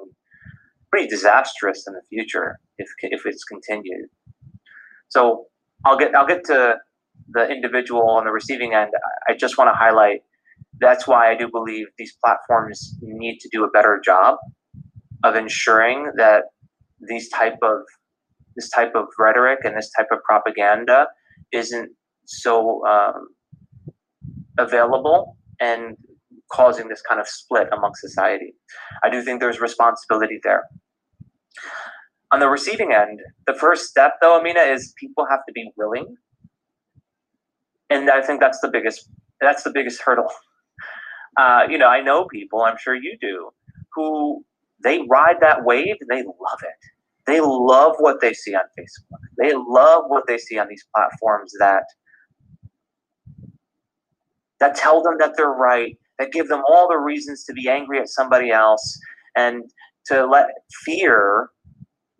pretty 0.90 1.08
disastrous 1.08 1.84
in 1.86 1.94
the 1.94 2.02
future 2.08 2.58
if 2.78 2.88
if 3.02 3.26
it's 3.26 3.44
continued. 3.44 4.08
So 5.08 5.46
I'll 5.84 5.98
get 5.98 6.14
I'll 6.14 6.26
get 6.26 6.44
to 6.46 6.76
the 7.34 7.48
individual 7.50 8.08
on 8.10 8.24
the 8.24 8.30
receiving 8.32 8.74
end. 8.74 8.90
I 9.28 9.34
just 9.34 9.58
want 9.58 9.68
to 9.68 9.74
highlight 9.74 10.20
that's 10.80 11.06
why 11.06 11.30
I 11.30 11.36
do 11.36 11.48
believe 11.50 11.86
these 11.98 12.16
platforms 12.24 12.96
need 13.02 13.38
to 13.40 13.48
do 13.52 13.64
a 13.64 13.70
better 13.70 14.00
job 14.04 14.38
of 15.22 15.36
ensuring 15.36 16.12
that 16.16 16.44
these 17.08 17.28
type 17.28 17.56
of 17.62 17.78
this 18.56 18.70
type 18.70 18.92
of 18.94 19.06
rhetoric 19.18 19.60
and 19.64 19.76
this 19.76 19.90
type 19.96 20.06
of 20.12 20.18
propaganda 20.22 21.08
isn't 21.52 21.90
so 22.26 22.86
um, 22.86 23.28
available 24.58 25.36
and 25.60 25.96
causing 26.52 26.88
this 26.88 27.02
kind 27.08 27.20
of 27.20 27.26
split 27.26 27.68
among 27.76 27.92
society. 27.96 28.54
I 29.02 29.10
do 29.10 29.22
think 29.22 29.40
there's 29.40 29.60
responsibility 29.60 30.38
there. 30.44 30.64
On 32.32 32.40
the 32.40 32.48
receiving 32.48 32.92
end, 32.92 33.20
the 33.46 33.54
first 33.54 33.86
step, 33.86 34.14
though, 34.20 34.38
Amina, 34.38 34.60
is 34.60 34.94
people 34.98 35.26
have 35.30 35.40
to 35.46 35.52
be 35.52 35.70
willing, 35.76 36.16
and 37.90 38.10
I 38.10 38.22
think 38.22 38.40
that's 38.40 38.60
the 38.60 38.68
biggest 38.68 39.08
that's 39.40 39.62
the 39.62 39.70
biggest 39.70 40.00
hurdle. 40.02 40.30
Uh, 41.36 41.62
you 41.68 41.78
know, 41.78 41.88
I 41.88 42.00
know 42.00 42.26
people, 42.26 42.62
I'm 42.62 42.76
sure 42.78 42.94
you 42.94 43.16
do, 43.20 43.50
who 43.94 44.44
they 44.84 45.00
ride 45.08 45.36
that 45.40 45.64
wave 45.64 45.96
and 46.00 46.08
they 46.08 46.22
love 46.22 46.60
it. 46.62 46.90
They 47.26 47.40
love 47.40 47.94
what 47.98 48.20
they 48.20 48.32
see 48.34 48.54
on 48.54 48.62
Facebook. 48.78 49.18
They 49.42 49.52
love 49.54 50.04
what 50.08 50.24
they 50.28 50.38
see 50.38 50.58
on 50.58 50.68
these 50.68 50.84
platforms 50.94 51.52
that 51.58 51.84
that 54.60 54.76
tell 54.76 55.02
them 55.02 55.16
that 55.18 55.32
they're 55.36 55.48
right, 55.48 55.98
that 56.18 56.32
give 56.32 56.48
them 56.48 56.62
all 56.68 56.88
the 56.88 56.96
reasons 56.98 57.44
to 57.44 57.52
be 57.52 57.68
angry 57.68 57.98
at 57.98 58.08
somebody 58.08 58.50
else 58.50 58.98
and 59.36 59.64
to 60.06 60.26
let 60.26 60.46
fear 60.84 61.48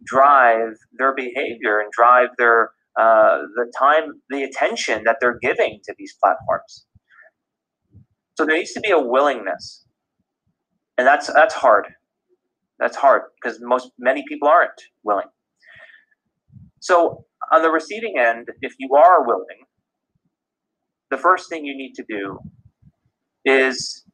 drive 0.05 0.75
their 0.99 1.15
behavior 1.15 1.81
and 1.81 1.91
drive 1.93 2.29
their 2.39 2.71
uh, 2.99 3.39
the 3.57 3.73
time, 3.79 4.21
the 4.31 4.43
attention 4.43 5.03
that 5.05 5.17
they're 5.21 5.39
giving 5.41 5.81
to 5.85 5.95
these 5.99 6.15
platforms. 6.23 6.87
So 8.37 8.45
there 8.45 8.57
needs 8.57 8.73
to 8.73 8.81
be 8.81 8.91
a 8.91 8.99
willingness, 8.99 9.85
and 10.99 11.07
that's 11.07 11.33
that's 11.33 11.55
hard. 11.55 11.87
That's 12.79 12.97
hard 12.97 13.23
because 13.41 13.59
most 13.63 13.91
many 13.99 14.25
people 14.29 14.49
aren't 14.49 14.81
willing. 15.05 15.29
So 16.81 17.25
on 17.53 17.63
the 17.63 17.71
receiving 17.71 18.15
end, 18.19 18.49
if 18.61 18.75
you 18.79 18.95
are 18.95 19.27
willing, 19.27 19.65
the 21.11 21.17
first 21.17 21.49
thing 21.49 21.65
you 21.65 21.77
need 21.77 21.95
to 21.95 22.05
do 22.09 22.39
is 23.45 24.05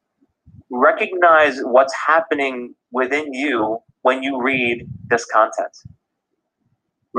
recognize 0.71 1.61
what's 1.61 1.95
happening 2.07 2.75
within 2.93 3.33
you 3.33 3.79
when 4.03 4.23
you 4.23 4.43
read 4.43 4.87
this 5.09 5.25
content. 5.27 5.77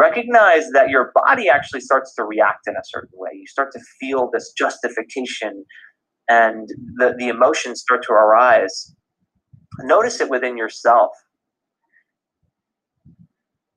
Recognize 0.01 0.71
that 0.71 0.89
your 0.89 1.11
body 1.13 1.47
actually 1.47 1.81
starts 1.81 2.15
to 2.15 2.23
react 2.23 2.65
in 2.65 2.73
a 2.75 2.81
certain 2.85 3.11
way. 3.13 3.29
You 3.35 3.45
start 3.45 3.71
to 3.73 3.79
feel 3.99 4.31
this 4.33 4.51
justification 4.57 5.63
and 6.27 6.67
the, 6.95 7.13
the 7.19 7.27
emotions 7.27 7.81
start 7.81 8.01
to 8.07 8.13
arise. 8.13 8.95
Notice 9.81 10.19
it 10.19 10.27
within 10.27 10.57
yourself. 10.57 11.11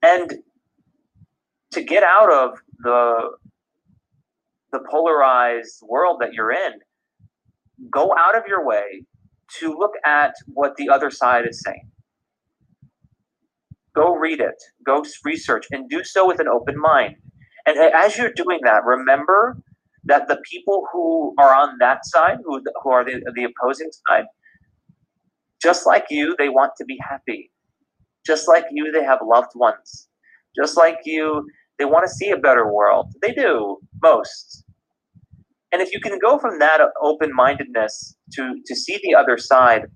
And 0.02 0.36
to 1.72 1.82
get 1.82 2.02
out 2.02 2.32
of 2.32 2.58
the 2.78 3.32
the 4.72 4.80
polarized 4.90 5.82
world 5.82 6.18
that 6.20 6.32
you're 6.32 6.52
in, 6.52 6.72
go 7.90 8.14
out 8.18 8.36
of 8.36 8.44
your 8.48 8.66
way 8.66 9.04
to 9.58 9.76
look 9.78 9.92
at 10.06 10.32
what 10.46 10.74
the 10.76 10.88
other 10.88 11.10
side 11.10 11.44
is 11.46 11.62
saying. 11.64 11.90
Go 13.94 14.14
read 14.16 14.40
it, 14.40 14.62
go 14.84 15.04
research, 15.24 15.66
and 15.70 15.88
do 15.88 16.02
so 16.04 16.26
with 16.26 16.40
an 16.40 16.48
open 16.48 16.74
mind. 16.78 17.16
And 17.66 17.78
as 17.78 18.16
you're 18.16 18.32
doing 18.32 18.58
that, 18.64 18.84
remember 18.84 19.56
that 20.04 20.28
the 20.28 20.38
people 20.50 20.84
who 20.92 21.34
are 21.38 21.54
on 21.54 21.76
that 21.80 22.04
side, 22.04 22.38
who, 22.44 22.62
who 22.82 22.90
are 22.90 23.04
the, 23.04 23.20
the 23.34 23.44
opposing 23.44 23.90
side, 24.08 24.24
just 25.62 25.86
like 25.86 26.06
you, 26.10 26.34
they 26.38 26.48
want 26.48 26.72
to 26.78 26.84
be 26.84 26.98
happy. 27.00 27.50
Just 28.26 28.48
like 28.48 28.66
you, 28.70 28.92
they 28.92 29.04
have 29.04 29.20
loved 29.24 29.52
ones. 29.54 30.08
Just 30.56 30.76
like 30.76 30.98
you, 31.04 31.46
they 31.78 31.84
want 31.84 32.06
to 32.06 32.12
see 32.12 32.30
a 32.30 32.36
better 32.36 32.70
world. 32.70 33.12
They 33.22 33.32
do, 33.32 33.78
most. 34.02 34.64
And 35.72 35.82
if 35.82 35.92
you 35.92 36.00
can 36.00 36.18
go 36.18 36.38
from 36.38 36.58
that 36.58 36.80
open 37.02 37.32
mindedness 37.34 38.16
to, 38.34 38.60
to 38.66 38.76
see 38.76 38.98
the 39.02 39.14
other 39.14 39.38
side, 39.38 39.86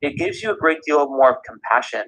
it 0.00 0.16
gives 0.16 0.42
you 0.42 0.50
a 0.50 0.56
great 0.56 0.78
deal 0.86 1.06
more 1.08 1.30
of 1.30 1.36
compassion. 1.46 2.04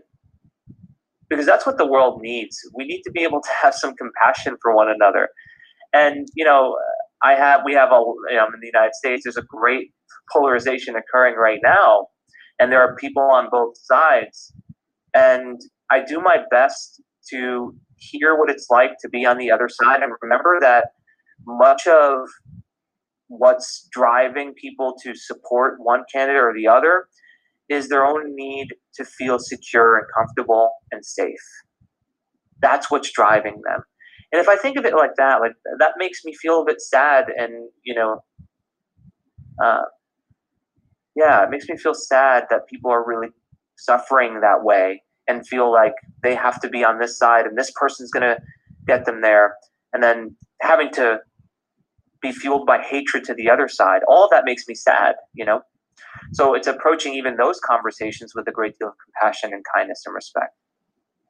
Because 1.28 1.46
that's 1.46 1.66
what 1.66 1.78
the 1.78 1.86
world 1.86 2.20
needs. 2.22 2.58
We 2.74 2.84
need 2.84 3.02
to 3.02 3.10
be 3.10 3.22
able 3.22 3.40
to 3.42 3.50
have 3.62 3.74
some 3.74 3.94
compassion 3.94 4.56
for 4.62 4.74
one 4.74 4.88
another. 4.88 5.28
And, 5.92 6.26
you 6.34 6.44
know, 6.44 6.76
I 7.22 7.34
have, 7.34 7.62
we 7.64 7.74
have 7.74 7.90
a, 7.90 8.02
you 8.30 8.36
know, 8.36 8.46
in 8.46 8.60
the 8.60 8.66
United 8.66 8.94
States, 8.94 9.22
there's 9.24 9.36
a 9.36 9.42
great 9.42 9.92
polarization 10.32 10.94
occurring 10.96 11.34
right 11.34 11.60
now. 11.62 12.06
And 12.58 12.72
there 12.72 12.80
are 12.80 12.96
people 12.96 13.22
on 13.22 13.48
both 13.50 13.74
sides. 13.76 14.52
And 15.14 15.60
I 15.90 16.02
do 16.04 16.20
my 16.20 16.38
best 16.50 17.02
to 17.30 17.74
hear 17.96 18.36
what 18.36 18.50
it's 18.50 18.66
like 18.70 18.92
to 19.00 19.08
be 19.08 19.26
on 19.26 19.38
the 19.38 19.50
other 19.50 19.68
side 19.68 20.02
and 20.02 20.12
remember 20.22 20.58
that 20.60 20.86
much 21.46 21.86
of 21.86 22.28
what's 23.28 23.88
driving 23.92 24.54
people 24.54 24.94
to 25.02 25.14
support 25.14 25.74
one 25.78 26.02
candidate 26.12 26.42
or 26.42 26.54
the 26.54 26.66
other 26.66 27.08
is 27.68 27.88
their 27.88 28.04
own 28.04 28.34
need 28.34 28.68
to 28.94 29.04
feel 29.04 29.38
secure 29.38 29.98
and 29.98 30.06
comfortable 30.16 30.70
and 30.90 31.04
safe. 31.04 31.38
That's 32.60 32.90
what's 32.90 33.10
driving 33.12 33.60
them. 33.64 33.82
And 34.32 34.40
if 34.40 34.48
I 34.48 34.56
think 34.56 34.76
of 34.76 34.84
it 34.84 34.94
like 34.94 35.16
that, 35.16 35.40
like 35.40 35.52
that 35.78 35.92
makes 35.96 36.24
me 36.24 36.34
feel 36.34 36.62
a 36.62 36.64
bit 36.64 36.80
sad 36.80 37.26
and, 37.34 37.68
you 37.84 37.94
know, 37.94 38.22
uh, 39.62 39.82
yeah, 41.16 41.42
it 41.42 41.50
makes 41.50 41.68
me 41.68 41.76
feel 41.76 41.94
sad 41.94 42.44
that 42.50 42.68
people 42.68 42.90
are 42.90 43.06
really 43.06 43.28
suffering 43.76 44.40
that 44.40 44.62
way 44.64 45.02
and 45.28 45.46
feel 45.46 45.72
like 45.72 45.94
they 46.22 46.34
have 46.34 46.60
to 46.60 46.68
be 46.68 46.84
on 46.84 46.98
this 46.98 47.18
side 47.18 47.46
and 47.46 47.56
this 47.56 47.72
person's 47.74 48.10
going 48.10 48.22
to 48.22 48.38
get 48.86 49.04
them 49.04 49.20
there. 49.20 49.54
And 49.92 50.02
then 50.02 50.36
having 50.60 50.90
to 50.92 51.20
be 52.20 52.32
fueled 52.32 52.66
by 52.66 52.82
hatred 52.82 53.24
to 53.24 53.34
the 53.34 53.48
other 53.48 53.68
side. 53.68 54.02
All 54.08 54.28
that 54.30 54.44
makes 54.44 54.66
me 54.68 54.74
sad, 54.74 55.14
you 55.34 55.44
know? 55.44 55.60
So 56.32 56.54
it's 56.54 56.66
approaching 56.66 57.14
even 57.14 57.36
those 57.36 57.60
conversations 57.60 58.34
with 58.34 58.46
a 58.48 58.52
great 58.52 58.78
deal 58.78 58.88
of 58.88 58.94
compassion 59.04 59.52
and 59.52 59.64
kindness 59.74 60.02
and 60.06 60.14
respect. 60.14 60.54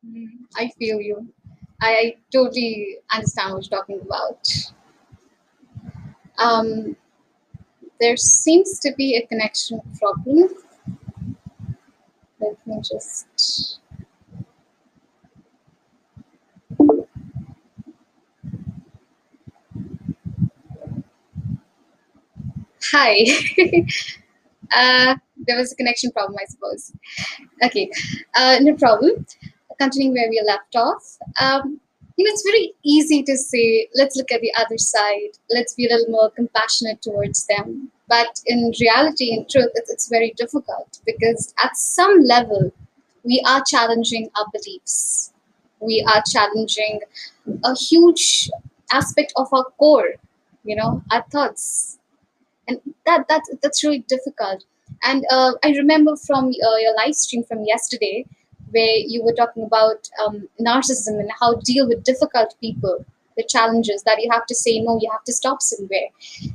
Mm, 0.07 0.29
I 0.57 0.71
feel 0.79 1.01
you. 1.01 1.29
I 1.81 2.17
totally 2.33 2.99
understand 3.13 3.55
what 3.55 3.71
you're 3.71 3.79
talking 3.79 4.01
about. 4.01 4.49
Um, 6.39 6.97
there 8.01 8.17
seems 8.17 8.79
to 8.81 8.93
be 8.97 9.17
a 9.17 9.27
connection 9.27 9.81
problem. 9.99 10.49
Let 12.41 12.67
me 12.67 12.81
just 12.81 13.81
Hi. 22.93 23.27
uh, 24.75 25.17
there 25.47 25.57
was 25.57 25.73
a 25.73 25.77
connection 25.77 26.11
problem, 26.11 26.37
I 26.41 26.45
suppose. 26.47 26.93
Okay, 27.65 27.91
uh, 28.37 28.59
no 28.61 28.75
problem. 28.75 29.27
Continuing 29.79 30.15
where 30.15 30.29
we 30.29 30.43
left 30.47 30.75
off. 30.75 31.19
Um, 31.41 31.81
you 32.17 32.25
know, 32.25 32.33
it's 32.33 32.43
very 32.43 32.73
easy 32.83 33.23
to 33.23 33.37
say, 33.37 33.89
let's 33.95 34.17
look 34.17 34.33
at 34.33 34.41
the 34.41 34.53
other 34.59 34.77
side, 34.77 35.39
let's 35.51 35.75
be 35.75 35.87
a 35.87 35.89
little 35.89 36.11
more 36.11 36.31
compassionate 36.31 37.01
towards 37.01 37.47
them. 37.47 37.93
But 38.09 38.41
in 38.47 38.73
reality, 38.81 39.33
in 39.33 39.47
truth, 39.49 39.71
it's, 39.75 39.91
it's 39.91 40.09
very 40.09 40.35
difficult 40.37 40.99
because 41.07 41.55
at 41.63 41.77
some 41.77 42.23
level, 42.23 42.73
we 43.23 43.41
are 43.47 43.63
challenging 43.69 44.31
our 44.37 44.47
beliefs. 44.53 45.33
We 45.81 46.05
are 46.13 46.23
challenging 46.29 47.01
a 47.65 47.77
huge 47.77 48.51
aspect 48.93 49.33
of 49.37 49.47
our 49.53 49.67
core, 49.79 50.15
you 50.65 50.75
know, 50.75 51.03
our 51.13 51.25
thoughts, 51.31 51.98
and 52.69 52.81
that 53.07 53.27
that 53.29 53.43
that's 53.63 53.83
really 53.83 54.05
difficult. 54.09 54.65
And 55.05 55.25
uh, 55.31 55.53
i 55.65 55.71
remember 55.71 56.17
from 56.17 56.47
uh, 56.47 56.77
your 56.85 56.95
live 56.97 57.15
stream 57.15 57.45
from 57.45 57.65
yesterday 57.65 58.27
where 58.71 58.97
you 59.13 59.23
were 59.23 59.33
talking 59.33 59.65
about 59.65 60.09
um, 60.25 60.49
narcissism 60.61 61.21
and 61.21 61.31
how 61.41 61.55
to 61.55 61.61
deal 61.63 61.89
with 61.89 62.05
difficult 62.05 62.55
people 62.61 63.05
the 63.37 63.45
challenges 63.45 64.03
that 64.03 64.21
you 64.21 64.31
have 64.31 64.47
to 64.47 64.55
say 64.55 64.79
no 64.81 64.99
you 65.01 65.11
have 65.11 65.25
to 65.25 65.33
stop 65.33 65.63
somewhere. 65.63 66.09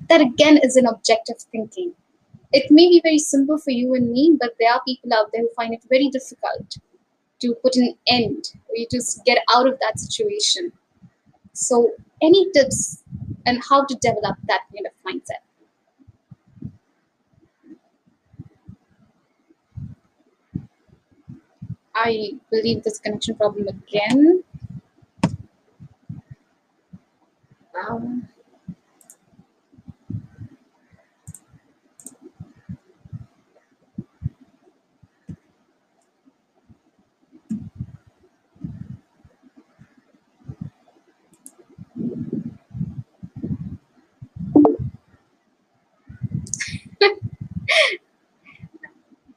That 0.09 0.21
again 0.21 0.57
is 0.57 0.75
an 0.75 0.85
objective 0.85 1.37
thinking. 1.51 1.93
It 2.51 2.69
may 2.69 2.87
be 2.87 3.01
very 3.03 3.19
simple 3.19 3.57
for 3.57 3.71
you 3.71 3.93
and 3.95 4.11
me 4.11 4.37
but 4.39 4.55
there 4.59 4.71
are 4.73 4.81
people 4.87 5.13
out 5.13 5.31
there 5.31 5.41
who 5.41 5.49
find 5.55 5.73
it 5.73 5.83
very 5.89 6.09
difficult 6.09 6.77
to 7.41 7.55
put 7.63 7.75
an 7.75 7.95
end 8.07 8.53
or 8.69 8.85
just 8.91 9.23
get 9.25 9.39
out 9.55 9.67
of 9.67 9.79
that 9.79 9.99
situation. 9.99 10.71
So 11.53 11.91
any 12.21 12.51
tips 12.51 13.03
and 13.45 13.61
how 13.69 13.85
to 13.85 13.95
develop 13.95 14.37
that 14.47 14.61
kind 14.73 14.87
of 14.87 14.93
mindset 15.07 15.43
I 21.95 22.33
believe 22.51 22.83
this 22.83 22.99
connection 22.99 23.35
problem 23.35 23.67
again. 23.67 24.43
Um, 27.75 28.27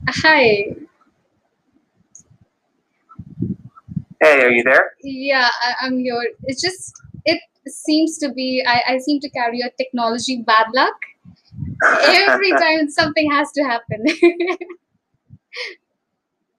hi. 0.09 0.75
Hey, 4.21 4.43
are 4.43 4.51
you 4.51 4.63
there? 4.63 4.93
Yeah, 5.03 5.49
I, 5.63 5.75
I'm 5.83 5.99
here. 5.99 6.23
It's 6.45 6.63
just 6.63 6.93
it 7.25 7.41
seems 7.67 8.19
to 8.19 8.33
be 8.33 8.65
I, 8.67 8.95
I 8.95 8.99
seem 8.99 9.21
to 9.21 9.31
carry 9.31 9.61
a 9.61 9.71
technology 9.77 10.43
bad 10.43 10.67
luck. 10.75 10.95
Every 12.07 12.51
time 12.65 12.89
something 12.89 13.31
has 13.31 13.53
to 13.53 13.63
happen. 13.63 14.05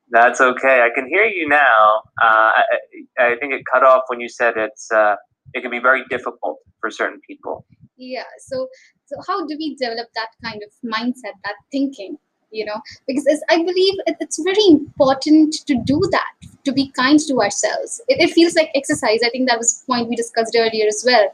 That's 0.10 0.40
okay. 0.40 0.82
I 0.82 0.90
can 0.94 1.08
hear 1.08 1.26
you 1.26 1.50
now. 1.50 2.02
Uh, 2.22 2.52
I, 2.56 2.64
I 3.20 3.36
think 3.40 3.54
it 3.54 3.64
cut 3.72 3.84
off 3.84 4.04
when 4.08 4.22
you 4.22 4.30
said 4.30 4.56
it's 4.56 4.90
uh, 4.92 5.16
it 5.54 5.62
can 5.62 5.72
be 5.72 5.80
very 5.80 6.04
difficult 6.10 6.60
for 6.80 6.90
certain 6.92 7.20
people. 7.28 7.66
yeah. 7.98 8.24
So 8.40 8.68
so 9.06 9.16
how 9.28 9.46
do 9.46 9.56
we 9.58 9.76
develop 9.76 10.08
that 10.16 10.30
kind 10.44 10.62
of 10.64 10.72
mindset, 10.84 11.36
that 11.44 11.56
thinking? 11.72 12.18
You 12.52 12.66
know, 12.66 12.80
because 13.08 13.26
it's, 13.28 13.44
I 13.50 13.58
believe 13.58 13.96
it's 14.08 14.42
very 14.42 14.68
important 14.70 15.54
to 15.68 15.76
do 15.84 16.02
that, 16.12 16.47
to 16.68 16.74
be 16.74 16.90
kind 17.00 17.20
to 17.28 17.40
ourselves. 17.42 18.02
It, 18.08 18.22
it 18.26 18.34
feels 18.34 18.56
like 18.56 18.70
exercise. 18.76 19.22
I 19.26 19.30
think 19.30 19.48
that 19.50 19.58
was 19.58 19.82
a 19.82 19.86
point 19.86 20.10
we 20.10 20.16
discussed 20.16 20.56
earlier 20.66 20.88
as 20.88 21.04
well. 21.06 21.28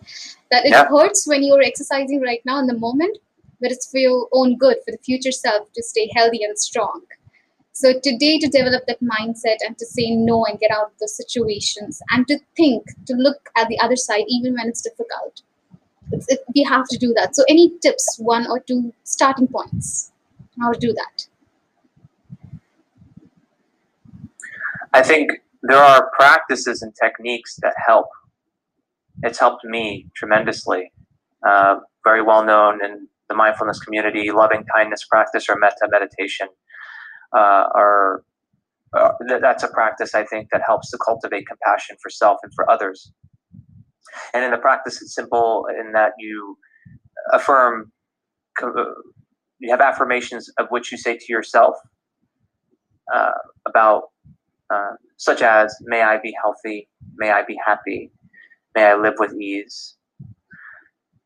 That 0.52 0.65
it 0.65 0.72
Yeah. 0.72 0.88
hurts 0.96 1.28
when 1.28 1.43
you're 1.43 1.67
exercising 1.72 2.22
right 2.22 2.43
now 2.46 2.60
in 2.60 2.67
the 2.67 2.78
moment, 2.88 3.17
but 3.60 3.72
it's 3.72 3.89
for 3.91 3.98
your 3.98 4.28
own 4.32 4.58
good, 4.58 4.78
for 4.86 4.91
the 4.91 5.04
future 5.10 5.32
self 5.32 5.72
to 5.74 5.84
stay 5.91 6.10
healthy 6.15 6.43
and 6.43 6.58
strong. 6.58 7.02
So 7.76 7.91
today, 8.08 8.38
to 8.39 8.48
develop 8.48 8.84
that 8.88 9.02
mindset 9.02 9.58
and 9.65 9.76
to 9.80 9.86
say 9.86 10.12
no 10.12 10.46
and 10.46 10.60
get 10.60 10.69
out 10.69 10.86
of 10.91 10.98
those 11.00 11.15
situations 11.17 12.02
and 12.12 12.28
to 12.28 12.38
think, 12.56 12.84
to 13.08 13.15
look 13.15 13.50
at 13.56 13.67
the 13.67 13.80
other 13.80 13.96
side, 13.96 14.26
even 14.28 14.54
when 14.54 14.67
it's 14.67 14.84
difficult. 14.84 15.41
It's, 16.12 16.28
it, 16.30 16.41
we 16.54 16.62
have 16.63 16.88
to 16.89 16.98
do 17.00 17.13
that. 17.15 17.36
So, 17.36 17.43
any 17.50 17.72
tips, 17.82 18.06
one 18.19 18.46
or 18.48 18.60
two 18.60 18.93
starting 19.04 19.48
points, 19.48 20.12
how 20.60 20.72
to 20.72 20.80
do 20.80 20.93
that? 20.93 21.26
I 24.93 25.01
think 25.01 25.32
there 25.63 25.77
are 25.77 26.10
practices 26.17 26.82
and 26.82 26.93
techniques 27.01 27.58
that 27.62 27.73
help. 27.86 28.08
It's 29.23 29.39
helped 29.39 29.65
me 29.65 30.08
tremendously. 30.15 30.91
Uh, 31.47 31.77
very 32.03 32.21
well 32.21 32.45
known 32.45 32.84
in 32.84 33.08
the 33.29 33.36
mindfulness 33.36 33.79
community, 33.79 34.32
loving 34.32 34.63
kindness 34.73 35.06
practice 35.10 35.49
or 35.49 35.58
metta 35.58 35.88
meditation 35.89 36.47
uh, 37.36 37.65
are. 37.75 38.23
Uh, 38.95 39.10
th- 39.27 39.41
that's 39.41 39.63
a 39.63 39.67
practice 39.69 40.13
I 40.13 40.23
think 40.23 40.49
that 40.51 40.62
helps 40.67 40.91
to 40.91 40.99
cultivate 41.03 41.47
compassion 41.47 41.95
for 42.01 42.12
self 42.12 42.38
and 42.43 42.53
for 42.53 42.69
others. 42.69 43.12
And 44.36 44.45
in 44.45 44.51
the 44.51 44.60
practice, 44.60 45.01
it's 45.01 45.15
simple 45.15 45.65
in 45.79 45.93
that 45.93 46.12
you 46.19 46.58
affirm, 47.32 47.91
you 48.62 49.71
have 49.71 49.82
affirmations 49.82 50.49
of 50.60 50.67
which 50.69 50.91
you 50.91 50.97
say 50.99 51.17
to 51.17 51.25
yourself 51.29 51.75
uh, 53.13 53.32
about 53.67 54.03
uh, 54.73 54.91
such 55.17 55.41
as 55.41 55.75
may 55.81 56.01
I 56.01 56.17
be 56.19 56.33
healthy, 56.41 56.89
may 57.15 57.31
I 57.31 57.43
be 57.43 57.57
happy, 57.65 58.12
may 58.75 58.86
I 58.86 58.95
live 58.95 59.15
with 59.19 59.33
ease. 59.33 59.95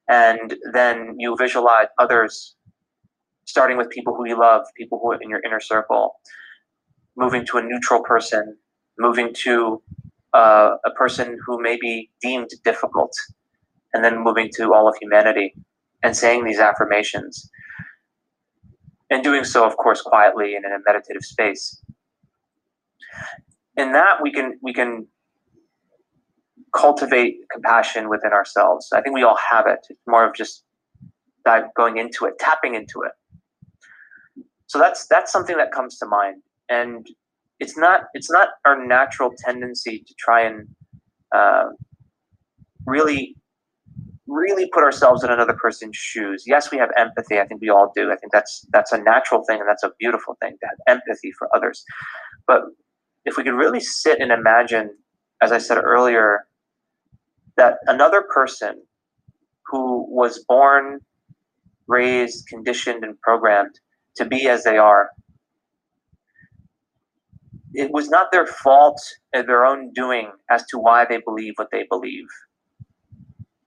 And 0.09 0.55
then 0.73 1.15
you 1.17 1.35
visualize 1.37 1.87
others, 1.99 2.55
starting 3.45 3.77
with 3.77 3.89
people 3.89 4.15
who 4.15 4.27
you 4.27 4.39
love, 4.39 4.63
people 4.75 4.99
who 5.01 5.11
are 5.11 5.21
in 5.21 5.29
your 5.29 5.41
inner 5.45 5.59
circle, 5.59 6.15
moving 7.15 7.45
to 7.45 7.57
a 7.57 7.63
neutral 7.63 8.03
person, 8.03 8.57
moving 8.99 9.33
to 9.33 9.81
uh, 10.33 10.71
a 10.85 10.91
person 10.91 11.37
who 11.45 11.61
may 11.61 11.77
be 11.77 12.09
deemed 12.21 12.49
difficult, 12.63 13.13
and 13.93 14.03
then 14.03 14.23
moving 14.23 14.49
to 14.55 14.73
all 14.73 14.87
of 14.87 14.95
humanity 15.01 15.53
and 16.03 16.15
saying 16.15 16.45
these 16.45 16.59
affirmations. 16.59 17.49
And 19.09 19.23
doing 19.23 19.45
so, 19.45 19.65
of 19.65 19.77
course, 19.77 20.01
quietly 20.01 20.55
and 20.55 20.65
in 20.65 20.71
a 20.71 20.79
meditative 20.85 21.23
space 21.23 21.81
in 23.75 23.91
that 23.93 24.17
we 24.21 24.31
can 24.31 24.59
we 24.61 24.73
can 24.73 25.07
cultivate 26.75 27.35
compassion 27.51 28.09
within 28.09 28.33
ourselves. 28.33 28.89
I 28.93 29.01
think 29.01 29.15
we 29.15 29.23
all 29.23 29.37
have 29.51 29.67
it. 29.67 29.79
It's 29.89 30.01
more 30.07 30.27
of 30.27 30.35
just 30.35 30.63
going 31.75 31.97
into 31.97 32.25
it, 32.25 32.33
tapping 32.39 32.75
into 32.75 33.03
it. 33.05 33.13
So 34.67 34.79
that's 34.79 35.07
that's 35.07 35.31
something 35.31 35.57
that 35.57 35.71
comes 35.71 35.97
to 35.99 36.05
mind, 36.05 36.41
and 36.69 37.07
it's 37.59 37.77
not 37.77 38.01
it's 38.13 38.29
not 38.29 38.49
our 38.65 38.85
natural 38.85 39.31
tendency 39.45 40.03
to 40.05 40.13
try 40.19 40.41
and 40.41 40.67
uh, 41.33 41.69
really 42.85 43.35
really 44.27 44.69
put 44.73 44.83
ourselves 44.83 45.23
in 45.23 45.31
another 45.31 45.53
person's 45.53 45.95
shoes. 45.95 46.43
Yes, 46.45 46.69
we 46.69 46.77
have 46.77 46.89
empathy. 46.97 47.39
I 47.39 47.45
think 47.47 47.61
we 47.61 47.69
all 47.69 47.93
do. 47.95 48.11
I 48.11 48.17
think 48.17 48.33
that's 48.33 48.65
that's 48.73 48.91
a 48.91 48.97
natural 48.97 49.43
thing, 49.47 49.59
and 49.59 49.69
that's 49.69 49.83
a 49.83 49.91
beautiful 49.99 50.35
thing 50.41 50.57
to 50.61 50.67
have 50.67 50.97
empathy 50.97 51.31
for 51.37 51.47
others. 51.55 51.83
But 52.45 52.63
if 53.27 53.35
we 53.35 53.43
could 53.43 53.55
really 53.55 53.81
sit 53.81 54.21
and 54.21 54.31
imagine, 54.31 54.89
as 55.41 55.51
I 55.51 55.57
said 55.57 55.77
earlier, 55.83 56.47
that 57.57 57.75
another 57.85 58.23
person 58.33 58.83
who 59.65 60.07
was 60.09 60.45
born, 60.47 61.01
raised, 61.87 62.47
conditioned, 62.47 63.03
and 63.03 63.19
programmed 63.19 63.81
to 64.15 64.23
be 64.23 64.47
as 64.47 64.63
they 64.63 64.77
are, 64.77 65.09
it 67.73 67.91
was 67.91 68.07
not 68.07 68.31
their 68.31 68.47
fault 68.47 69.01
or 69.35 69.43
their 69.43 69.65
own 69.65 69.91
doing 69.91 70.31
as 70.49 70.65
to 70.67 70.77
why 70.79 71.03
they 71.03 71.17
believe 71.17 71.53
what 71.57 71.67
they 71.69 71.83
believe. 71.89 72.27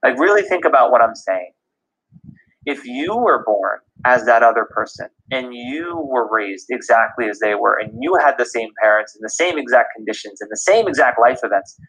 Like, 0.03 0.17
really 0.17 0.41
think 0.41 0.65
about 0.65 0.91
what 0.91 1.03
I'm 1.03 1.15
saying. 1.15 1.51
If 2.65 2.83
you 2.83 3.15
were 3.15 3.43
born 3.45 3.77
as 4.05 4.25
that 4.25 4.43
other 4.43 4.65
person 4.65 5.07
and 5.29 5.53
you 5.53 5.97
were 6.09 6.27
raised 6.31 6.67
exactly 6.69 7.29
as 7.29 7.39
they 7.39 7.55
were 7.55 7.77
and 7.77 7.91
you 8.01 8.15
had 8.15 8.37
the 8.37 8.45
same 8.45 8.69
parents 8.81 9.15
and 9.15 9.23
the 9.23 9.29
same 9.29 9.57
exact 9.57 9.89
conditions 9.95 10.41
and 10.41 10.49
the 10.49 10.57
same 10.57 10.87
exact 10.87 11.19
life 11.19 11.39
events, 11.43 11.79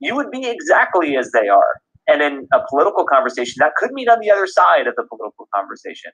you 0.00 0.14
would 0.14 0.30
be 0.30 0.48
exactly 0.48 1.16
as 1.16 1.30
they 1.32 1.48
are. 1.48 1.80
And 2.08 2.22
in 2.22 2.48
a 2.52 2.60
political 2.68 3.04
conversation, 3.04 3.56
that 3.58 3.76
could 3.76 3.92
mean 3.92 4.08
on 4.08 4.20
the 4.20 4.30
other 4.30 4.46
side 4.46 4.86
of 4.86 4.94
the 4.96 5.04
political 5.08 5.48
conversation. 5.54 6.10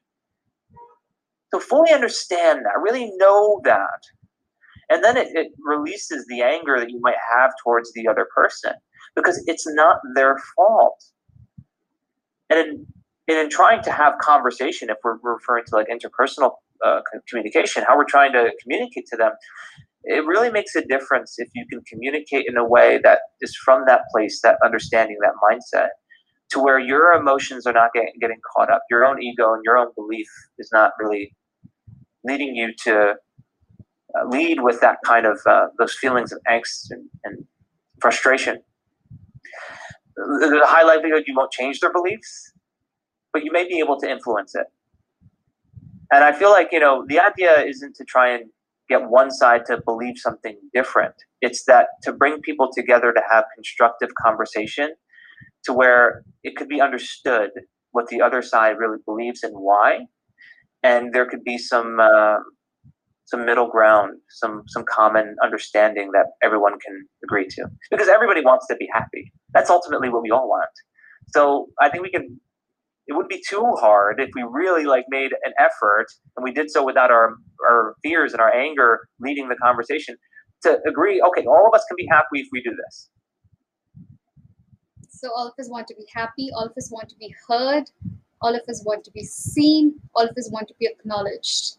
So 1.55 1.61
fully 1.61 1.93
understand 1.93 2.65
that, 2.67 2.81
really 2.83 3.11
know 3.17 3.61
that. 3.65 4.01
And 4.91 5.03
then 5.03 5.17
it, 5.17 5.29
it 5.35 5.53
releases 5.65 6.27
the 6.27 6.43
anger 6.43 6.79
that 6.79 6.91
you 6.91 7.01
might 7.01 7.17
have 7.33 7.51
towards 7.65 7.93
the 7.93 8.07
other 8.09 8.27
person 8.35 8.73
because 9.15 9.43
it's 9.47 9.67
not 9.67 10.01
their 10.15 10.37
fault. 10.55 11.03
And 12.51 12.59
in, 12.61 12.87
and 13.29 13.39
in 13.39 13.51
trying 13.51 13.83
to 13.83 13.93
have 13.93 14.15
conversation, 14.21 14.89
if 14.91 14.99
we're 15.03 15.19
referring 15.23 15.65
to 15.67 15.75
like 15.75 15.89
interpersonal 15.89 16.53
uh, 16.85 17.01
communication, 17.29 17.85
how 17.87 17.97
we're 17.97 18.05
trying 18.05 18.33
to 18.33 18.53
communicate 18.63 19.07
to 19.09 19.17
them, 19.17 19.33
it 20.05 20.25
really 20.25 20.51
makes 20.51 20.77
a 20.77 20.83
difference 20.87 21.35
if 21.39 21.49
you 21.55 21.67
can 21.67 21.83
communicate 21.83 22.47
in 22.47 22.57
a 22.57 22.65
way 22.65 23.01
that 23.03 23.21
is 23.41 23.57
from 23.57 23.85
that 23.87 24.03
place, 24.13 24.41
that 24.43 24.57
understanding, 24.65 25.17
that 25.23 25.33
mindset, 25.43 25.89
to 26.51 26.61
where 26.61 26.79
your 26.79 27.13
emotions 27.13 27.67
are 27.67 27.73
not 27.73 27.93
getting, 27.93 28.13
getting 28.21 28.39
caught 28.55 28.71
up. 28.71 28.83
Your 28.89 29.05
own 29.05 29.21
ego 29.21 29.53
and 29.53 29.63
your 29.65 29.77
own 29.77 29.89
belief 29.97 30.29
is 30.59 30.71
not 30.73 30.93
really 31.01 31.35
leading 32.23 32.55
you 32.55 32.73
to 32.85 33.15
uh, 34.17 34.29
lead 34.29 34.61
with 34.61 34.81
that 34.81 34.99
kind 35.05 35.27
of 35.27 35.41
uh, 35.47 35.67
those 35.79 35.95
feelings 35.95 36.31
of 36.31 36.39
angst 36.49 36.91
and, 36.91 37.09
and 37.25 37.45
frustration. 38.01 38.59
The, 40.17 40.63
high 40.65 40.85
likelihood 40.85 41.25
you 41.27 41.35
won't 41.37 41.51
change 41.51 41.81
their 41.81 41.93
beliefs, 41.93 42.53
but 43.37 43.45
you 43.45 43.53
may 43.53 43.69
be 43.69 43.79
able 43.81 44.01
to 44.01 44.11
influence 44.11 44.55
it. 44.55 44.67
And 46.11 46.25
I 46.25 46.33
feel 46.33 46.51
like, 46.51 46.69
you 46.73 46.81
know, 46.81 47.05
the 47.07 47.21
idea 47.21 47.61
isn't 47.61 47.95
to 47.97 48.05
try 48.05 48.35
and 48.35 48.45
get 48.89 49.11
one 49.11 49.31
side 49.31 49.67
to 49.67 49.79
believe 49.85 50.15
something 50.17 50.57
different. 50.73 51.13
It's 51.43 51.65
that 51.65 51.89
to 52.05 52.15
bring 52.15 52.41
people 52.41 52.71
together 52.75 53.13
to 53.13 53.21
have 53.31 53.45
constructive 53.55 54.09
conversation 54.25 54.95
to 55.65 55.75
where 55.75 56.23
it 56.45 56.57
could 56.57 56.69
be 56.69 56.81
understood 56.81 57.51
what 57.91 58.07
the 58.07 58.23
other 58.23 58.41
side 58.41 58.77
really 58.79 59.01
believes 59.05 59.43
and 59.43 59.53
why. 59.55 60.07
And 60.83 61.13
there 61.13 61.27
could 61.29 61.45
be 61.45 61.59
some 61.59 62.01
uh, 62.01 62.37
some 63.27 63.45
middle 63.45 63.69
ground, 63.69 64.19
some 64.31 64.63
some 64.67 64.85
common 64.89 65.37
understanding 65.45 66.13
that 66.13 66.27
everyone 66.43 66.79
can 66.79 67.07
agree 67.23 67.49
to. 67.51 67.67
Because 67.91 68.09
everybody 68.09 68.41
wants 68.41 68.67
to 68.69 68.77
be 68.77 68.89
happy. 68.95 69.31
That's 69.53 69.69
ultimately 69.69 70.09
what 70.09 70.23
we 70.23 70.31
all 70.31 70.49
want. 70.49 70.71
So 71.35 71.67
I 71.83 71.91
think 71.91 72.03
we 72.03 72.11
can 72.11 72.41
it 73.09 73.13
wouldn't 73.13 73.31
be 73.31 73.43
too 73.49 73.75
hard 73.81 74.21
if 74.21 74.31
we 74.35 74.43
really 74.43 74.85
like 74.85 75.05
made 75.09 75.33
an 75.45 75.53
effort 75.59 76.07
and 76.37 76.43
we 76.45 76.53
did 76.53 76.71
so 76.71 76.85
without 76.85 77.11
our 77.11 77.37
our 77.69 77.95
fears 78.03 78.33
and 78.33 78.41
our 78.41 78.55
anger 78.55 79.09
leading 79.21 79.49
the 79.49 79.57
conversation 79.57 80.17
to 80.63 80.81
agree, 80.87 81.23
okay, 81.23 81.47
all 81.47 81.67
of 81.67 81.75
us 81.75 81.85
can 81.89 81.97
be 81.97 82.07
happy 82.11 82.41
if 82.41 82.49
we 82.53 82.63
do 82.63 82.75
this. 82.85 83.11
So 85.09 85.31
all 85.35 85.47
of 85.47 85.55
us 85.59 85.69
want 85.71 85.87
to 85.89 85.95
be 85.95 86.07
happy, 86.15 86.51
all 86.55 86.67
of 86.67 86.73
us 86.77 86.91
want 86.91 87.09
to 87.09 87.17
be 87.17 87.35
heard, 87.49 87.85
all 88.43 88.55
of 88.55 88.63
us 88.69 88.83
want 88.85 89.05
to 89.05 89.11
be 89.13 89.25
seen, 89.25 89.95
all 90.15 90.25
of 90.25 90.37
us 90.37 90.51
want 90.51 90.69
to 90.69 90.75
be 90.79 90.87
acknowledged. 90.87 91.79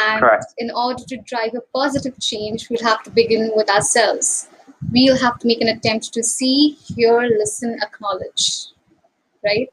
And 0.00 0.20
Correct. 0.20 0.46
in 0.58 0.70
order 0.70 1.02
to 1.04 1.16
drive 1.18 1.54
a 1.54 1.60
positive 1.72 2.18
change, 2.20 2.68
we'll 2.68 2.82
have 2.82 3.02
to 3.04 3.10
begin 3.10 3.52
with 3.54 3.70
ourselves. 3.70 4.48
We'll 4.92 5.16
have 5.16 5.38
to 5.38 5.46
make 5.46 5.60
an 5.60 5.68
attempt 5.68 6.12
to 6.12 6.22
see, 6.22 6.70
hear, 6.72 7.20
listen, 7.22 7.78
acknowledge. 7.82 8.66
Right? 9.44 9.70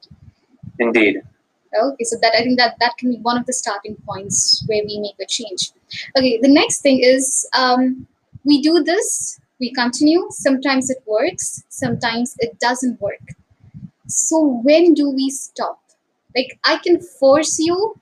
Indeed. 0.78 1.22
Okay, 1.76 2.04
so 2.04 2.16
that 2.22 2.34
I 2.34 2.42
think 2.42 2.58
that 2.58 2.76
that 2.80 2.96
can 2.98 3.10
be 3.10 3.18
one 3.18 3.36
of 3.36 3.46
the 3.46 3.52
starting 3.52 3.96
points 4.06 4.62
where 4.66 4.82
we 4.86 5.00
make 5.00 5.16
a 5.20 5.26
change. 5.28 5.72
Okay, 6.16 6.38
the 6.40 6.48
next 6.48 6.82
thing 6.82 7.00
is 7.02 7.48
um, 7.52 8.06
we 8.44 8.62
do 8.62 8.82
this, 8.84 9.40
we 9.58 9.72
continue. 9.72 10.26
Sometimes 10.30 10.88
it 10.90 10.98
works, 11.06 11.64
sometimes 11.68 12.36
it 12.38 12.58
doesn't 12.60 13.00
work. 13.00 13.22
So 14.06 14.60
when 14.62 14.94
do 14.94 15.10
we 15.10 15.30
stop? 15.30 15.80
Like 16.36 16.58
I 16.64 16.78
can 16.78 17.00
force 17.00 17.58
you 17.58 18.00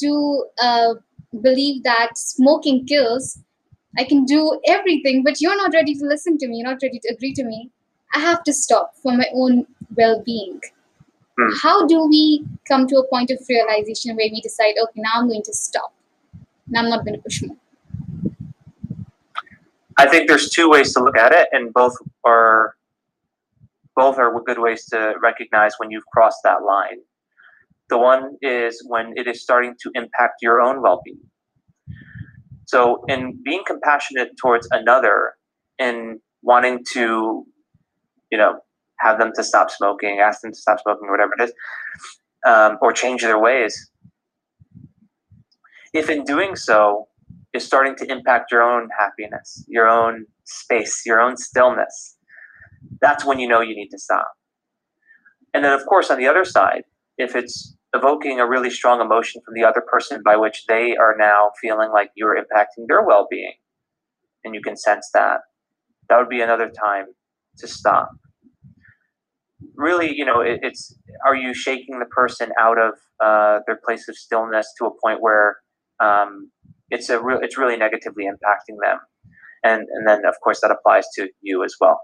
to 0.00 0.46
uh, 0.60 0.94
believe 1.40 1.84
that 1.84 2.18
smoking 2.18 2.86
kills. 2.86 3.38
I 3.98 4.04
can 4.04 4.26
do 4.26 4.60
everything, 4.66 5.22
but 5.22 5.40
you're 5.40 5.56
not 5.56 5.72
ready 5.72 5.94
to 5.94 6.04
listen 6.04 6.36
to 6.38 6.48
me. 6.48 6.58
You're 6.58 6.68
not 6.68 6.82
ready 6.82 6.98
to 6.98 7.14
agree 7.14 7.32
to 7.34 7.44
me. 7.44 7.70
I 8.14 8.18
have 8.18 8.42
to 8.44 8.52
stop 8.52 8.94
for 9.02 9.12
my 9.12 9.26
own 9.32 9.66
well-being. 9.96 10.60
Hmm. 11.38 11.52
How 11.62 11.86
do 11.86 12.06
we 12.06 12.44
come 12.66 12.86
to 12.86 12.96
a 12.96 13.06
point 13.08 13.30
of 13.30 13.38
realization 13.48 14.16
where 14.16 14.28
we 14.30 14.40
decide, 14.40 14.74
okay, 14.82 15.00
now 15.00 15.12
I'm 15.16 15.28
going 15.28 15.42
to 15.42 15.52
stop. 15.52 15.92
Now 16.68 16.80
I'm 16.80 16.90
not 16.90 17.04
going 17.04 17.16
to 17.16 17.22
push 17.22 17.42
more. 17.42 17.56
I 19.98 20.06
think 20.08 20.28
there's 20.28 20.50
two 20.50 20.68
ways 20.68 20.92
to 20.94 21.02
look 21.02 21.16
at 21.16 21.32
it, 21.32 21.48
and 21.52 21.72
both 21.72 21.96
are 22.24 22.74
both 23.94 24.18
are 24.18 24.30
good 24.44 24.58
ways 24.58 24.84
to 24.86 25.14
recognize 25.22 25.72
when 25.78 25.90
you've 25.90 26.04
crossed 26.12 26.40
that 26.44 26.62
line. 26.62 26.98
The 27.88 27.96
one 27.96 28.36
is 28.42 28.84
when 28.86 29.14
it 29.16 29.26
is 29.26 29.42
starting 29.42 29.74
to 29.80 29.90
impact 29.94 30.42
your 30.42 30.60
own 30.60 30.82
well-being. 30.82 31.20
So, 32.66 33.04
in 33.08 33.40
being 33.42 33.62
compassionate 33.66 34.32
towards 34.36 34.68
another, 34.70 35.32
and 35.78 36.20
wanting 36.42 36.84
to, 36.92 37.46
you 38.30 38.38
know, 38.38 38.60
have 39.00 39.18
them 39.18 39.32
to 39.34 39.44
stop 39.44 39.70
smoking, 39.70 40.20
ask 40.20 40.40
them 40.40 40.52
to 40.52 40.58
stop 40.58 40.80
smoking, 40.80 41.10
whatever 41.10 41.32
it 41.38 41.44
is, 41.44 41.52
um, 42.46 42.78
or 42.80 42.92
change 42.92 43.22
their 43.22 43.38
ways. 43.38 43.90
If 45.92 46.10
in 46.10 46.24
doing 46.24 46.56
so, 46.56 47.08
is 47.56 47.64
starting 47.64 47.96
to 47.96 48.10
impact 48.10 48.52
your 48.52 48.62
own 48.62 48.88
happiness, 48.98 49.64
your 49.66 49.88
own 49.88 50.26
space, 50.44 51.02
your 51.06 51.20
own 51.20 51.36
stillness, 51.36 52.16
that's 53.00 53.24
when 53.24 53.38
you 53.38 53.48
know 53.48 53.60
you 53.60 53.74
need 53.74 53.88
to 53.88 53.98
stop. 53.98 54.32
And 55.54 55.64
then, 55.64 55.72
of 55.72 55.86
course, 55.86 56.10
on 56.10 56.18
the 56.18 56.28
other 56.28 56.44
side, 56.44 56.84
if 57.18 57.34
it's 57.34 57.74
evoking 57.94 58.40
a 58.40 58.48
really 58.48 58.68
strong 58.68 59.00
emotion 59.00 59.40
from 59.44 59.54
the 59.54 59.64
other 59.64 59.82
person 59.90 60.22
by 60.22 60.36
which 60.36 60.64
they 60.68 60.94
are 60.96 61.16
now 61.18 61.50
feeling 61.60 61.90
like 61.92 62.10
you're 62.14 62.36
impacting 62.36 62.84
their 62.88 63.02
well 63.02 63.26
being, 63.30 63.54
and 64.44 64.54
you 64.54 64.60
can 64.60 64.76
sense 64.76 65.08
that, 65.14 65.40
that 66.08 66.18
would 66.18 66.28
be 66.28 66.42
another 66.42 66.68
time 66.70 67.06
to 67.58 67.66
stop. 67.66 68.10
Really, 69.76 70.14
you 70.14 70.24
know, 70.24 70.40
it, 70.40 70.60
it's 70.62 70.96
are 71.24 71.36
you 71.36 71.54
shaking 71.54 71.98
the 71.98 72.06
person 72.06 72.52
out 72.60 72.78
of 72.78 72.94
uh, 73.22 73.60
their 73.66 73.78
place 73.84 74.08
of 74.08 74.16
stillness 74.16 74.66
to 74.78 74.86
a 74.86 74.90
point 75.02 75.20
where 75.20 75.56
um, 76.00 76.50
it's 76.90 77.08
a 77.08 77.22
real 77.22 77.38
it's 77.42 77.58
really 77.58 77.76
negatively 77.76 78.24
impacting 78.24 78.76
them 78.82 78.98
and 79.64 79.86
and 79.90 80.06
then 80.06 80.24
of 80.26 80.34
course 80.44 80.60
that 80.60 80.70
applies 80.70 81.06
to 81.16 81.28
you 81.40 81.64
as 81.64 81.74
well 81.80 82.00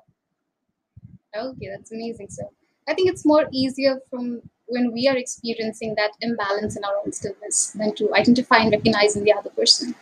Okay, 1.35 1.69
that's 1.75 1.93
amazing. 1.93 2.29
So 2.29 2.51
I 2.89 2.95
think 2.95 3.09
it's 3.11 3.25
more 3.25 3.47
easier 3.53 4.01
from 4.11 4.43
when 4.67 4.93
we 4.93 5.09
are 5.09 5.17
experiencing 5.17 5.95
that 5.97 6.13
imbalance 6.21 6.77
in 6.77 6.85
our 6.85 6.95
own 7.05 7.13
stillness 7.13 7.71
than 7.71 7.95
to 7.95 8.15
identify 8.15 8.59
and 8.59 8.71
recognize 8.71 9.17
in 9.17 9.25
the 9.25 9.33
other 9.33 9.51
person. 9.51 9.95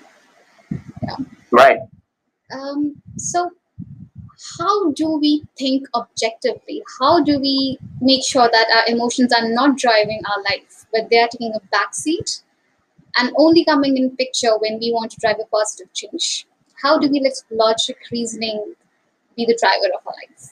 Yeah. 1.03 1.17
Right 1.51 1.79
Um, 2.53 3.03
so 3.17 3.51
how 4.59 4.93
do 4.93 5.19
we 5.19 5.45
think 5.59 5.87
objectively? 5.95 6.83
How 6.99 7.23
do 7.23 7.39
we 7.39 7.79
make 8.01 8.25
sure 8.25 8.49
that 8.51 8.67
our 8.75 8.93
emotions 8.95 9.33
are 9.33 9.49
not 9.49 9.77
driving 9.77 10.21
our 10.25 10.43
life, 10.45 10.87
but 10.93 11.11
they 11.11 11.21
are 11.21 11.29
taking 11.29 11.53
a 11.55 11.61
backseat 11.75 12.43
and 13.17 13.33
only 13.37 13.65
coming 13.65 13.97
in 13.97 14.17
picture 14.17 14.57
when 14.59 14.79
we 14.79 14.93
want 14.93 15.11
to 15.13 15.21
drive 15.21 15.37
a 15.41 15.47
positive 15.47 15.93
change? 15.93 16.47
How 16.83 16.99
do 16.99 17.11
we 17.11 17.21
let 17.21 17.35
logic, 17.51 17.99
reasoning 18.11 18.75
be 19.37 19.45
the 19.45 19.59
driver 19.61 19.93
of 19.95 20.07
our 20.07 20.15
life? 20.15 20.51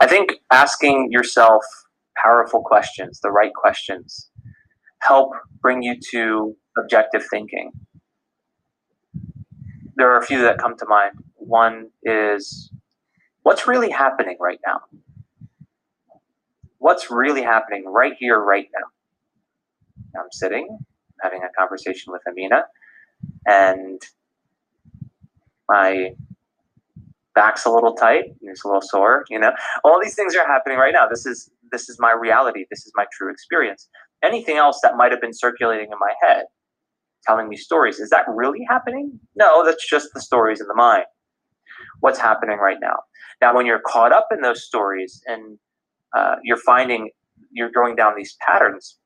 i 0.00 0.06
think 0.06 0.32
asking 0.50 1.08
yourself 1.10 1.64
powerful 2.16 2.62
questions 2.62 3.20
the 3.20 3.30
right 3.30 3.52
questions 3.54 4.30
help 5.00 5.32
bring 5.60 5.82
you 5.82 5.96
to 5.98 6.54
objective 6.78 7.24
thinking 7.28 7.72
there 9.96 10.10
are 10.10 10.18
a 10.18 10.26
few 10.26 10.42
that 10.42 10.58
come 10.58 10.76
to 10.78 10.86
mind. 10.86 11.12
One 11.36 11.90
is 12.02 12.70
what's 13.42 13.66
really 13.66 13.90
happening 13.90 14.36
right 14.40 14.60
now? 14.66 14.80
What's 16.78 17.10
really 17.10 17.42
happening 17.42 17.84
right 17.86 18.14
here 18.18 18.38
right 18.38 18.68
now? 18.74 20.20
I'm 20.20 20.30
sitting 20.30 20.78
having 21.22 21.42
a 21.42 21.48
conversation 21.56 22.12
with 22.12 22.22
amina 22.28 22.64
and 23.46 24.02
my 25.68 26.10
back's 27.34 27.64
a 27.64 27.70
little 27.70 27.94
tight 27.94 28.24
and 28.24 28.50
it's 28.50 28.64
a 28.64 28.66
little 28.66 28.82
sore 28.82 29.24
you 29.30 29.38
know? 29.38 29.52
All 29.84 30.00
these 30.02 30.14
things 30.14 30.34
are 30.36 30.46
happening 30.46 30.78
right 30.78 30.92
now. 30.92 31.06
This 31.08 31.26
is 31.26 31.50
this 31.70 31.88
is 31.88 31.98
my 31.98 32.12
reality. 32.12 32.66
This 32.70 32.84
is 32.86 32.92
my 32.96 33.06
true 33.12 33.32
experience. 33.32 33.88
Anything 34.22 34.56
else 34.58 34.80
that 34.82 34.96
might 34.96 35.10
have 35.10 35.20
been 35.20 35.32
circulating 35.32 35.86
in 35.86 35.98
my 35.98 36.12
head 36.22 36.44
telling 37.26 37.48
me 37.48 37.56
stories. 37.56 37.98
Is 37.98 38.10
that 38.10 38.24
really 38.28 38.60
happening? 38.68 39.18
No 39.36 39.64
that's 39.64 39.88
just 39.88 40.08
the 40.14 40.20
stories 40.20 40.60
in 40.60 40.66
the 40.66 40.74
mind. 40.74 41.04
What's 42.00 42.18
happening 42.18 42.58
right 42.58 42.78
now? 42.80 42.96
Now 43.40 43.54
when 43.54 43.66
you're 43.66 43.82
caught 43.86 44.12
up 44.12 44.28
in 44.32 44.40
those 44.40 44.64
stories 44.64 45.22
and 45.26 45.58
uh, 46.16 46.36
you're 46.42 46.58
finding 46.58 47.10
you're 47.50 47.70
going 47.70 47.96
down 47.96 48.12
these 48.16 48.36
patterns 48.46 48.98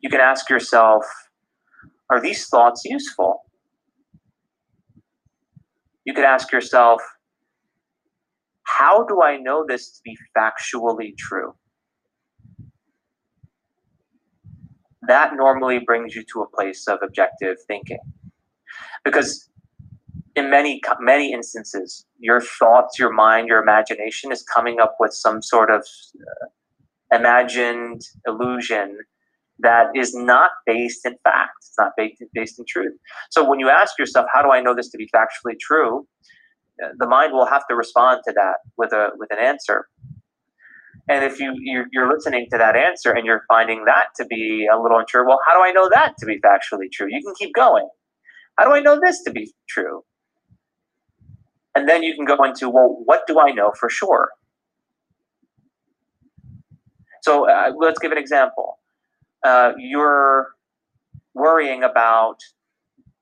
you 0.00 0.10
can 0.10 0.20
ask 0.20 0.48
yourself 0.50 1.04
are 2.10 2.20
these 2.20 2.48
thoughts 2.48 2.82
useful? 2.84 3.42
You 6.04 6.12
could 6.12 6.24
ask 6.24 6.50
yourself, 6.50 7.00
how 8.64 9.04
do 9.04 9.22
I 9.22 9.36
know 9.36 9.64
this 9.66 9.92
to 9.92 10.00
be 10.04 10.16
factually 10.36 11.16
true? 11.16 11.54
That 15.10 15.34
normally 15.34 15.80
brings 15.80 16.14
you 16.14 16.22
to 16.32 16.42
a 16.42 16.48
place 16.56 16.86
of 16.86 17.00
objective 17.02 17.56
thinking. 17.66 17.98
Because 19.04 19.50
in 20.36 20.50
many 20.50 20.80
many 21.00 21.32
instances, 21.32 22.06
your 22.18 22.40
thoughts, 22.40 22.98
your 22.98 23.12
mind, 23.12 23.48
your 23.48 23.60
imagination 23.60 24.30
is 24.30 24.42
coming 24.44 24.78
up 24.80 24.94
with 25.00 25.12
some 25.12 25.42
sort 25.42 25.70
of 25.70 25.80
uh, 25.80 27.16
imagined 27.18 28.02
illusion 28.24 28.98
that 29.58 29.86
is 29.96 30.14
not 30.14 30.50
based 30.64 31.04
in 31.04 31.16
fact. 31.24 31.56
It's 31.58 31.74
not 31.76 31.92
based, 31.96 32.22
based 32.32 32.58
in 32.60 32.64
truth. 32.66 32.94
So 33.30 33.38
when 33.48 33.58
you 33.58 33.68
ask 33.68 33.98
yourself, 33.98 34.26
how 34.32 34.42
do 34.42 34.50
I 34.50 34.60
know 34.60 34.74
this 34.76 34.90
to 34.90 34.98
be 34.98 35.08
factually 35.14 35.58
true? 35.60 36.06
Uh, 36.82 36.90
the 36.98 37.08
mind 37.08 37.32
will 37.32 37.46
have 37.46 37.66
to 37.68 37.74
respond 37.74 38.20
to 38.26 38.32
that 38.36 38.58
with 38.76 38.92
a 38.92 39.10
with 39.16 39.30
an 39.32 39.40
answer. 39.52 39.88
And 41.08 41.24
if 41.24 41.40
you 41.40 41.54
you're, 41.92 42.12
listening 42.12 42.46
to 42.52 42.58
that 42.58 42.76
answer 42.76 43.12
and 43.12 43.26
you're 43.26 43.44
finding 43.48 43.84
that 43.86 44.08
to 44.16 44.24
be 44.26 44.68
a 44.72 44.80
little 44.80 44.98
unsure, 44.98 45.26
well, 45.26 45.40
how 45.46 45.54
do 45.54 45.62
I 45.62 45.72
know 45.72 45.88
that 45.88 46.14
to 46.18 46.26
be 46.26 46.38
factually 46.40 46.90
true? 46.92 47.08
You 47.10 47.20
can 47.22 47.34
keep 47.38 47.54
going. 47.54 47.88
How 48.58 48.64
do 48.64 48.72
I 48.72 48.80
know 48.80 49.00
this 49.00 49.22
to 49.22 49.30
be 49.30 49.52
true? 49.68 50.04
And 51.74 51.88
then 51.88 52.02
you 52.02 52.14
can 52.14 52.24
go 52.24 52.42
into, 52.44 52.68
well, 52.68 53.00
what 53.04 53.26
do 53.26 53.40
I 53.40 53.52
know 53.52 53.72
for 53.78 53.88
sure? 53.88 54.30
So 57.22 57.48
uh, 57.48 57.72
let's 57.78 57.98
give 57.98 58.12
an 58.12 58.18
example 58.18 58.80
uh, 59.42 59.72
you're 59.78 60.48
worrying 61.34 61.82
about, 61.82 62.36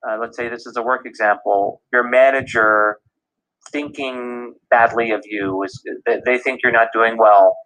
uh, 0.09 0.17
let's 0.21 0.37
say 0.37 0.49
this 0.49 0.67
is 0.67 0.77
a 0.77 0.83
work 0.83 1.07
example, 1.07 1.83
your 1.93 2.09
manager 2.09 2.99
thinking 3.71 4.55
badly 4.71 5.11
of 5.11 5.23
you 5.25 5.63
is 5.63 5.83
they 6.25 6.39
think 6.39 6.61
you're 6.63 6.73
not 6.73 6.89
doing 6.93 7.17
well. 7.19 7.57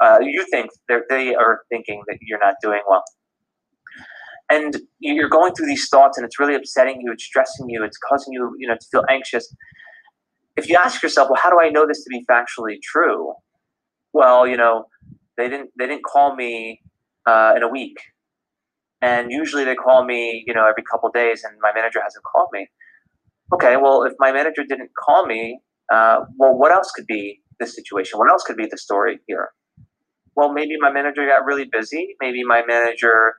Uh, 0.00 0.18
you 0.20 0.44
think 0.50 0.70
they 1.08 1.34
are 1.34 1.62
thinking 1.70 2.02
that 2.08 2.18
you're 2.20 2.40
not 2.40 2.54
doing 2.62 2.80
well. 2.88 3.04
And 4.50 4.76
you're 5.00 5.30
going 5.30 5.54
through 5.54 5.66
these 5.66 5.88
thoughts 5.88 6.18
and 6.18 6.24
it's 6.24 6.38
really 6.38 6.54
upsetting 6.54 7.00
you, 7.00 7.12
it's 7.12 7.24
stressing 7.24 7.68
you, 7.68 7.82
it's 7.82 7.96
causing 7.98 8.32
you, 8.32 8.54
you 8.58 8.68
know, 8.68 8.74
to 8.74 8.86
feel 8.90 9.04
anxious. 9.10 9.54
If 10.56 10.68
you 10.68 10.76
ask 10.76 11.02
yourself, 11.02 11.28
well, 11.30 11.40
how 11.42 11.50
do 11.50 11.58
I 11.60 11.70
know 11.70 11.86
this 11.86 12.04
to 12.04 12.10
be 12.10 12.24
factually 12.30 12.76
true? 12.82 13.32
Well, 14.12 14.46
you 14.46 14.56
know, 14.56 14.86
they 15.36 15.48
didn't 15.48 15.70
they 15.78 15.86
didn't 15.86 16.04
call 16.04 16.36
me 16.36 16.80
uh, 17.26 17.54
in 17.56 17.62
a 17.62 17.68
week, 17.68 17.96
and 19.02 19.32
usually 19.32 19.64
they 19.64 19.74
call 19.74 20.04
me, 20.04 20.44
you 20.46 20.54
know, 20.54 20.68
every 20.68 20.84
couple 20.88 21.10
days, 21.10 21.42
and 21.42 21.58
my 21.60 21.72
manager 21.74 22.00
hasn't 22.02 22.24
called 22.24 22.48
me. 22.52 22.68
Okay, 23.52 23.76
well, 23.76 24.04
if 24.04 24.14
my 24.18 24.32
manager 24.32 24.64
didn't 24.66 24.90
call 24.98 25.26
me, 25.26 25.60
uh, 25.92 26.20
well, 26.38 26.56
what 26.56 26.72
else 26.72 26.90
could 26.90 27.06
be 27.06 27.40
the 27.60 27.66
situation? 27.66 28.18
What 28.18 28.30
else 28.30 28.42
could 28.42 28.56
be 28.56 28.66
the 28.70 28.78
story 28.78 29.20
here? 29.26 29.50
Well, 30.34 30.52
maybe 30.52 30.76
my 30.80 30.90
manager 30.90 31.26
got 31.26 31.44
really 31.44 31.66
busy. 31.70 32.16
Maybe 32.20 32.42
my 32.42 32.62
manager 32.66 33.34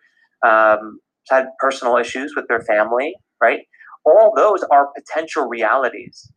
um, 0.46 1.00
had 1.30 1.48
personal 1.60 1.98
issues 1.98 2.34
with 2.36 2.48
their 2.48 2.62
family, 2.62 3.16
right? 3.42 3.62
All 4.06 4.32
those 4.36 4.64
are 4.72 4.90
potential 4.96 5.48
realities. 5.48 6.32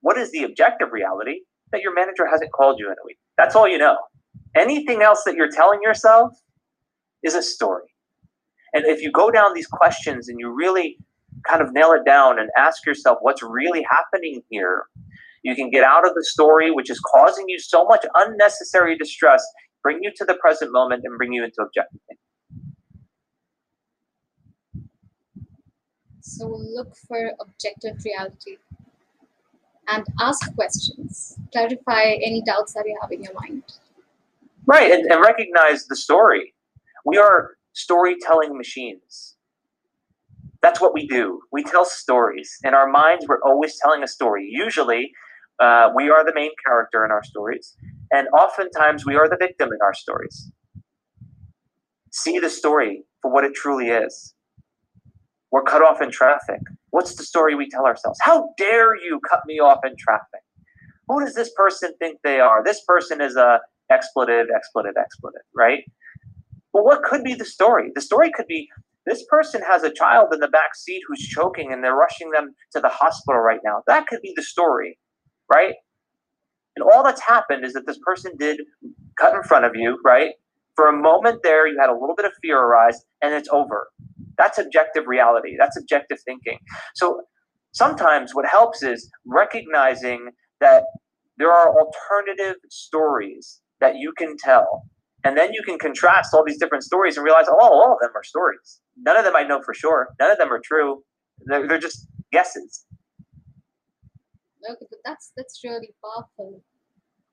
What 0.00 0.18
is 0.18 0.30
the 0.30 0.44
objective 0.44 0.88
reality? 0.92 1.40
That 1.72 1.80
your 1.80 1.94
manager 1.94 2.26
hasn't 2.30 2.52
called 2.52 2.78
you 2.78 2.86
in 2.86 2.92
a 2.92 3.04
week. 3.04 3.18
That's 3.36 3.56
all 3.56 3.66
you 3.66 3.78
know. 3.78 3.96
Anything 4.56 5.02
else 5.02 5.22
that 5.24 5.34
you're 5.34 5.50
telling 5.50 5.80
yourself 5.82 6.32
is 7.24 7.34
a 7.34 7.42
story. 7.42 7.88
And 8.74 8.84
if 8.84 9.00
you 9.02 9.10
go 9.10 9.30
down 9.30 9.54
these 9.54 9.66
questions 9.66 10.28
and 10.28 10.38
you 10.38 10.52
really 10.52 10.98
kind 11.48 11.62
of 11.62 11.72
nail 11.72 11.92
it 11.92 12.04
down 12.04 12.38
and 12.38 12.48
ask 12.56 12.84
yourself 12.86 13.18
what's 13.20 13.42
really 13.42 13.84
happening 13.90 14.42
here, 14.50 14.84
you 15.42 15.54
can 15.54 15.70
get 15.70 15.84
out 15.84 16.06
of 16.06 16.14
the 16.14 16.24
story, 16.24 16.70
which 16.70 16.90
is 16.90 17.00
causing 17.00 17.44
you 17.48 17.58
so 17.58 17.84
much 17.84 18.04
unnecessary 18.14 18.96
distress, 18.96 19.44
bring 19.82 19.98
you 20.02 20.10
to 20.16 20.24
the 20.24 20.34
present 20.34 20.72
moment, 20.72 21.02
and 21.04 21.16
bring 21.18 21.32
you 21.32 21.44
into 21.44 21.60
objective 21.60 22.00
thinking. 22.08 22.20
So 26.20 26.48
look 26.48 26.96
for 26.96 27.32
objective 27.38 28.02
reality 28.04 28.56
and 29.88 30.04
ask 30.20 30.54
questions. 30.54 31.36
Clarify 31.52 32.14
any 32.24 32.42
doubts 32.42 32.72
that 32.72 32.84
you 32.86 32.98
have 33.02 33.12
in 33.12 33.22
your 33.22 33.34
mind. 33.34 33.62
Right, 34.66 34.90
and, 34.90 35.04
and 35.12 35.20
recognize 35.20 35.86
the 35.86 35.96
story. 35.96 36.54
We 37.04 37.18
are 37.18 37.56
storytelling 37.74 38.56
machines. 38.56 39.33
That's 40.64 40.80
what 40.80 40.94
we 40.94 41.06
do. 41.06 41.42
We 41.52 41.62
tell 41.62 41.84
stories. 41.84 42.50
In 42.64 42.72
our 42.72 42.88
minds, 42.90 43.26
we're 43.28 43.42
always 43.42 43.76
telling 43.82 44.02
a 44.02 44.08
story. 44.08 44.48
Usually, 44.50 45.12
uh, 45.60 45.90
we 45.94 46.08
are 46.08 46.24
the 46.24 46.32
main 46.34 46.52
character 46.64 47.04
in 47.04 47.10
our 47.10 47.22
stories, 47.22 47.76
and 48.10 48.28
oftentimes, 48.28 49.04
we 49.04 49.14
are 49.14 49.28
the 49.28 49.36
victim 49.38 49.68
in 49.68 49.78
our 49.82 49.92
stories. 49.92 50.50
See 52.12 52.38
the 52.38 52.48
story 52.48 53.04
for 53.20 53.30
what 53.30 53.44
it 53.44 53.54
truly 53.54 53.88
is. 53.90 54.34
We're 55.50 55.64
cut 55.64 55.82
off 55.82 56.00
in 56.00 56.10
traffic. 56.10 56.60
What's 56.92 57.14
the 57.14 57.24
story 57.24 57.54
we 57.54 57.68
tell 57.68 57.84
ourselves? 57.84 58.18
How 58.22 58.48
dare 58.56 58.96
you 58.96 59.20
cut 59.28 59.40
me 59.44 59.60
off 59.60 59.80
in 59.84 59.94
traffic? 59.98 60.40
Who 61.08 61.20
does 61.20 61.34
this 61.34 61.52
person 61.54 61.92
think 61.98 62.20
they 62.24 62.40
are? 62.40 62.64
This 62.64 62.80
person 62.88 63.20
is 63.20 63.36
a 63.36 63.60
expletive, 63.92 64.46
expletive, 64.56 64.94
expletive, 64.98 65.42
right? 65.54 65.80
Well, 66.72 66.84
what 66.84 67.02
could 67.02 67.22
be 67.22 67.34
the 67.34 67.44
story? 67.44 67.92
The 67.94 68.00
story 68.00 68.32
could 68.34 68.46
be 68.46 68.70
this 69.06 69.24
person 69.28 69.62
has 69.62 69.82
a 69.82 69.92
child 69.92 70.28
in 70.32 70.40
the 70.40 70.48
back 70.48 70.74
seat 70.74 71.02
who's 71.06 71.20
choking 71.20 71.72
and 71.72 71.84
they're 71.84 71.94
rushing 71.94 72.30
them 72.30 72.54
to 72.72 72.80
the 72.80 72.88
hospital 72.88 73.40
right 73.40 73.60
now. 73.64 73.82
That 73.86 74.06
could 74.06 74.20
be 74.22 74.32
the 74.34 74.42
story, 74.42 74.98
right? 75.52 75.74
And 76.76 76.84
all 76.92 77.04
that's 77.04 77.20
happened 77.20 77.64
is 77.64 77.74
that 77.74 77.86
this 77.86 77.98
person 78.04 78.32
did 78.38 78.60
cut 79.20 79.34
in 79.34 79.42
front 79.42 79.64
of 79.64 79.72
you, 79.74 79.98
right? 80.04 80.32
For 80.74 80.88
a 80.88 80.92
moment 80.92 81.40
there, 81.42 81.68
you 81.68 81.78
had 81.80 81.90
a 81.90 81.92
little 81.92 82.16
bit 82.16 82.26
of 82.26 82.32
fear 82.42 82.58
arise 82.58 83.04
and 83.22 83.32
it's 83.34 83.48
over. 83.52 83.88
That's 84.36 84.58
objective 84.58 85.04
reality. 85.06 85.56
That's 85.58 85.78
objective 85.78 86.18
thinking. 86.24 86.58
So 86.94 87.22
sometimes 87.72 88.34
what 88.34 88.46
helps 88.46 88.82
is 88.82 89.08
recognizing 89.26 90.30
that 90.60 90.84
there 91.36 91.52
are 91.52 91.74
alternative 91.78 92.56
stories 92.70 93.60
that 93.80 93.96
you 93.96 94.12
can 94.16 94.36
tell. 94.36 94.84
And 95.24 95.36
then 95.36 95.52
you 95.52 95.62
can 95.64 95.78
contrast 95.78 96.34
all 96.34 96.44
these 96.44 96.58
different 96.58 96.84
stories 96.84 97.16
and 97.16 97.24
realize, 97.24 97.46
oh, 97.48 97.58
all 97.60 97.92
of 97.92 97.98
them 98.00 98.10
are 98.14 98.24
stories. 98.24 98.80
None 98.96 99.16
of 99.16 99.24
them 99.24 99.36
I 99.36 99.42
know 99.42 99.62
for 99.62 99.74
sure. 99.74 100.08
None 100.20 100.30
of 100.30 100.38
them 100.38 100.52
are 100.52 100.60
true. 100.64 101.02
They're, 101.46 101.66
they're 101.66 101.78
just 101.78 102.06
guesses. 102.32 102.86
Okay, 104.70 104.86
but 104.88 104.98
that's 105.04 105.32
that's 105.36 105.60
really 105.62 105.90
powerful. 106.02 106.62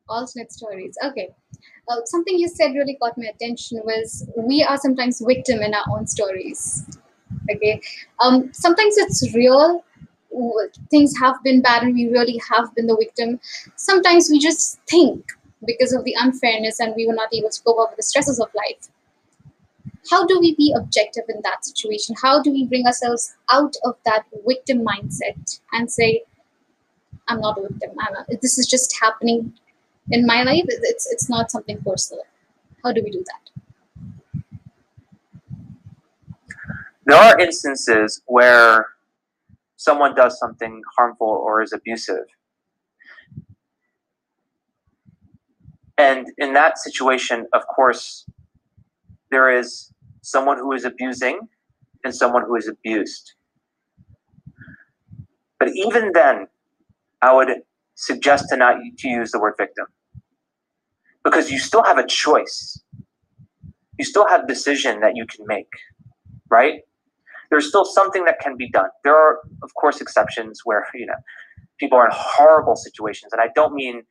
Alternate 0.09 0.51
stories. 0.51 0.97
Okay, 1.05 1.29
uh, 1.87 1.97
something 2.05 2.37
you 2.37 2.49
said 2.49 2.73
really 2.73 2.97
caught 3.01 3.17
my 3.17 3.27
attention 3.27 3.81
was 3.85 4.27
we 4.35 4.63
are 4.63 4.77
sometimes 4.77 5.21
victim 5.25 5.59
in 5.61 5.73
our 5.73 5.85
own 5.91 6.07
stories. 6.07 6.85
Okay, 7.49 7.81
um, 8.19 8.51
sometimes 8.53 8.97
it's 8.97 9.33
real. 9.33 9.83
Things 10.89 11.13
have 11.19 11.35
been 11.43 11.61
bad, 11.61 11.83
and 11.83 11.93
we 11.93 12.09
really 12.09 12.41
have 12.49 12.73
been 12.75 12.87
the 12.87 12.97
victim. 12.97 13.39
Sometimes 13.75 14.29
we 14.29 14.39
just 14.39 14.79
think 14.89 15.25
because 15.65 15.93
of 15.93 16.03
the 16.03 16.15
unfairness, 16.19 16.79
and 16.79 16.93
we 16.95 17.07
were 17.07 17.13
not 17.13 17.33
able 17.33 17.49
to 17.49 17.63
cope 17.63 17.79
up 17.79 17.91
with 17.91 17.97
the 17.97 18.03
stresses 18.03 18.39
of 18.39 18.49
life. 18.55 18.89
How 20.09 20.25
do 20.25 20.39
we 20.39 20.55
be 20.55 20.73
objective 20.75 21.23
in 21.29 21.41
that 21.43 21.63
situation? 21.63 22.15
How 22.21 22.41
do 22.41 22.51
we 22.51 22.65
bring 22.65 22.85
ourselves 22.85 23.35
out 23.51 23.75
of 23.83 23.95
that 24.05 24.25
victim 24.47 24.83
mindset 24.85 25.59
and 25.71 25.91
say, 25.91 26.23
"I'm 27.27 27.41
not 27.41 27.57
a 27.57 27.67
victim. 27.67 27.91
I'm 27.99 28.15
a, 28.15 28.37
this 28.41 28.57
is 28.57 28.67
just 28.67 28.99
happening 28.99 29.53
in 30.09 30.25
my 30.25 30.43
life 30.43 30.65
it's 30.67 31.07
it's 31.11 31.29
not 31.29 31.51
something 31.51 31.81
personal 31.83 32.23
how 32.83 32.91
do 32.91 33.01
we 33.03 33.11
do 33.11 33.23
that 33.23 33.61
there 37.05 37.17
are 37.17 37.39
instances 37.39 38.21
where 38.25 38.87
someone 39.75 40.15
does 40.15 40.39
something 40.39 40.81
harmful 40.97 41.27
or 41.27 41.61
is 41.61 41.73
abusive 41.73 42.25
and 45.97 46.27
in 46.37 46.53
that 46.53 46.77
situation 46.77 47.47
of 47.53 47.65
course 47.67 48.25
there 49.31 49.49
is 49.49 49.91
someone 50.21 50.57
who 50.57 50.73
is 50.73 50.85
abusing 50.85 51.41
and 52.03 52.13
someone 52.15 52.43
who 52.45 52.55
is 52.55 52.67
abused. 52.67 53.33
But 55.59 55.69
even 55.75 56.11
then 56.13 56.47
i 57.21 57.33
would 57.33 57.49
suggest 57.95 58.49
to 58.49 58.57
not 58.57 58.77
to 58.99 59.07
use 59.07 59.31
the 59.31 59.39
word 59.39 59.55
victim. 59.57 59.85
Because 61.23 61.51
you 61.51 61.59
still 61.59 61.83
have 61.83 61.99
a 61.99 62.07
choice. 62.07 62.81
You 63.99 64.05
still 64.05 64.27
have 64.27 64.47
decision 64.47 65.01
that 65.01 65.13
you 65.15 65.25
can 65.27 65.45
make 65.47 65.69
right? 66.51 66.81
There's 67.49 67.67
still 67.67 67.85
something 67.85 68.25
that 68.25 68.39
can 68.39 68.57
be 68.57 68.69
done. 68.69 68.89
There 69.03 69.15
are 69.15 69.39
of 69.63 69.73
course 69.75 70.01
exceptions 70.01 70.61
where 70.65 70.85
you 70.93 71.07
know 71.07 71.15
people 71.79 71.97
are 71.97 72.05
in 72.05 72.11
horrible 72.13 72.75
situations. 72.75 73.33
And 73.33 73.41
i 73.41 73.49
don't 73.55 73.73
mean 73.73 74.03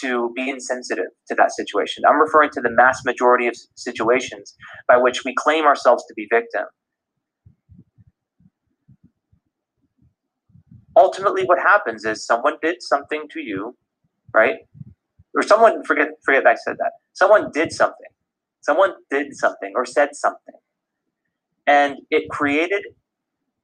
to 0.00 0.32
be 0.34 0.48
insensitive 0.48 1.06
to 1.26 1.34
that 1.34 1.52
situation 1.52 2.02
i'm 2.08 2.20
referring 2.20 2.50
to 2.50 2.60
the 2.60 2.70
mass 2.70 3.04
majority 3.04 3.46
of 3.46 3.54
situations 3.74 4.54
by 4.86 4.96
which 4.96 5.24
we 5.24 5.34
claim 5.34 5.64
ourselves 5.64 6.04
to 6.06 6.14
be 6.14 6.26
victim 6.30 6.64
ultimately 10.98 11.44
what 11.44 11.58
happens 11.58 12.04
is 12.04 12.26
someone 12.26 12.54
did 12.60 12.82
something 12.82 13.28
to 13.30 13.40
you, 13.40 13.76
right? 14.34 14.56
Or 15.34 15.42
someone 15.42 15.84
forget 15.84 16.08
forget 16.24 16.42
that 16.44 16.50
I 16.50 16.54
said 16.56 16.76
that. 16.78 16.92
Someone 17.12 17.50
did 17.52 17.72
something. 17.72 18.10
Someone 18.60 18.92
did 19.10 19.34
something 19.34 19.72
or 19.76 19.86
said 19.86 20.10
something. 20.12 20.56
And 21.66 21.98
it 22.10 22.28
created 22.30 22.82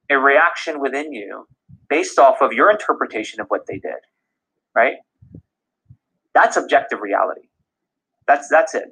a 0.09 0.17
reaction 0.17 0.79
within 0.79 1.11
you 1.11 1.47
based 1.89 2.17
off 2.17 2.41
of 2.41 2.53
your 2.53 2.71
interpretation 2.71 3.41
of 3.41 3.47
what 3.47 3.67
they 3.67 3.79
did. 3.79 4.01
Right? 4.73 4.95
That's 6.35 6.57
objective 6.57 7.01
reality. 7.01 7.49
That's 8.27 8.47
that's 8.49 8.75
it. 8.75 8.85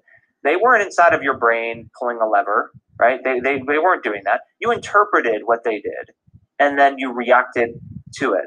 They 0.43 0.55
weren't 0.57 0.83
inside 0.83 1.13
of 1.13 1.23
your 1.23 1.37
brain 1.37 1.89
pulling 1.99 2.19
a 2.21 2.27
lever, 2.27 2.71
right? 2.99 3.19
They, 3.23 3.39
they, 3.39 3.59
they 3.59 3.79
weren't 3.79 4.03
doing 4.03 4.21
that. 4.25 4.41
You 4.61 4.71
interpreted 4.71 5.43
what 5.45 5.63
they 5.65 5.81
did 5.81 6.11
and 6.59 6.79
then 6.79 6.97
you 6.97 7.13
reacted 7.13 7.71
to 8.17 8.33
it. 8.33 8.45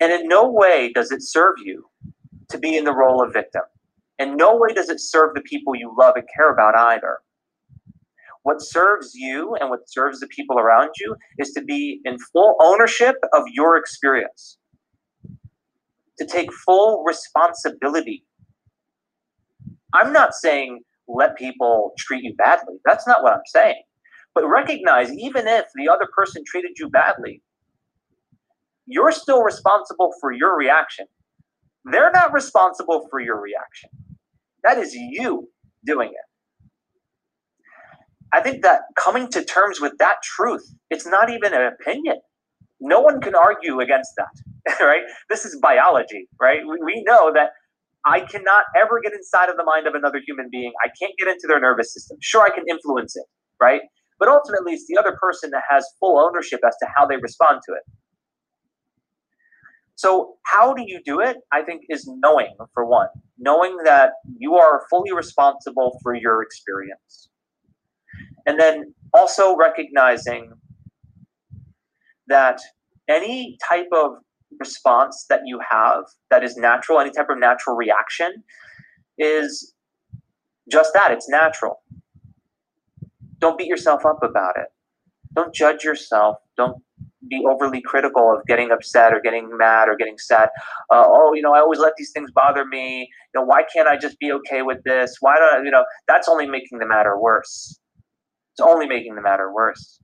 And 0.00 0.12
in 0.12 0.28
no 0.28 0.50
way 0.50 0.92
does 0.94 1.12
it 1.12 1.22
serve 1.22 1.56
you 1.64 1.86
to 2.50 2.58
be 2.58 2.76
in 2.76 2.84
the 2.84 2.94
role 2.94 3.22
of 3.22 3.32
victim. 3.32 3.62
In 4.18 4.36
no 4.36 4.56
way 4.56 4.74
does 4.74 4.90
it 4.90 5.00
serve 5.00 5.34
the 5.34 5.42
people 5.42 5.76
you 5.76 5.94
love 5.98 6.14
and 6.16 6.26
care 6.36 6.52
about 6.52 6.76
either. 6.76 7.18
What 8.44 8.62
serves 8.62 9.14
you 9.14 9.56
and 9.60 9.70
what 9.70 9.88
serves 9.88 10.20
the 10.20 10.28
people 10.28 10.58
around 10.58 10.90
you 11.00 11.16
is 11.38 11.52
to 11.52 11.62
be 11.62 12.00
in 12.04 12.18
full 12.32 12.56
ownership 12.62 13.16
of 13.34 13.44
your 13.52 13.76
experience, 13.76 14.58
to 16.18 16.26
take 16.26 16.52
full 16.52 17.04
responsibility. 17.04 18.24
I'm 19.94 20.12
not 20.12 20.34
saying 20.34 20.80
let 21.08 21.36
people 21.36 21.92
treat 21.98 22.24
you 22.24 22.34
badly. 22.36 22.76
That's 22.84 23.06
not 23.06 23.22
what 23.22 23.34
I'm 23.34 23.46
saying. 23.46 23.82
But 24.34 24.48
recognize, 24.48 25.12
even 25.12 25.46
if 25.46 25.66
the 25.76 25.88
other 25.88 26.08
person 26.16 26.42
treated 26.46 26.72
you 26.78 26.88
badly, 26.90 27.42
you're 28.86 29.12
still 29.12 29.42
responsible 29.42 30.12
for 30.20 30.32
your 30.32 30.56
reaction. 30.56 31.06
They're 31.84 32.12
not 32.12 32.32
responsible 32.32 33.06
for 33.10 33.20
your 33.20 33.40
reaction. 33.40 33.90
That 34.64 34.78
is 34.78 34.94
you 34.94 35.48
doing 35.86 36.08
it. 36.10 36.26
I 38.32 38.40
think 38.40 38.62
that 38.62 38.82
coming 38.96 39.28
to 39.28 39.44
terms 39.44 39.80
with 39.80 39.98
that 39.98 40.16
truth, 40.22 40.64
it's 40.90 41.06
not 41.06 41.30
even 41.30 41.54
an 41.54 41.72
opinion. 41.72 42.16
No 42.84 43.00
one 43.00 43.20
can 43.22 43.34
argue 43.34 43.80
against 43.80 44.12
that, 44.18 44.76
right? 44.80 45.00
This 45.30 45.46
is 45.46 45.58
biology, 45.60 46.28
right? 46.38 46.60
We, 46.68 46.76
we 46.84 47.02
know 47.06 47.32
that 47.32 47.50
I 48.04 48.20
cannot 48.20 48.64
ever 48.76 49.00
get 49.02 49.14
inside 49.14 49.48
of 49.48 49.56
the 49.56 49.64
mind 49.64 49.86
of 49.86 49.94
another 49.94 50.20
human 50.26 50.50
being. 50.52 50.72
I 50.84 50.88
can't 51.00 51.14
get 51.18 51.28
into 51.28 51.46
their 51.48 51.60
nervous 51.60 51.94
system. 51.94 52.18
Sure, 52.20 52.42
I 52.42 52.50
can 52.50 52.64
influence 52.68 53.16
it, 53.16 53.24
right? 53.58 53.80
But 54.18 54.28
ultimately, 54.28 54.74
it's 54.74 54.86
the 54.86 54.98
other 54.98 55.16
person 55.18 55.50
that 55.52 55.62
has 55.68 55.86
full 55.98 56.18
ownership 56.18 56.60
as 56.66 56.76
to 56.82 56.88
how 56.94 57.06
they 57.06 57.16
respond 57.16 57.62
to 57.66 57.72
it. 57.72 57.82
So, 59.94 60.34
how 60.44 60.74
do 60.74 60.84
you 60.86 61.00
do 61.04 61.20
it? 61.20 61.38
I 61.52 61.62
think 61.62 61.84
is 61.88 62.06
knowing, 62.22 62.54
for 62.74 62.84
one, 62.84 63.08
knowing 63.38 63.78
that 63.84 64.12
you 64.36 64.56
are 64.56 64.82
fully 64.90 65.12
responsible 65.12 65.98
for 66.02 66.14
your 66.14 66.42
experience. 66.42 67.30
And 68.46 68.60
then 68.60 68.92
also 69.14 69.56
recognizing 69.56 70.52
that 72.28 72.60
any 73.08 73.58
type 73.68 73.88
of 73.94 74.12
response 74.58 75.26
that 75.28 75.40
you 75.44 75.60
have 75.68 76.04
that 76.30 76.44
is 76.44 76.56
natural, 76.56 77.00
any 77.00 77.10
type 77.10 77.28
of 77.30 77.38
natural 77.38 77.76
reaction, 77.76 78.42
is 79.18 79.74
just 80.70 80.92
that 80.94 81.10
it's 81.10 81.28
natural. 81.28 81.82
Don't 83.38 83.58
beat 83.58 83.66
yourself 83.66 84.06
up 84.06 84.22
about 84.22 84.56
it. 84.56 84.68
Don't 85.34 85.54
judge 85.54 85.84
yourself. 85.84 86.36
Don't 86.56 86.82
be 87.28 87.42
overly 87.48 87.80
critical 87.80 88.34
of 88.36 88.44
getting 88.46 88.70
upset 88.70 89.12
or 89.12 89.20
getting 89.20 89.56
mad 89.56 89.88
or 89.88 89.96
getting 89.96 90.18
sad. 90.18 90.48
Uh, 90.90 91.04
oh, 91.06 91.32
you 91.34 91.42
know, 91.42 91.54
I 91.54 91.60
always 91.60 91.78
let 91.78 91.94
these 91.96 92.12
things 92.12 92.30
bother 92.30 92.64
me. 92.64 93.00
You 93.34 93.40
know, 93.40 93.44
why 93.44 93.62
can't 93.74 93.88
I 93.88 93.96
just 93.96 94.18
be 94.18 94.32
okay 94.32 94.62
with 94.62 94.78
this? 94.84 95.16
Why 95.20 95.36
don't 95.36 95.60
I, 95.60 95.64
you 95.64 95.70
know, 95.70 95.84
that's 96.06 96.28
only 96.28 96.46
making 96.46 96.78
the 96.78 96.86
matter 96.86 97.18
worse. 97.18 97.78
It's 98.52 98.60
only 98.66 98.86
making 98.86 99.16
the 99.16 99.22
matter 99.22 99.52
worse. 99.52 100.00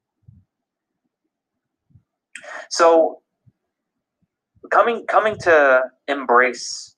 So 2.71 3.21
coming 4.71 5.07
coming 5.07 5.37
to 5.43 5.83
embrace 6.09 6.97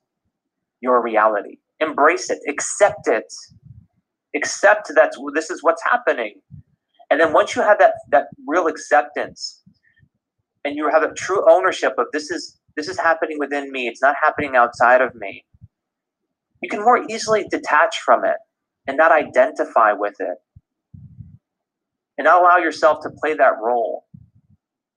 your 0.80 1.02
reality, 1.02 1.58
embrace 1.80 2.30
it, 2.30 2.40
accept 2.48 3.08
it, 3.08 3.32
accept 4.34 4.92
that 4.94 5.12
this 5.34 5.50
is 5.50 5.62
what's 5.62 5.82
happening. 5.90 6.40
And 7.10 7.20
then 7.20 7.32
once 7.32 7.56
you 7.56 7.62
have 7.62 7.78
that 7.78 7.94
that 8.10 8.26
real 8.46 8.66
acceptance 8.66 9.62
and 10.64 10.76
you 10.76 10.88
have 10.90 11.02
a 11.02 11.12
true 11.14 11.44
ownership 11.50 11.94
of 11.98 12.06
this 12.12 12.30
is 12.30 12.58
this 12.76 12.88
is 12.88 12.98
happening 12.98 13.38
within 13.38 13.70
me, 13.70 13.88
it's 13.88 14.02
not 14.02 14.14
happening 14.22 14.56
outside 14.56 15.00
of 15.02 15.14
me. 15.14 15.44
You 16.62 16.70
can 16.70 16.80
more 16.80 17.04
easily 17.10 17.46
detach 17.50 17.98
from 18.04 18.24
it 18.24 18.36
and 18.86 18.96
not 18.96 19.12
identify 19.12 19.92
with 19.92 20.14
it. 20.20 20.38
And 22.18 22.26
not 22.26 22.42
allow 22.42 22.58
yourself 22.58 23.02
to 23.02 23.10
play 23.10 23.34
that 23.34 23.54
role. 23.62 24.04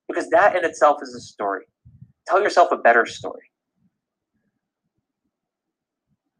Because 0.08 0.30
that 0.30 0.56
in 0.56 0.64
itself 0.66 1.02
is 1.02 1.14
a 1.16 1.20
story. 1.20 1.66
Tell 2.28 2.42
yourself 2.42 2.72
a 2.72 2.78
better 2.78 3.06
story. 3.06 3.52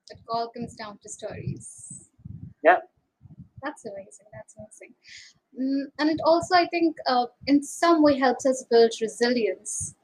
It 0.10 0.20
all 0.30 0.50
comes 0.50 0.76
down 0.76 1.00
to 1.02 1.10
stories. 1.10 2.10
Yeah. 2.64 2.78
That's 3.64 3.86
amazing. 3.86 4.28
That's 4.34 4.56
amazing. 4.58 4.94
Mm, 5.60 5.86
and 6.00 6.10
it 6.10 6.20
also, 6.24 6.56
I 6.56 6.68
think, 6.68 6.96
uh, 7.08 7.26
in 7.48 7.64
some 7.64 8.04
way 8.04 8.20
helps 8.20 8.46
us 8.46 8.66
build 8.70 8.92
resilience. 9.02 9.96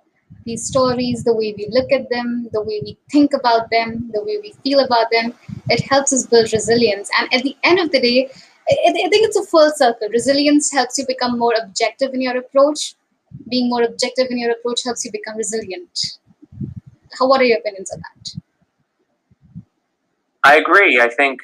These 0.46 0.66
stories, 0.66 1.24
the 1.24 1.34
way 1.34 1.54
we 1.56 1.68
look 1.70 1.92
at 1.92 2.10
them, 2.10 2.50
the 2.52 2.62
way 2.62 2.82
we 2.84 2.98
think 3.12 3.34
about 3.34 3.70
them, 3.70 4.10
the 4.14 4.24
way 4.24 4.40
we 4.42 4.54
feel 4.64 4.80
about 4.80 5.12
them, 5.12 5.34
it 5.70 5.82
helps 5.82 6.14
us 6.14 6.26
build 6.26 6.52
resilience. 6.52 7.10
And 7.20 7.32
at 7.34 7.44
the 7.44 7.56
end 7.64 7.80
of 7.80 7.92
the 7.92 8.02
day, 8.02 8.30
I, 8.70 8.90
I 8.90 8.92
think 9.10 9.28
it's 9.28 9.38
a 9.38 9.46
full 9.46 9.72
circle. 9.76 10.08
Resilience 10.10 10.72
helps 10.72 10.98
you 10.98 11.06
become 11.06 11.38
more 11.38 11.54
objective 11.62 12.14
in 12.14 12.22
your 12.22 12.38
approach. 12.38 12.96
Being 13.52 13.70
more 13.70 13.84
objective 13.84 14.28
in 14.32 14.40
your 14.40 14.52
approach 14.52 14.84
helps 14.84 15.06
you 15.06 15.12
become 15.12 15.38
resilient. 15.38 16.18
How, 17.20 17.28
what 17.28 17.42
are 17.42 17.44
your 17.44 17.60
opinions 17.60 17.92
on 17.92 18.00
that? 18.00 18.42
I 20.44 20.56
agree. 20.56 21.00
I 21.00 21.10
think 21.10 21.42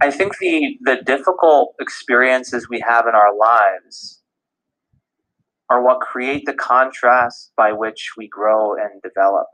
I 0.00 0.10
think 0.10 0.38
the 0.38 0.76
the 0.82 0.96
difficult 0.96 1.74
experiences 1.80 2.68
we 2.68 2.80
have 2.80 3.06
in 3.06 3.14
our 3.14 3.34
lives 3.34 4.20
are 5.70 5.82
what 5.82 6.00
create 6.00 6.44
the 6.44 6.52
contrast 6.52 7.52
by 7.56 7.72
which 7.72 8.12
we 8.16 8.28
grow 8.28 8.74
and 8.74 9.00
develop. 9.02 9.46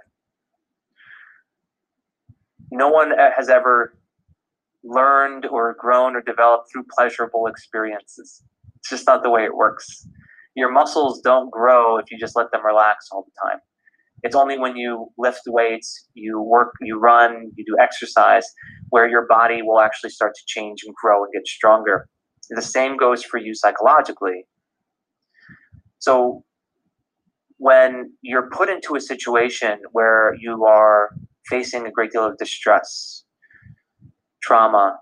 No 2.73 2.89
one 2.89 3.13
has 3.37 3.49
ever 3.49 3.95
learned 4.85 5.47
or 5.47 5.77
grown 5.79 6.17
or 6.17 6.23
developed 6.23 6.69
through 6.73 6.85
pleasurable 6.97 7.47
experiences. 7.47 8.43
It's 8.79 8.91
just 8.91 9.07
not 9.07 9.23
the 9.23 9.31
way 9.31 9.45
it 9.45 9.55
works. 9.55 10.09
Your 10.57 10.73
muscles 10.73 11.21
don't 11.21 11.51
grow 11.51 11.99
if 11.99 12.11
you 12.11 12.19
just 12.19 12.37
let 12.37 12.51
them 12.53 12.65
relax 12.65 13.09
all 13.13 13.25
the 13.25 13.49
time. 13.49 13.61
It's 14.23 14.35
only 14.35 14.59
when 14.59 14.77
you 14.77 15.09
lift 15.17 15.43
weights, 15.47 16.09
you 16.15 16.41
work, 16.41 16.75
you 16.81 16.99
run, 16.99 17.53
you 17.57 17.65
do 17.65 17.77
exercise, 17.81 18.45
where 18.91 19.09
your 19.09 19.27
body 19.27 19.63
will 19.63 19.81
actually 19.81 20.11
start 20.11 20.35
to 20.35 20.43
change 20.47 20.81
and 20.85 20.95
grow 20.95 21.25
and 21.25 21.33
get 21.33 21.47
stronger. 21.47 22.09
The 22.51 22.63
same 22.63 22.97
goes 22.97 23.23
for 23.23 23.39
you 23.39 23.55
psychologically. 23.55 24.45
So 25.99 26.45
when 27.59 28.13
you're 28.23 28.49
put 28.51 28.69
into 28.69 28.95
a 28.95 29.01
situation 29.01 29.81
where 29.93 30.35
you 30.41 30.65
are 30.65 31.11
facing 31.47 31.87
a 31.87 31.91
great 31.91 32.11
deal 32.11 32.25
of 32.25 32.37
distress, 32.39 33.20
trauma, 34.51 34.99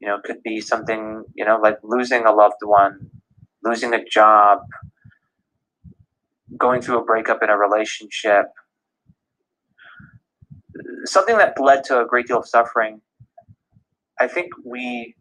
you 0.00 0.08
know, 0.08 0.18
could 0.24 0.42
be 0.42 0.60
something, 0.60 1.22
you 1.36 1.44
know, 1.44 1.58
like 1.62 1.78
losing 1.84 2.26
a 2.26 2.32
loved 2.32 2.62
one, 2.62 3.10
losing 3.62 3.94
a 3.94 4.04
job, 4.04 4.58
going 6.56 6.82
through 6.82 6.98
a 6.98 7.04
breakup 7.04 7.40
in 7.40 7.48
a 7.48 7.56
relationship, 7.56 8.46
something 11.04 11.38
that 11.38 11.60
led 11.60 11.84
to 11.84 12.00
a 12.00 12.06
great 12.06 12.26
deal 12.26 12.38
of 12.38 12.48
suffering. 12.48 13.00
I 14.18 14.26
think 14.26 14.48
we 14.64 15.14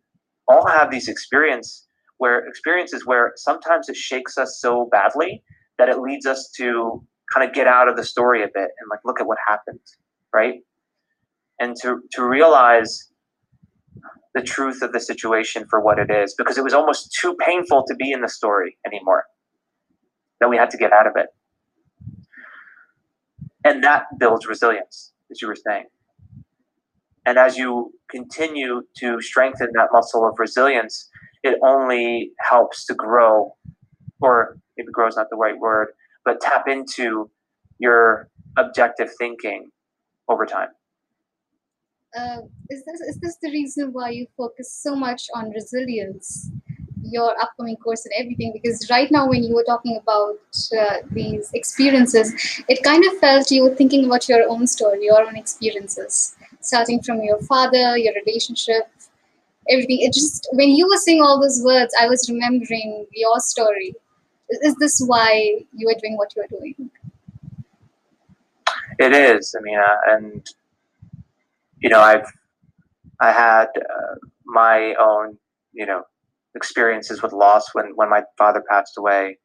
all 0.47 0.67
have 0.67 0.89
these 0.89 1.07
experience 1.07 1.85
where 2.17 2.39
experiences 2.47 3.05
where 3.05 3.33
sometimes 3.35 3.89
it 3.89 3.95
shakes 3.95 4.39
us 4.39 4.57
so 4.59 4.89
badly 4.91 5.43
that 5.77 5.87
it 5.87 5.99
leads 5.99 6.25
us 6.25 6.49
to 6.57 7.03
kind 7.31 7.47
of 7.47 7.53
get 7.53 7.67
out 7.67 7.87
of 7.87 7.95
the 7.95 8.03
story 8.03 8.41
a 8.41 8.47
bit 8.47 8.69
and 8.79 8.89
like 8.89 9.01
look 9.05 9.21
at 9.21 9.27
what 9.27 9.37
happened, 9.47 9.85
right? 10.33 10.61
And 11.59 11.75
to 11.83 12.01
to 12.13 12.23
realize 12.25 13.11
the 14.37 14.43
truth 14.43 14.83
of 14.83 14.91
the 14.91 14.99
situation 14.99 15.65
for 15.67 15.81
what 15.81 15.97
it 15.97 16.11
is 16.11 16.35
because 16.37 16.57
it 16.57 16.63
was 16.63 16.73
almost 16.73 17.11
too 17.19 17.35
painful 17.39 17.83
to 17.87 17.95
be 17.95 18.11
in 18.11 18.21
the 18.21 18.29
story 18.29 18.77
anymore 18.85 19.23
that 20.39 20.49
we 20.49 20.57
had 20.57 20.69
to 20.69 20.77
get 20.77 20.93
out 20.93 21.07
of 21.07 21.13
it. 21.15 21.27
And 23.65 23.83
that 23.83 24.03
builds 24.19 24.45
resilience, 24.45 25.11
as 25.31 25.41
you 25.41 25.47
were 25.47 25.55
saying. 25.55 25.85
And 27.25 27.39
as 27.39 27.57
you 27.57 27.91
continue 28.09 28.83
to 28.99 29.19
strengthen 29.21 29.69
that 29.73 29.89
muscle 29.91 30.25
of 30.27 30.35
resilience, 30.37 31.09
it 31.43 31.57
only 31.65 32.31
helps 32.39 32.85
to 32.85 32.93
grow, 32.93 33.55
or 34.21 34.57
maybe 34.77 34.91
grow 34.91 35.07
is 35.07 35.17
not 35.17 35.27
the 35.31 35.35
right 35.35 35.57
word, 35.57 35.87
but 36.23 36.39
tap 36.39 36.67
into 36.67 37.29
your 37.79 38.29
objective 38.57 39.09
thinking 39.17 39.69
over 40.29 40.45
time. 40.45 40.69
Uh, 42.15 42.41
is 42.69 42.83
this 42.85 43.01
is 43.01 43.17
this 43.19 43.37
the 43.41 43.49
reason 43.51 43.91
why 43.91 44.09
you 44.09 44.25
focus 44.37 44.71
so 44.71 44.95
much 44.95 45.27
on 45.35 45.49
resilience 45.51 46.49
your 47.03 47.35
upcoming 47.41 47.75
course 47.77 48.05
and 48.05 48.13
everything? 48.17 48.51
Because 48.53 48.89
right 48.89 49.09
now 49.11 49.27
when 49.29 49.43
you 49.43 49.55
were 49.55 49.63
talking 49.63 49.97
about 49.97 50.39
uh, 50.79 50.97
these 51.11 51.51
experiences 51.53 52.33
it 52.67 52.81
kind 52.83 53.03
of 53.05 53.17
felt 53.19 53.51
you 53.51 53.63
were 53.63 53.75
thinking 53.75 54.05
about 54.05 54.27
your 54.29 54.49
own 54.49 54.65
story 54.67 55.05
your 55.05 55.21
own 55.25 55.35
experiences 55.35 56.35
starting 56.61 57.01
from 57.01 57.21
your 57.21 57.39
father 57.41 57.97
your 57.97 58.13
relationship 58.25 58.89
everything. 59.69 59.99
It 60.01 60.13
just 60.13 60.47
when 60.53 60.69
you 60.69 60.87
were 60.87 60.97
saying 60.97 61.21
all 61.21 61.41
those 61.41 61.61
words 61.63 61.93
i 61.99 62.07
was 62.07 62.29
remembering 62.29 63.05
your 63.13 63.39
story. 63.39 63.93
Is 64.49 64.75
this 64.75 65.01
why 65.05 65.59
you 65.73 65.89
are 65.89 65.99
doing 66.01 66.15
what 66.15 66.33
you 66.35 66.41
are 66.41 66.47
doing? 66.47 66.89
It 68.97 69.11
is. 69.13 69.53
I 69.57 69.61
mean 69.61 69.77
uh, 69.77 69.97
and 70.07 70.53
you 71.79 71.89
know 71.89 72.01
i've 72.01 72.25
i 73.21 73.31
had 73.31 73.67
uh, 73.77 74.15
my 74.45 74.93
own 74.99 75.37
you 75.73 75.85
know 75.85 76.03
experiences 76.55 77.21
with 77.21 77.33
loss 77.33 77.69
when 77.73 77.91
when 77.95 78.09
my 78.09 78.21
father 78.37 78.63
passed 78.69 78.93
away 78.97 79.37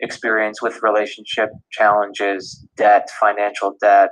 experience 0.00 0.62
with 0.62 0.82
relationship 0.82 1.50
challenges 1.72 2.64
debt 2.76 3.08
financial 3.20 3.74
debt. 3.80 4.10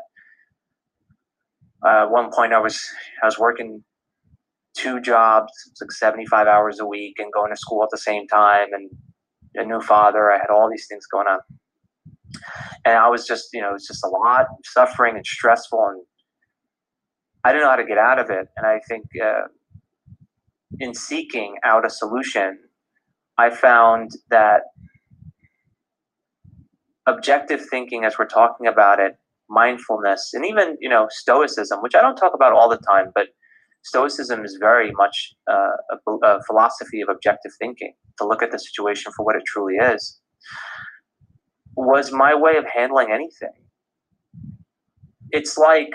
Uh, 1.86 2.02
at 2.04 2.10
one 2.10 2.30
point 2.32 2.52
i 2.52 2.58
was 2.58 2.84
i 3.22 3.26
was 3.26 3.38
working 3.38 3.84
two 4.76 5.00
jobs 5.00 5.52
like 5.80 5.92
75 5.92 6.46
hours 6.46 6.80
a 6.80 6.86
week 6.86 7.14
and 7.18 7.32
going 7.32 7.50
to 7.50 7.56
school 7.56 7.82
at 7.82 7.88
the 7.90 7.98
same 7.98 8.26
time 8.26 8.68
and 8.72 8.90
a 9.54 9.64
new 9.64 9.80
father 9.80 10.30
i 10.30 10.36
had 10.36 10.50
all 10.50 10.68
these 10.70 10.86
things 10.88 11.06
going 11.06 11.26
on. 11.26 11.40
And 12.84 12.96
i 12.98 13.08
was 13.08 13.26
just 13.26 13.48
you 13.52 13.60
know 13.60 13.70
it 13.70 13.74
was 13.74 13.86
just 13.86 14.04
a 14.04 14.08
lot 14.08 14.46
suffering 14.64 15.16
and 15.16 15.24
stressful 15.24 15.86
and 15.86 16.02
i 17.46 17.52
don't 17.52 17.62
know 17.62 17.70
how 17.70 17.76
to 17.76 17.90
get 17.92 17.98
out 17.98 18.18
of 18.18 18.28
it 18.30 18.48
and 18.56 18.66
i 18.66 18.78
think 18.88 19.04
uh, 19.24 19.46
in 20.80 20.94
seeking 20.94 21.56
out 21.64 21.86
a 21.86 21.90
solution, 21.90 22.58
I 23.38 23.50
found 23.50 24.12
that 24.30 24.62
objective 27.06 27.64
thinking, 27.70 28.04
as 28.04 28.18
we're 28.18 28.26
talking 28.26 28.66
about 28.66 29.00
it, 29.00 29.12
mindfulness, 29.48 30.32
and 30.34 30.44
even 30.44 30.76
you 30.80 30.88
know 30.88 31.06
stoicism, 31.10 31.80
which 31.80 31.94
I 31.94 32.00
don't 32.00 32.16
talk 32.16 32.32
about 32.34 32.52
all 32.52 32.68
the 32.68 32.78
time, 32.78 33.12
but 33.14 33.28
stoicism 33.82 34.44
is 34.44 34.56
very 34.60 34.90
much 34.92 35.34
uh, 35.50 35.76
a, 36.06 36.12
a 36.26 36.42
philosophy 36.44 37.00
of 37.00 37.08
objective 37.08 37.52
thinking 37.58 37.94
to 38.18 38.26
look 38.26 38.42
at 38.42 38.50
the 38.50 38.58
situation 38.58 39.12
for 39.16 39.24
what 39.24 39.36
it 39.36 39.42
truly 39.46 39.74
is. 39.74 40.20
Was 41.76 42.10
my 42.10 42.34
way 42.34 42.56
of 42.56 42.64
handling 42.74 43.08
anything. 43.12 43.52
It's 45.30 45.58
like 45.58 45.90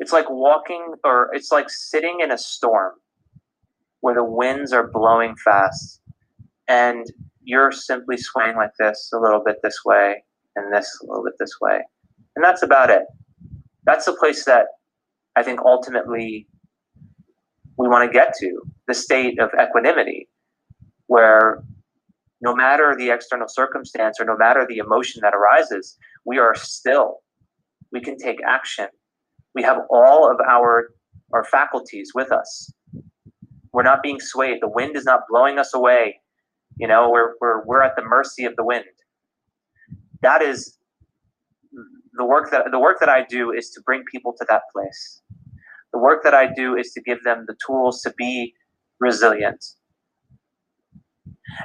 it's 0.00 0.12
like 0.12 0.28
walking 0.28 0.94
or 1.04 1.30
it's 1.32 1.52
like 1.52 1.70
sitting 1.70 2.20
in 2.20 2.30
a 2.30 2.38
storm 2.38 2.92
where 4.00 4.14
the 4.14 4.24
winds 4.24 4.72
are 4.72 4.88
blowing 4.88 5.34
fast 5.36 6.00
and 6.68 7.06
you're 7.42 7.72
simply 7.72 8.16
swaying 8.16 8.56
like 8.56 8.72
this 8.78 9.10
a 9.14 9.18
little 9.18 9.42
bit 9.44 9.56
this 9.62 9.78
way 9.84 10.22
and 10.56 10.74
this 10.74 10.98
a 11.02 11.06
little 11.06 11.24
bit 11.24 11.34
this 11.38 11.56
way. 11.60 11.80
And 12.34 12.44
that's 12.44 12.62
about 12.62 12.90
it. 12.90 13.02
That's 13.84 14.04
the 14.04 14.12
place 14.14 14.44
that 14.44 14.66
I 15.36 15.42
think 15.42 15.60
ultimately 15.60 16.46
we 17.78 17.88
want 17.88 18.10
to 18.10 18.12
get 18.12 18.34
to 18.40 18.62
the 18.88 18.94
state 18.94 19.38
of 19.38 19.50
equanimity, 19.60 20.28
where 21.06 21.62
no 22.40 22.54
matter 22.54 22.94
the 22.96 23.10
external 23.10 23.48
circumstance 23.48 24.18
or 24.20 24.24
no 24.24 24.36
matter 24.36 24.66
the 24.68 24.78
emotion 24.78 25.20
that 25.22 25.34
arises, 25.34 25.96
we 26.24 26.38
are 26.38 26.54
still. 26.54 27.18
We 27.92 28.00
can 28.00 28.18
take 28.18 28.38
action. 28.46 28.88
We 29.56 29.62
have 29.62 29.78
all 29.90 30.30
of 30.30 30.38
our, 30.46 30.90
our 31.32 31.42
faculties 31.44 32.12
with 32.14 32.30
us. 32.30 32.70
We're 33.72 33.82
not 33.82 34.02
being 34.02 34.20
swayed. 34.20 34.58
The 34.60 34.68
wind 34.68 34.96
is 34.96 35.04
not 35.04 35.20
blowing 35.30 35.58
us 35.58 35.72
away. 35.74 36.20
You 36.76 36.86
know, 36.86 37.08
we're, 37.10 37.32
we're, 37.40 37.64
we're 37.64 37.82
at 37.82 37.96
the 37.96 38.04
mercy 38.04 38.44
of 38.44 38.54
the 38.56 38.64
wind. 38.64 38.84
That 40.20 40.42
is 40.42 40.76
the 42.18 42.24
work 42.24 42.50
that 42.50 42.66
the 42.70 42.78
work 42.78 42.98
that 43.00 43.08
I 43.08 43.24
do 43.24 43.50
is 43.50 43.70
to 43.70 43.80
bring 43.80 44.02
people 44.10 44.34
to 44.38 44.46
that 44.50 44.62
place. 44.74 45.22
The 45.92 45.98
work 45.98 46.22
that 46.24 46.34
I 46.34 46.52
do 46.52 46.76
is 46.76 46.92
to 46.92 47.00
give 47.00 47.22
them 47.24 47.44
the 47.46 47.56
tools 47.66 48.02
to 48.02 48.12
be 48.16 48.52
resilient. 49.00 49.64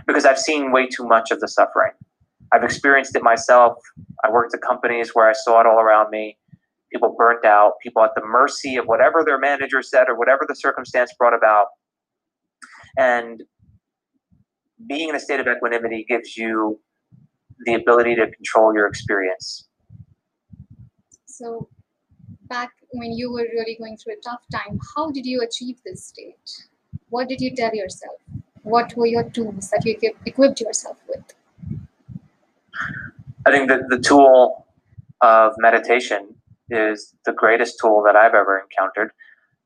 Because 0.08 0.26
I've 0.26 0.40
seen 0.40 0.72
way 0.72 0.88
too 0.88 1.06
much 1.06 1.32
of 1.32 1.42
the 1.42 1.48
suffering. 1.48 1.92
I've 2.54 2.64
experienced 2.64 3.16
it 3.16 3.24
myself. 3.24 3.78
I 4.24 4.32
worked 4.32 4.54
at 4.54 4.62
companies 4.62 5.12
where 5.14 5.30
I 5.30 5.34
saw 5.34 5.60
it 5.60 5.66
all 5.66 5.80
around 5.80 6.10
me. 6.10 6.38
People 6.92 7.16
burnt 7.18 7.46
out, 7.46 7.74
people 7.82 8.04
at 8.04 8.12
the 8.16 8.22
mercy 8.26 8.76
of 8.76 8.86
whatever 8.86 9.24
their 9.26 9.40
manager 9.40 9.82
said 9.82 10.10
or 10.10 10.18
whatever 10.18 10.46
the 10.48 10.56
circumstance 10.56 11.14
brought 11.18 11.34
about. 11.34 11.68
And 12.98 13.44
being 14.88 15.10
in 15.10 15.16
a 15.16 15.20
state 15.20 15.40
of 15.40 15.48
equanimity 15.48 16.06
gives 16.08 16.36
you 16.36 16.80
the 17.66 17.76
ability 17.76 18.16
to 18.16 18.30
control 18.32 18.74
your 18.74 18.88
experience. 18.88 19.68
So, 21.26 21.70
back 22.50 22.72
when 22.92 23.12
you 23.14 23.32
were 23.32 23.48
really 23.54 23.78
going 23.80 23.98
through 23.98 24.14
a 24.14 24.22
tough 24.22 24.42
time, 24.52 24.80
how 24.96 25.12
did 25.12 25.26
you 25.26 25.42
achieve 25.42 25.78
this 25.86 26.06
state? 26.06 26.68
What 27.10 27.30
did 27.30 27.40
you 27.40 27.56
tell 27.56 27.74
yourself? 27.74 28.16
What 28.64 28.96
were 28.96 29.08
your 29.08 29.24
tools 29.24 29.70
that 29.70 29.86
you 29.86 29.98
equipped 30.26 30.62
yourself 30.62 30.98
with? 31.08 31.24
I 33.46 33.52
think 33.52 33.70
that 33.70 33.90
the 33.90 34.00
tool 34.00 34.66
of 35.22 35.54
meditation 35.58 36.36
is 36.72 37.14
the 37.26 37.34
greatest 37.34 37.78
tool 37.82 38.04
that 38.06 38.16
I've 38.16 38.34
ever 38.34 38.60
encountered 38.60 39.12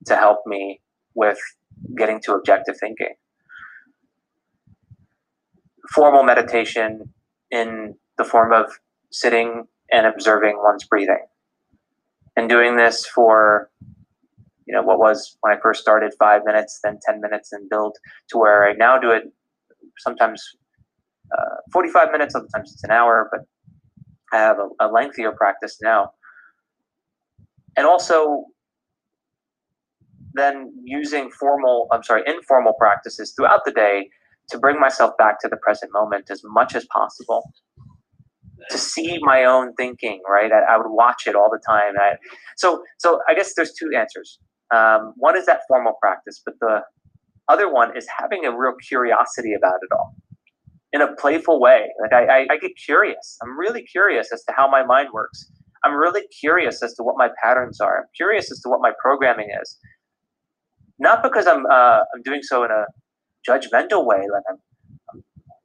to 0.05 0.15
help 0.15 0.39
me 0.45 0.81
with 1.13 1.39
getting 1.97 2.19
to 2.21 2.33
objective 2.33 2.77
thinking. 2.79 3.15
Formal 5.93 6.23
meditation 6.23 7.13
in 7.51 7.95
the 8.17 8.23
form 8.23 8.51
of 8.53 8.79
sitting 9.11 9.65
and 9.91 10.05
observing 10.05 10.57
one's 10.61 10.83
breathing 10.83 11.25
and 12.35 12.49
doing 12.49 12.75
this 12.75 13.05
for 13.05 13.69
you 14.65 14.73
know 14.73 14.81
what 14.81 14.99
was 14.99 15.37
when 15.41 15.53
i 15.53 15.59
first 15.61 15.81
started 15.81 16.11
five 16.17 16.41
minutes 16.43 16.79
then 16.83 16.99
10 17.05 17.21
minutes 17.21 17.53
and 17.53 17.69
build 17.69 17.95
to 18.29 18.37
where 18.37 18.67
i 18.67 18.73
now 18.73 18.97
do 18.97 19.11
it 19.11 19.23
sometimes 19.99 20.43
uh, 21.37 21.55
45 21.71 22.11
minutes 22.11 22.33
sometimes 22.33 22.73
it's 22.73 22.83
an 22.83 22.91
hour 22.91 23.29
but 23.31 23.41
i 24.33 24.37
have 24.37 24.57
a, 24.57 24.85
a 24.85 24.91
lengthier 24.91 25.31
practice 25.31 25.77
now 25.81 26.11
and 27.77 27.85
also 27.85 28.45
then 30.33 30.71
using 30.83 31.29
formal 31.31 31.87
i'm 31.91 32.03
sorry 32.03 32.23
informal 32.27 32.73
practices 32.79 33.33
throughout 33.35 33.61
the 33.65 33.71
day 33.71 34.09
to 34.49 34.57
bring 34.57 34.79
myself 34.79 35.11
back 35.17 35.39
to 35.41 35.47
the 35.47 35.57
present 35.57 35.91
moment 35.93 36.29
as 36.29 36.41
much 36.43 36.75
as 36.75 36.85
possible. 36.93 37.51
To 38.71 38.77
see 38.77 39.19
my 39.21 39.43
own 39.43 39.73
thinking 39.75 40.21
right? 40.27 40.51
I, 40.51 40.75
I 40.75 40.77
would 40.77 40.89
watch 40.89 41.27
it 41.27 41.35
all 41.35 41.49
the 41.51 41.59
time. 41.67 41.93
I, 41.99 42.15
so 42.57 42.83
so 42.97 43.19
i 43.27 43.35
guess 43.35 43.53
there's 43.55 43.73
two 43.73 43.91
answers. 43.95 44.39
Um, 44.73 45.13
one 45.17 45.37
is 45.37 45.45
that 45.45 45.61
formal 45.67 45.93
practice 46.01 46.41
but 46.43 46.55
the 46.61 46.81
other 47.47 47.71
one 47.71 47.95
is 47.95 48.07
having 48.17 48.45
a 48.45 48.57
real 48.57 48.73
curiosity 48.87 49.53
about 49.53 49.75
it 49.81 49.93
all 49.93 50.15
in 50.93 51.01
a 51.01 51.13
playful 51.15 51.59
way. 51.59 51.89
Like 52.01 52.13
I, 52.13 52.25
I, 52.25 52.47
I 52.51 52.57
get 52.57 52.71
curious. 52.83 53.37
I'm 53.43 53.59
really 53.59 53.83
curious 53.83 54.31
as 54.33 54.43
to 54.45 54.53
how 54.55 54.67
my 54.69 54.83
mind 54.83 55.09
works 55.13 55.51
i'm 55.85 55.95
really 55.95 56.23
curious 56.39 56.83
as 56.83 56.93
to 56.95 57.03
what 57.03 57.15
my 57.17 57.29
patterns 57.43 57.79
are 57.79 57.99
i'm 57.99 58.09
curious 58.15 58.51
as 58.51 58.59
to 58.59 58.69
what 58.69 58.81
my 58.81 58.91
programming 59.01 59.49
is 59.61 59.77
not 60.99 61.23
because 61.23 61.47
i'm 61.47 61.65
uh, 61.67 61.99
i'm 62.13 62.21
doing 62.23 62.41
so 62.43 62.63
in 62.63 62.71
a 62.71 62.85
judgmental 63.47 64.05
way 64.05 64.23
like 64.33 64.43
I'm, 64.49 64.57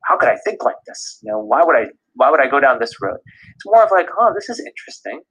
how 0.05 0.16
could 0.18 0.29
i 0.29 0.37
think 0.45 0.62
like 0.64 0.77
this 0.87 1.18
you 1.23 1.33
know 1.33 1.41
why 1.41 1.62
would 1.64 1.77
i 1.77 1.87
why 2.14 2.31
would 2.31 2.41
I 2.41 2.49
go 2.49 2.61
down 2.61 2.79
this 2.79 3.01
road? 3.01 3.18
It's 3.55 3.66
more 3.66 3.83
of 3.83 3.91
like, 3.91 4.09
oh, 4.18 4.33
this 4.35 4.49
is 4.49 4.61
interesting. 4.61 5.23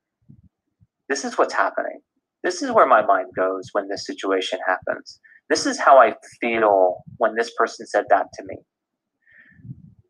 This 1.08 1.26
is 1.26 1.38
what's 1.38 1.54
happening. 1.54 2.00
This 2.44 2.62
is 2.62 2.72
where 2.72 2.88
my 2.88 3.06
mind 3.06 3.28
goes 3.36 3.70
when 3.74 3.88
this 3.90 4.06
situation 4.06 4.60
happens. 4.66 5.20
This 5.50 5.66
is 5.66 5.80
how 5.80 5.98
I 5.98 6.14
feel 6.40 7.04
when 7.18 7.36
this 7.36 7.52
person 7.58 7.86
said 7.88 8.06
that 8.10 8.28
to 8.34 8.44
me. 8.46 8.58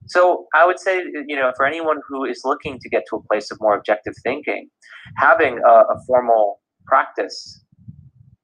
So 0.10 0.48
I 0.56 0.66
would 0.66 0.80
say, 0.80 1.04
you 1.28 1.36
know, 1.36 1.52
for 1.58 1.66
anyone 1.66 1.98
who 2.08 2.26
is 2.26 2.42
looking 2.46 2.80
to 2.80 2.90
get 2.90 3.04
to 3.12 3.18
a 3.18 3.24
place 3.24 3.52
of 3.52 3.60
more 3.62 3.78
objective 3.78 4.14
thinking, 4.24 4.70
having 5.18 5.60
a, 5.68 5.72
a 5.72 5.98
formal 6.08 6.62
practice 6.88 7.64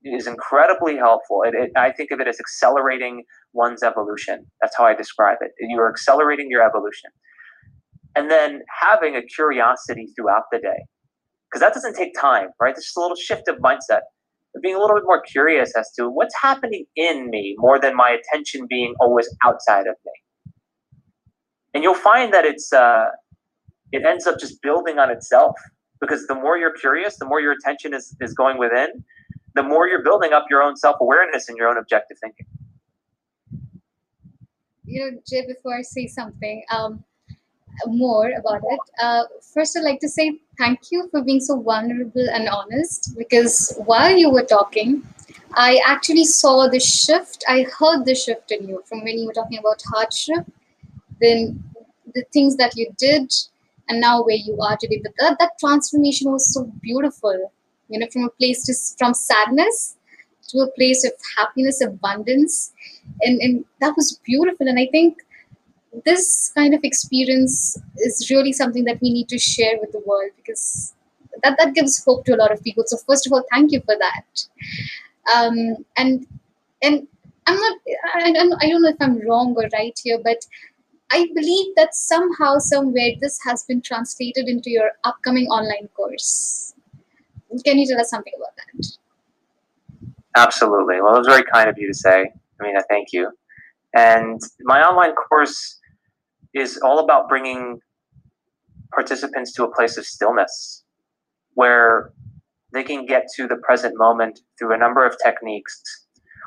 is 0.03 0.28
incredibly 0.28 0.97
helpful. 0.97 1.43
It, 1.45 1.55
it, 1.55 1.72
I 1.78 1.91
think 1.91 2.11
of 2.11 2.20
it 2.22 2.28
as 2.28 2.39
accelerating 2.39 3.24
one's 3.53 3.84
evolution. 3.84 4.45
That's 4.61 4.78
how 4.78 4.86
I 4.86 4.95
describe 4.95 5.39
it. 5.41 5.51
You 5.59 5.80
are 5.80 5.89
accelerating 5.89 6.47
your 6.49 6.63
evolution 6.63 7.11
and 8.16 8.32
then 8.32 8.61
having 8.82 9.16
a 9.16 9.22
curiosity 9.24 10.07
throughout 10.16 10.43
the 10.51 10.59
day 10.59 10.86
because 11.49 11.61
that 11.61 11.74
doesn't 11.74 11.95
take 11.95 12.13
time 12.20 12.49
right 12.61 12.76
there's 12.76 12.86
just 12.86 12.97
a 12.97 13.01
little 13.01 13.16
shift 13.18 13.47
of 13.47 13.57
mindset 13.57 14.01
being 14.61 14.76
a 14.76 14.80
little 14.80 14.95
bit 14.95 15.03
more 15.05 15.22
curious 15.22 15.74
as 15.78 15.91
to 15.97 16.09
what's 16.09 16.36
happening 16.41 16.86
in 16.95 17.30
me 17.30 17.55
more 17.59 17.80
than 17.80 17.95
my 17.95 18.18
attention 18.18 18.68
being 18.70 18.93
always 18.99 19.30
outside 19.45 19.88
of 19.88 19.95
me 20.05 20.11
and 21.76 21.84
you'll 21.84 21.93
find 21.93 22.34
that 22.34 22.45
it's 22.45 22.73
uh, 22.73 23.09
it 23.91 24.03
ends 24.03 24.26
up 24.26 24.39
just 24.39 24.61
building 24.63 24.97
on 24.97 25.11
itself 25.11 25.55
because 26.01 26.26
the 26.26 26.36
more 26.36 26.57
you're 26.57 26.73
curious 26.73 27.17
the 27.17 27.26
more 27.26 27.39
your 27.39 27.51
attention 27.51 27.93
is, 27.93 28.15
is 28.19 28.34
going 28.34 28.57
within 28.57 29.03
the 29.53 29.61
more 29.63 29.88
you're 29.88 30.03
building 30.03 30.34
up 30.34 30.45
your 30.49 30.63
own 30.63 30.76
self-awareness 30.76 31.47
and 31.49 31.57
your 31.57 31.67
own 31.67 31.78
objective 31.78 32.17
thinking 32.19 32.47
you 34.86 34.99
know 34.99 35.19
jay 35.30 35.45
before 35.45 35.76
i 35.76 35.82
say 35.82 36.07
something 36.07 36.63
um, 36.71 37.03
more 37.88 38.32
about 38.32 38.61
it. 38.63 38.80
Uh, 39.01 39.23
first, 39.53 39.78
I'd 39.78 39.84
like 39.84 39.99
to 39.99 40.09
say 40.09 40.39
thank 40.57 40.91
you 40.91 41.07
for 41.09 41.23
being 41.23 41.39
so 41.39 41.61
vulnerable 41.61 42.28
and 42.32 42.47
honest 42.47 43.15
because 43.17 43.78
while 43.86 44.15
you 44.15 44.30
were 44.30 44.43
talking, 44.43 45.03
I 45.53 45.82
actually 45.86 46.26
saw 46.26 46.67
the 46.67 46.80
shift. 46.80 47.43
I 47.47 47.65
heard 47.78 48.05
the 48.05 48.15
shift 48.15 48.51
in 48.51 48.67
you 48.67 48.84
from 48.86 49.03
when 49.03 49.17
you 49.17 49.28
were 49.28 49.34
talking 49.34 49.57
about 49.57 49.82
hardship, 49.93 50.45
then 51.22 51.63
the 52.13 52.24
things 52.34 52.55
that 52.57 52.76
you 52.76 52.91
did, 52.97 53.32
and 53.89 53.99
now 53.99 54.24
where 54.24 54.36
you 54.36 54.57
are 54.61 54.78
today. 54.78 55.01
But 55.03 55.13
that, 55.20 55.38
that 55.39 55.59
transformation 55.59 56.32
was 56.32 56.53
so 56.53 56.72
beautiful, 56.82 57.51
you 57.89 57.99
know, 57.99 58.07
from 58.11 58.24
a 58.24 58.30
place 58.30 58.66
just 58.66 58.97
from 58.97 59.13
sadness 59.13 59.95
to 60.49 60.59
a 60.59 60.72
place 60.72 61.03
of 61.03 61.11
happiness, 61.38 61.82
abundance. 61.82 62.72
And, 63.22 63.39
and 63.41 63.66
that 63.82 63.95
was 63.95 64.20
beautiful. 64.26 64.68
And 64.68 64.80
I 64.80 64.88
think 64.91 65.18
this 66.03 66.51
kind 66.55 66.74
of 66.74 66.82
experience 66.84 67.78
is 67.97 68.30
really 68.30 68.53
something 68.53 68.84
that 68.86 68.99
we 69.01 69.11
need 69.11 69.30
to 69.30 69.39
share 69.39 69.78
with 69.80 69.91
the 69.91 70.01
world 70.05 70.32
because 70.36 70.93
that, 71.43 71.57
that 71.57 71.74
gives 71.74 72.03
hope 72.03 72.26
to 72.26 72.36
a 72.36 72.38
lot 72.38 72.51
of 72.51 72.63
people. 72.63 72.84
So 72.88 72.97
first 73.07 73.26
of 73.26 73.34
all, 73.34 73.43
thank 73.51 73.72
you 73.72 73.82
for 73.82 73.95
that. 73.97 74.45
Um, 75.34 75.86
and 75.97 76.28
and 76.82 77.07
I'm 77.47 77.55
not 77.55 77.78
I, 78.13 78.30
I 78.30 78.32
don't 78.70 78.82
know 78.82 78.89
if 78.89 78.97
I'm 78.99 79.26
wrong 79.28 79.55
or 79.57 79.68
right 79.74 79.97
here, 80.03 80.20
but 80.24 80.45
I 81.12 81.28
believe 81.34 81.76
that 81.76 81.95
somehow, 81.95 82.58
somewhere, 82.58 83.12
this 83.22 83.39
has 83.45 83.64
been 83.64 83.82
translated 83.82 84.47
into 84.47 84.70
your 84.70 84.91
upcoming 85.03 85.47
online 85.47 85.88
course. 85.95 86.74
Can 87.64 87.78
you 87.78 87.88
tell 87.88 87.99
us 87.99 88.10
something 88.10 88.34
about 88.36 88.56
that? 88.58 88.88
Absolutely. 90.36 91.01
Well, 91.01 91.16
it 91.16 91.20
was 91.20 91.28
very 91.28 91.43
kind 91.43 91.70
of 91.70 91.78
you 91.78 91.88
to 91.88 91.93
say. 91.93 92.34
I 92.60 92.64
mean, 92.64 92.76
I 92.76 92.82
thank 92.89 93.14
you. 93.14 93.32
And 93.95 94.41
my 94.62 94.82
online 94.82 95.14
course 95.14 95.80
is 96.53 96.78
all 96.84 96.99
about 96.99 97.30
bringing 97.30 97.80
participants 98.93 99.53
to 99.53 99.64
a 99.64 99.74
place 99.74 99.97
of 99.97 100.06
stillness 100.06 100.84
where 101.53 102.12
they 102.74 102.84
can 102.84 103.06
get 103.06 103.24
to 103.36 103.47
the 103.47 103.58
present 103.58 103.93
moment 103.97 104.39
through 104.58 104.74
a 104.74 104.78
number 104.78 105.06
of 105.06 105.16
techniques 105.24 105.82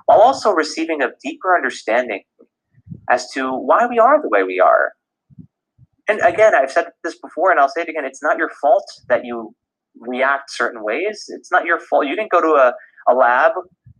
while 0.07 0.21
also 0.21 0.53
receiving 0.53 1.03
a 1.03 1.09
deeper 1.23 1.55
understanding 1.55 2.23
as 3.11 3.31
to 3.33 3.53
why 3.53 3.87
we 3.87 3.99
are 3.99 4.21
the 4.21 4.29
way 4.29 4.43
we 4.43 4.61
are. 4.61 4.93
And 6.09 6.21
again, 6.21 6.55
I've 6.55 6.71
said 6.71 6.87
this 7.05 7.19
before 7.19 7.51
and 7.51 7.61
I'll 7.61 7.69
say 7.69 7.83
it 7.83 7.89
again 7.89 8.05
it's 8.05 8.23
not 8.23 8.39
your 8.39 8.51
fault 8.61 8.85
that 9.09 9.25
you 9.25 9.55
react 10.01 10.51
certain 10.51 10.83
ways. 10.83 11.25
It's 11.29 11.51
not 11.51 11.65
your 11.65 11.79
fault. 11.79 12.07
You 12.07 12.17
didn't 12.17 12.31
go 12.31 12.41
to 12.41 12.49
a, 12.49 12.73
a 13.11 13.15
lab 13.15 13.53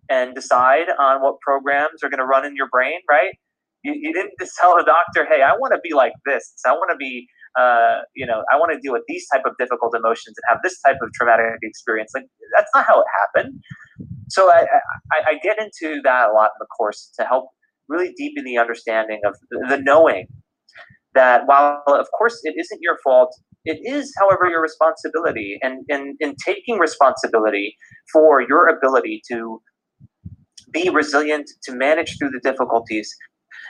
and 0.09 0.35
decide 0.35 0.87
on 0.99 1.23
what 1.23 1.41
programs 1.41 2.03
are 2.03 2.09
going 2.09 2.19
to 2.19 2.25
run 2.25 2.47
in 2.47 2.57
your 2.57 2.69
brain, 2.71 3.01
right? 3.11 3.35
You, 3.83 3.93
you 3.95 4.13
didn't 4.13 4.33
just 4.41 4.53
tell 4.59 4.77
the 4.77 4.85
doctor, 4.85 5.27
hey, 5.31 5.43
I 5.43 5.53
want 5.53 5.73
to 5.75 5.81
be 5.83 5.95
like 5.95 6.13
this. 6.25 6.55
I 6.67 6.73
want 6.73 6.91
to 6.91 6.97
be, 6.97 7.27
uh, 7.59 7.99
you 8.15 8.27
know, 8.27 8.43
I 8.53 8.57
want 8.57 8.73
to 8.73 8.81
deal 8.81 8.93
with 8.93 9.03
these 9.07 9.27
type 9.33 9.43
of 9.45 9.53
difficult 9.59 9.95
emotions 9.95 10.37
and 10.37 10.43
have 10.49 10.59
this 10.63 10.81
type 10.81 10.97
of 11.03 11.13
traumatic 11.13 11.59
experience. 11.63 12.13
Like 12.15 12.25
that's 12.57 12.71
not 12.75 12.87
how 12.87 13.01
it 13.01 13.07
happened. 13.21 13.61
So 14.31 14.51
I, 14.51 14.67
I, 15.13 15.31
I 15.31 15.35
get 15.43 15.59
into 15.61 16.01
that 16.05 16.31
a 16.31 16.33
lot 16.33 16.51
in 16.57 16.59
the 16.61 16.67
course 16.77 17.13
to 17.19 17.25
help 17.25 17.51
really 17.89 18.13
deepen 18.17 18.45
the 18.45 18.59
understanding 18.59 19.21
of 19.27 19.35
the 19.69 19.79
knowing 19.83 20.27
that 21.15 21.43
while 21.47 21.83
of 21.87 22.07
course 22.17 22.41
it 22.45 22.55
isn't 22.59 22.81
your 22.83 22.99
fault 23.03 23.35
it 23.69 23.81
is, 23.85 24.13
however, 24.19 24.49
your 24.49 24.63
responsibility. 24.63 25.59
And 25.63 25.85
in, 25.89 26.17
in 26.21 26.35
taking 26.45 26.79
responsibility 26.79 27.77
for 28.11 28.41
your 28.41 28.69
ability 28.69 29.23
to 29.31 29.61
be 30.71 30.89
resilient, 30.89 31.51
to 31.65 31.73
manage 31.73 32.17
through 32.19 32.31
the 32.31 32.41
difficulties, 32.43 33.15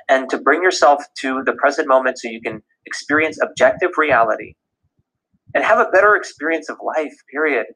and 0.09 0.31
to 0.31 0.39
bring 0.39 0.63
yourself 0.63 1.03
to 1.23 1.43
the 1.45 1.53
present 1.55 1.89
moment 1.89 2.19
so 2.19 2.29
you 2.29 2.41
can 2.41 2.63
experience 2.87 3.39
objective 3.43 3.91
reality 3.99 4.55
and 5.55 5.65
have 5.65 5.79
a 5.81 5.91
better 5.91 6.15
experience 6.15 6.69
of 6.69 6.77
life, 6.97 7.15
period. 7.33 7.67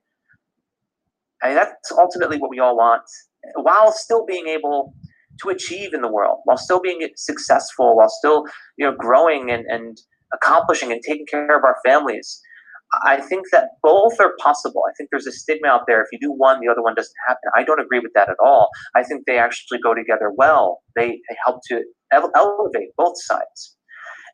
I 1.43 1.49
mean, 1.49 1.57
that's 1.57 1.91
ultimately 1.91 2.39
what 2.39 2.51
we 2.51 2.61
all 2.61 2.77
want, 2.77 3.03
while 3.57 3.91
still 3.91 4.25
being 4.25 4.47
able 4.47 4.95
to 5.43 5.49
achieve 5.51 5.95
in 5.95 6.01
the 6.03 6.13
world, 6.13 6.41
while 6.45 6.57
still 6.57 6.81
being 6.81 7.07
successful, 7.17 7.97
while 7.97 8.09
still 8.09 8.45
you 8.77 8.87
know 8.87 8.95
growing 8.97 9.51
and, 9.51 9.65
and 9.69 9.99
accomplishing 10.33 10.93
and 10.93 11.01
taking 11.07 11.27
care 11.27 11.57
of 11.57 11.65
our 11.65 11.77
families. 11.85 12.41
I 13.05 13.21
think 13.21 13.47
that 13.53 13.71
both 13.83 14.21
are 14.21 14.35
possible. 14.39 14.83
I 14.87 14.93
think 14.97 15.09
there's 15.11 15.27
a 15.27 15.33
stigma 15.33 15.69
out 15.69 15.83
there. 15.87 16.03
If 16.03 16.09
you 16.13 16.19
do 16.21 16.31
one, 16.31 16.61
the 16.61 16.71
other 16.71 16.83
one 16.83 16.95
doesn't 16.95 17.15
happen. 17.27 17.51
I 17.57 17.65
don't 17.65 17.81
agree 17.81 18.01
with 18.01 18.13
that 18.15 18.29
at 18.29 18.37
all. 18.39 18.69
I 18.95 19.03
think 19.03 19.25
they 19.27 19.39
actually 19.39 19.79
go 19.83 19.95
together 19.95 20.31
well. 20.37 20.83
They, 20.95 21.09
they 21.09 21.37
help 21.43 21.61
to 21.69 21.83
elevate 22.13 22.91
both 22.99 23.15
sides. 23.17 23.77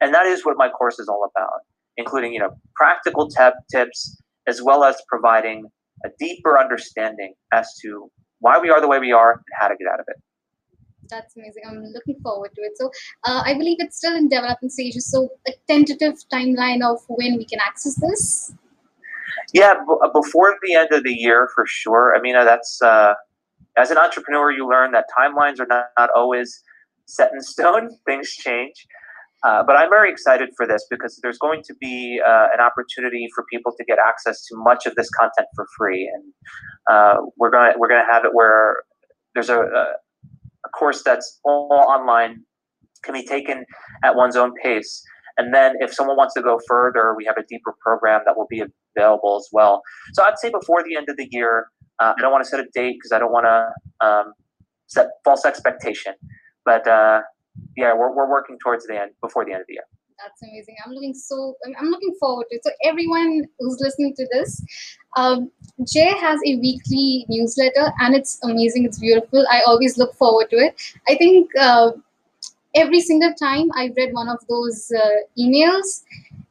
And 0.00 0.12
that 0.12 0.26
is 0.26 0.44
what 0.44 0.56
my 0.56 0.68
course 0.68 0.98
is 0.98 1.08
all 1.08 1.28
about, 1.30 1.60
including 1.96 2.32
you 2.32 2.40
know 2.40 2.50
practical 2.74 3.28
t- 3.28 3.42
tips 3.70 4.20
as 4.46 4.62
well 4.62 4.82
as 4.82 4.96
providing 5.08 5.66
a 6.04 6.08
deeper 6.18 6.58
understanding 6.58 7.34
as 7.52 7.68
to 7.82 8.10
why 8.40 8.58
we 8.58 8.70
are 8.70 8.80
the 8.80 8.88
way 8.88 8.98
we 8.98 9.12
are 9.12 9.32
and 9.32 9.40
how 9.58 9.68
to 9.68 9.76
get 9.76 9.88
out 9.92 10.00
of 10.00 10.06
it 10.08 10.16
that's 11.08 11.36
amazing. 11.36 11.62
I'm 11.68 11.84
looking 11.84 12.20
forward 12.22 12.50
to 12.54 12.60
it. 12.62 12.72
So 12.76 12.90
uh, 13.24 13.42
I 13.44 13.54
believe 13.54 13.76
it's 13.80 13.96
still 13.96 14.16
in 14.16 14.28
development 14.28 14.72
stages. 14.72 15.10
So 15.10 15.30
a 15.46 15.52
tentative 15.66 16.14
timeline 16.32 16.82
of 16.82 17.00
when 17.08 17.36
we 17.36 17.44
can 17.44 17.60
access 17.60 17.94
this. 17.96 18.52
Yeah, 19.54 19.74
b- 19.74 19.96
uh, 20.02 20.08
before 20.12 20.56
the 20.62 20.74
end 20.74 20.92
of 20.92 21.04
the 21.04 21.12
year 21.12 21.48
for 21.54 21.64
sure. 21.66 22.14
I 22.16 22.20
mean, 22.20 22.36
uh, 22.36 22.44
that's 22.44 22.80
uh, 22.82 23.14
as 23.76 23.90
an 23.90 23.98
entrepreneur, 23.98 24.50
you 24.50 24.68
learn 24.68 24.92
that 24.92 25.06
timelines 25.18 25.60
are 25.60 25.66
not, 25.66 25.86
not 25.98 26.10
always 26.14 26.62
set 27.06 27.30
in 27.32 27.40
stone. 27.40 27.90
Things 28.06 28.30
change. 28.30 28.86
Uh, 29.44 29.62
but 29.64 29.76
I'm 29.76 29.88
very 29.88 30.10
excited 30.10 30.50
for 30.56 30.66
this 30.66 30.84
because 30.90 31.18
there's 31.22 31.38
going 31.38 31.62
to 31.64 31.74
be 31.80 32.20
uh, 32.26 32.48
an 32.52 32.60
opportunity 32.60 33.28
for 33.34 33.44
people 33.50 33.72
to 33.78 33.84
get 33.84 33.98
access 34.04 34.44
to 34.46 34.56
much 34.56 34.84
of 34.84 34.96
this 34.96 35.08
content 35.10 35.46
for 35.54 35.64
free, 35.76 36.10
and 36.12 36.32
uh, 36.90 37.18
we're 37.36 37.50
to 37.50 37.72
we're 37.78 37.86
to 37.86 38.02
have 38.10 38.24
it 38.24 38.34
where 38.34 38.78
there's 39.34 39.48
a, 39.48 39.60
a 40.68 40.78
course 40.78 41.02
that's 41.04 41.40
all 41.44 41.84
online 41.88 42.44
can 43.02 43.14
be 43.14 43.24
taken 43.24 43.64
at 44.04 44.16
one's 44.16 44.36
own 44.36 44.52
pace. 44.62 45.02
And 45.36 45.54
then 45.54 45.74
if 45.80 45.94
someone 45.94 46.16
wants 46.16 46.34
to 46.34 46.42
go 46.42 46.58
further, 46.66 47.14
we 47.16 47.24
have 47.24 47.36
a 47.36 47.44
deeper 47.48 47.74
program 47.80 48.22
that 48.26 48.36
will 48.36 48.48
be 48.50 48.62
available 48.96 49.36
as 49.36 49.48
well. 49.52 49.82
So 50.14 50.24
I'd 50.24 50.38
say 50.38 50.50
before 50.50 50.82
the 50.82 50.96
end 50.96 51.08
of 51.08 51.16
the 51.16 51.28
year, 51.30 51.68
uh, 52.00 52.14
I 52.16 52.20
don't 52.20 52.32
want 52.32 52.44
to 52.44 52.50
set 52.50 52.60
a 52.60 52.66
date 52.74 52.96
because 52.98 53.12
I 53.12 53.18
don't 53.18 53.32
want 53.32 53.46
to 53.46 54.06
um, 54.06 54.32
set 54.86 55.06
false 55.24 55.44
expectation. 55.44 56.14
But 56.64 56.86
uh, 56.88 57.20
yeah, 57.76 57.94
we're, 57.94 58.14
we're 58.14 58.28
working 58.28 58.58
towards 58.62 58.86
the 58.86 59.00
end 59.00 59.12
before 59.20 59.44
the 59.44 59.52
end 59.52 59.60
of 59.60 59.66
the 59.68 59.74
year. 59.74 59.84
That's 60.18 60.42
amazing. 60.42 60.76
I'm 60.84 60.92
looking 60.92 61.14
so 61.14 61.56
I'm 61.78 61.90
looking 61.90 62.14
forward 62.18 62.46
to 62.50 62.56
it. 62.56 62.64
So 62.64 62.70
everyone 62.84 63.44
who's 63.58 63.78
listening 63.80 64.14
to 64.16 64.26
this, 64.32 64.60
um, 65.16 65.50
Jay 65.86 66.08
has 66.08 66.40
a 66.44 66.56
weekly 66.56 67.24
newsletter, 67.28 67.92
and 68.00 68.16
it's 68.16 68.38
amazing. 68.42 68.84
It's 68.84 68.98
beautiful. 68.98 69.46
I 69.50 69.62
always 69.62 69.96
look 69.96 70.14
forward 70.14 70.50
to 70.50 70.56
it. 70.56 70.74
I 71.08 71.14
think 71.14 71.50
uh, 71.56 71.92
every 72.74 73.00
single 73.00 73.32
time 73.34 73.70
I've 73.76 73.94
read 73.96 74.12
one 74.12 74.28
of 74.28 74.38
those 74.48 74.90
uh, 74.90 75.18
emails, 75.38 76.02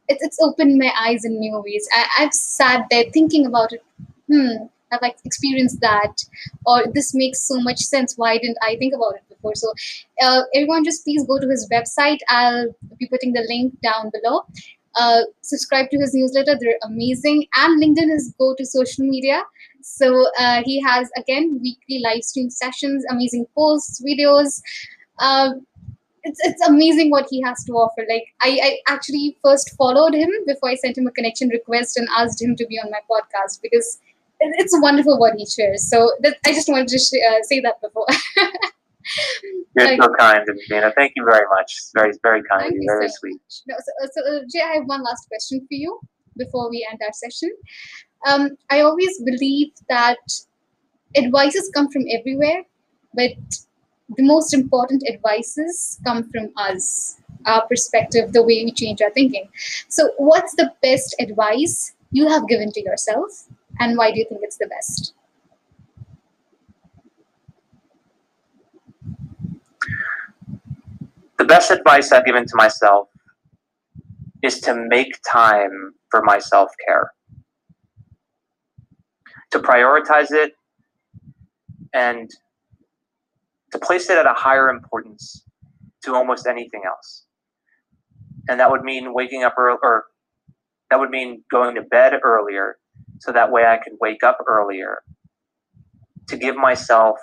it's 0.07 0.23
it's 0.23 0.39
opened 0.41 0.77
my 0.77 0.91
eyes 0.97 1.25
in 1.25 1.37
new 1.39 1.61
ways. 1.61 1.87
I, 1.93 2.05
I've 2.19 2.33
sat 2.33 2.85
there 2.89 3.05
thinking 3.11 3.47
about 3.47 3.73
it. 3.73 3.83
Hmm, 4.31 4.67
I've 4.91 5.13
experienced 5.25 5.79
that, 5.81 6.23
or 6.65 6.85
this 6.93 7.13
makes 7.13 7.41
so 7.47 7.59
much 7.59 7.79
sense. 7.79 8.15
Why 8.17 8.37
didn't 8.37 8.57
I 8.61 8.75
think 8.77 8.93
about 8.93 9.15
it 9.15 9.27
before? 9.29 9.55
So, 9.55 9.73
uh, 10.21 10.41
everyone, 10.55 10.83
just 10.83 11.03
please 11.03 11.25
go 11.25 11.39
to 11.39 11.47
his 11.47 11.67
website. 11.71 12.19
I'll 12.29 12.67
be 12.97 13.07
putting 13.07 13.33
the 13.33 13.45
link 13.49 13.79
down 13.81 14.11
below. 14.11 14.45
Uh, 14.95 15.21
subscribe 15.41 15.89
to 15.91 15.97
his 15.97 16.13
newsletter; 16.13 16.57
they're 16.59 16.79
amazing. 16.83 17.45
And 17.55 17.81
LinkedIn 17.81 18.13
is 18.13 18.33
go 18.39 18.55
to 18.55 18.65
social 18.65 19.05
media. 19.05 19.43
So 19.81 20.25
uh, 20.39 20.63
he 20.65 20.81
has 20.81 21.09
again 21.17 21.59
weekly 21.61 22.01
live 22.03 22.23
stream 22.23 22.49
sessions, 22.49 23.05
amazing 23.09 23.45
posts, 23.55 24.03
videos. 24.03 24.61
Uh, 25.19 25.51
it's, 26.23 26.39
it's 26.43 26.67
amazing 26.67 27.09
what 27.09 27.27
he 27.29 27.41
has 27.41 27.63
to 27.65 27.73
offer. 27.73 28.05
Like 28.09 28.25
I, 28.41 28.59
I 28.61 28.93
actually 28.93 29.37
first 29.43 29.75
followed 29.77 30.13
him 30.13 30.29
before 30.45 30.69
I 30.69 30.75
sent 30.75 30.97
him 30.97 31.07
a 31.07 31.11
connection 31.11 31.49
request 31.49 31.97
and 31.97 32.07
asked 32.17 32.41
him 32.41 32.55
to 32.57 32.65
be 32.67 32.77
on 32.79 32.91
my 32.91 32.99
podcast 33.09 33.61
because 33.61 33.99
it's 34.39 34.75
a 34.75 34.79
wonderful 34.79 35.19
what 35.19 35.35
he 35.35 35.45
shares. 35.45 35.89
So 35.89 36.13
that, 36.21 36.37
I 36.45 36.53
just 36.53 36.69
wanted 36.69 36.87
to 36.89 36.99
sh- 36.99 37.21
uh, 37.29 37.43
say 37.43 37.59
that 37.61 37.81
before. 37.81 38.05
You're 39.75 39.95
so 39.95 40.13
kind, 40.19 40.47
Amina. 40.69 40.91
Thank 40.95 41.13
you 41.15 41.25
very 41.29 41.45
much. 41.49 41.73
Very, 41.95 42.13
very 42.23 42.43
kind. 42.43 42.73
you 42.73 42.83
very 42.87 43.09
so 43.09 43.15
sweet. 43.19 43.41
No, 43.67 43.75
so, 43.77 44.09
so 44.13 44.35
uh, 44.35 44.39
Jay, 44.51 44.61
I 44.61 44.75
have 44.75 44.85
one 44.85 45.03
last 45.03 45.27
question 45.27 45.61
for 45.61 45.75
you 45.75 45.99
before 46.35 46.69
we 46.69 46.87
end 46.89 46.99
our 47.05 47.13
session. 47.13 47.51
Um, 48.27 48.57
I 48.69 48.81
always 48.81 49.21
believe 49.23 49.71
that 49.89 50.17
advices 51.15 51.71
come 51.73 51.89
from 51.89 52.03
everywhere, 52.11 52.63
but 53.13 53.31
the 54.15 54.23
most 54.23 54.53
important 54.53 55.03
advices 55.07 55.99
come 56.03 56.29
from 56.31 56.49
us, 56.57 57.17
our 57.45 57.65
perspective, 57.67 58.33
the 58.33 58.41
way 58.41 58.63
we 58.65 58.71
change 58.71 59.01
our 59.01 59.11
thinking. 59.11 59.47
So, 59.87 60.11
what's 60.17 60.55
the 60.55 60.73
best 60.81 61.15
advice 61.19 61.93
you 62.11 62.27
have 62.27 62.47
given 62.47 62.71
to 62.71 62.81
yourself 62.81 63.47
and 63.79 63.97
why 63.97 64.11
do 64.11 64.19
you 64.19 64.25
think 64.27 64.41
it's 64.43 64.57
the 64.57 64.67
best? 64.67 65.13
The 71.37 71.45
best 71.45 71.71
advice 71.71 72.11
I've 72.11 72.25
given 72.25 72.45
to 72.45 72.55
myself 72.55 73.09
is 74.41 74.59
to 74.61 74.75
make 74.75 75.19
time 75.29 75.93
for 76.09 76.23
my 76.23 76.39
self 76.39 76.71
care, 76.87 77.11
to 79.51 79.59
prioritize 79.59 80.31
it, 80.31 80.53
and 81.93 82.29
to 83.71 83.79
place 83.79 84.09
it 84.09 84.17
at 84.17 84.25
a 84.25 84.33
higher 84.33 84.69
importance 84.69 85.43
to 86.03 86.15
almost 86.15 86.47
anything 86.47 86.81
else. 86.87 87.25
And 88.49 88.59
that 88.59 88.71
would 88.71 88.83
mean 88.83 89.13
waking 89.13 89.43
up 89.43 89.55
early, 89.57 89.77
or 89.83 90.05
that 90.89 90.99
would 90.99 91.09
mean 91.09 91.43
going 91.51 91.75
to 91.75 91.81
bed 91.81 92.13
earlier 92.23 92.77
so 93.19 93.31
that 93.31 93.51
way 93.51 93.65
I 93.65 93.77
could 93.77 93.93
wake 93.99 94.23
up 94.23 94.37
earlier 94.47 94.99
to 96.27 96.37
give 96.37 96.55
myself 96.55 97.17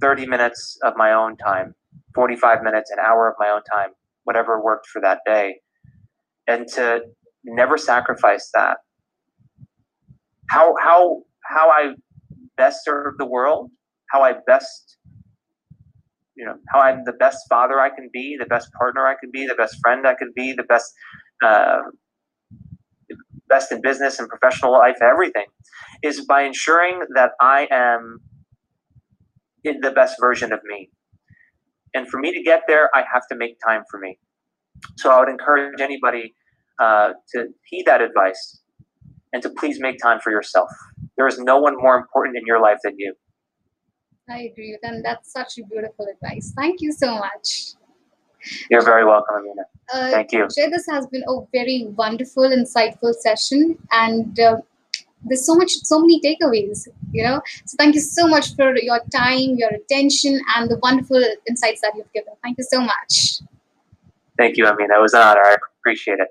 30 0.00 0.26
minutes 0.26 0.78
of 0.82 0.94
my 0.96 1.12
own 1.12 1.36
time, 1.36 1.74
45 2.14 2.62
minutes, 2.62 2.90
an 2.90 2.98
hour 2.98 3.28
of 3.28 3.34
my 3.38 3.48
own 3.50 3.62
time, 3.72 3.90
whatever 4.24 4.62
worked 4.62 4.86
for 4.86 5.00
that 5.02 5.20
day, 5.26 5.56
and 6.46 6.66
to 6.68 7.00
never 7.44 7.76
sacrifice 7.76 8.50
that. 8.54 8.78
How 10.50 10.74
how 10.80 11.22
how 11.44 11.70
I 11.70 11.94
best 12.56 12.84
serve 12.84 13.14
the 13.18 13.26
world, 13.26 13.70
how 14.10 14.22
I 14.22 14.34
best 14.46 14.98
you 16.36 16.44
know 16.44 16.54
how 16.72 16.80
I'm 16.80 17.04
the 17.04 17.12
best 17.12 17.38
father 17.48 17.80
I 17.80 17.90
can 17.90 18.10
be, 18.12 18.36
the 18.38 18.46
best 18.46 18.68
partner 18.78 19.06
I 19.06 19.14
can 19.18 19.30
be, 19.32 19.46
the 19.46 19.54
best 19.54 19.76
friend 19.82 20.06
I 20.06 20.14
can 20.14 20.32
be, 20.34 20.52
the 20.52 20.64
best 20.64 20.92
uh, 21.44 21.78
best 23.54 23.72
in 23.72 23.80
business 23.80 24.18
and 24.18 24.28
professional 24.28 24.72
life, 24.72 24.98
everything, 25.00 25.46
is 26.02 26.16
by 26.26 26.42
ensuring 26.42 26.96
that 27.14 27.30
I 27.40 27.68
am 27.70 28.20
in 29.62 29.80
the 29.80 29.92
best 30.00 30.16
version 30.20 30.52
of 30.52 30.60
me. 30.64 30.90
And 31.94 32.08
for 32.08 32.18
me 32.24 32.32
to 32.36 32.42
get 32.42 32.62
there, 32.66 32.90
I 32.98 33.02
have 33.12 33.24
to 33.30 33.36
make 33.36 33.54
time 33.68 33.82
for 33.90 33.98
me. 34.00 34.18
So 34.98 35.10
I 35.10 35.20
would 35.20 35.28
encourage 35.28 35.80
anybody 35.80 36.34
uh, 36.84 37.10
to 37.30 37.46
heed 37.68 37.84
that 37.86 38.00
advice 38.08 38.42
and 39.32 39.42
to 39.44 39.50
please 39.60 39.78
make 39.80 39.98
time 39.98 40.18
for 40.24 40.30
yourself. 40.30 40.70
There 41.16 41.28
is 41.28 41.38
no 41.38 41.56
one 41.58 41.76
more 41.86 41.96
important 41.96 42.36
in 42.36 42.44
your 42.46 42.60
life 42.60 42.78
than 42.84 42.94
you. 42.98 43.14
I 44.28 44.38
agree 44.50 44.72
with 44.72 44.80
and 44.82 45.04
that's 45.04 45.30
such 45.32 45.58
a 45.58 45.64
beautiful 45.66 46.06
advice. 46.14 46.52
Thank 46.56 46.80
you 46.80 46.92
so 46.92 47.18
much. 47.26 47.74
You're 48.70 48.86
very 48.92 49.04
welcome, 49.04 49.36
Amina. 49.38 49.64
Uh, 49.92 50.10
Thank 50.10 50.32
you. 50.32 50.48
Jay, 50.54 50.68
this 50.70 50.86
has 50.88 51.06
been 51.06 51.22
a 51.28 51.40
very 51.52 51.86
wonderful, 51.96 52.44
insightful 52.44 53.14
session, 53.14 53.78
and 53.92 54.38
uh, 54.40 54.56
there's 55.24 55.46
so 55.46 55.54
much, 55.54 55.70
so 55.70 56.00
many 56.00 56.20
takeaways. 56.20 56.88
You 57.12 57.24
know, 57.24 57.40
so 57.66 57.76
thank 57.78 57.94
you 57.94 58.00
so 58.00 58.26
much 58.26 58.54
for 58.56 58.76
your 58.76 59.00
time, 59.12 59.56
your 59.56 59.70
attention, 59.70 60.40
and 60.56 60.70
the 60.70 60.78
wonderful 60.78 61.22
insights 61.48 61.80
that 61.82 61.92
you've 61.96 62.12
given. 62.12 62.34
Thank 62.42 62.58
you 62.58 62.64
so 62.64 62.80
much. 62.80 63.40
Thank 64.36 64.56
you, 64.56 64.66
Amina. 64.66 64.94
It 64.96 65.02
was 65.02 65.14
an 65.14 65.22
honor. 65.22 65.42
I 65.44 65.56
appreciate 65.78 66.18
it. 66.18 66.28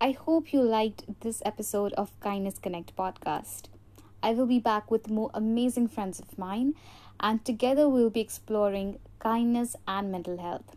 I 0.00 0.12
hope 0.12 0.52
you 0.52 0.62
liked 0.62 1.20
this 1.20 1.42
episode 1.44 1.92
of 1.92 2.18
Kindness 2.20 2.58
Connect 2.58 2.96
podcast. 2.96 3.66
I 4.22 4.32
will 4.32 4.46
be 4.46 4.58
back 4.58 4.90
with 4.90 5.10
more 5.10 5.30
amazing 5.34 5.88
friends 5.88 6.18
of 6.18 6.38
mine, 6.38 6.74
and 7.20 7.44
together 7.44 7.88
we'll 7.88 8.10
be 8.10 8.20
exploring 8.20 8.98
kindness 9.20 9.76
and 9.86 10.10
mental 10.10 10.38
health. 10.38 10.76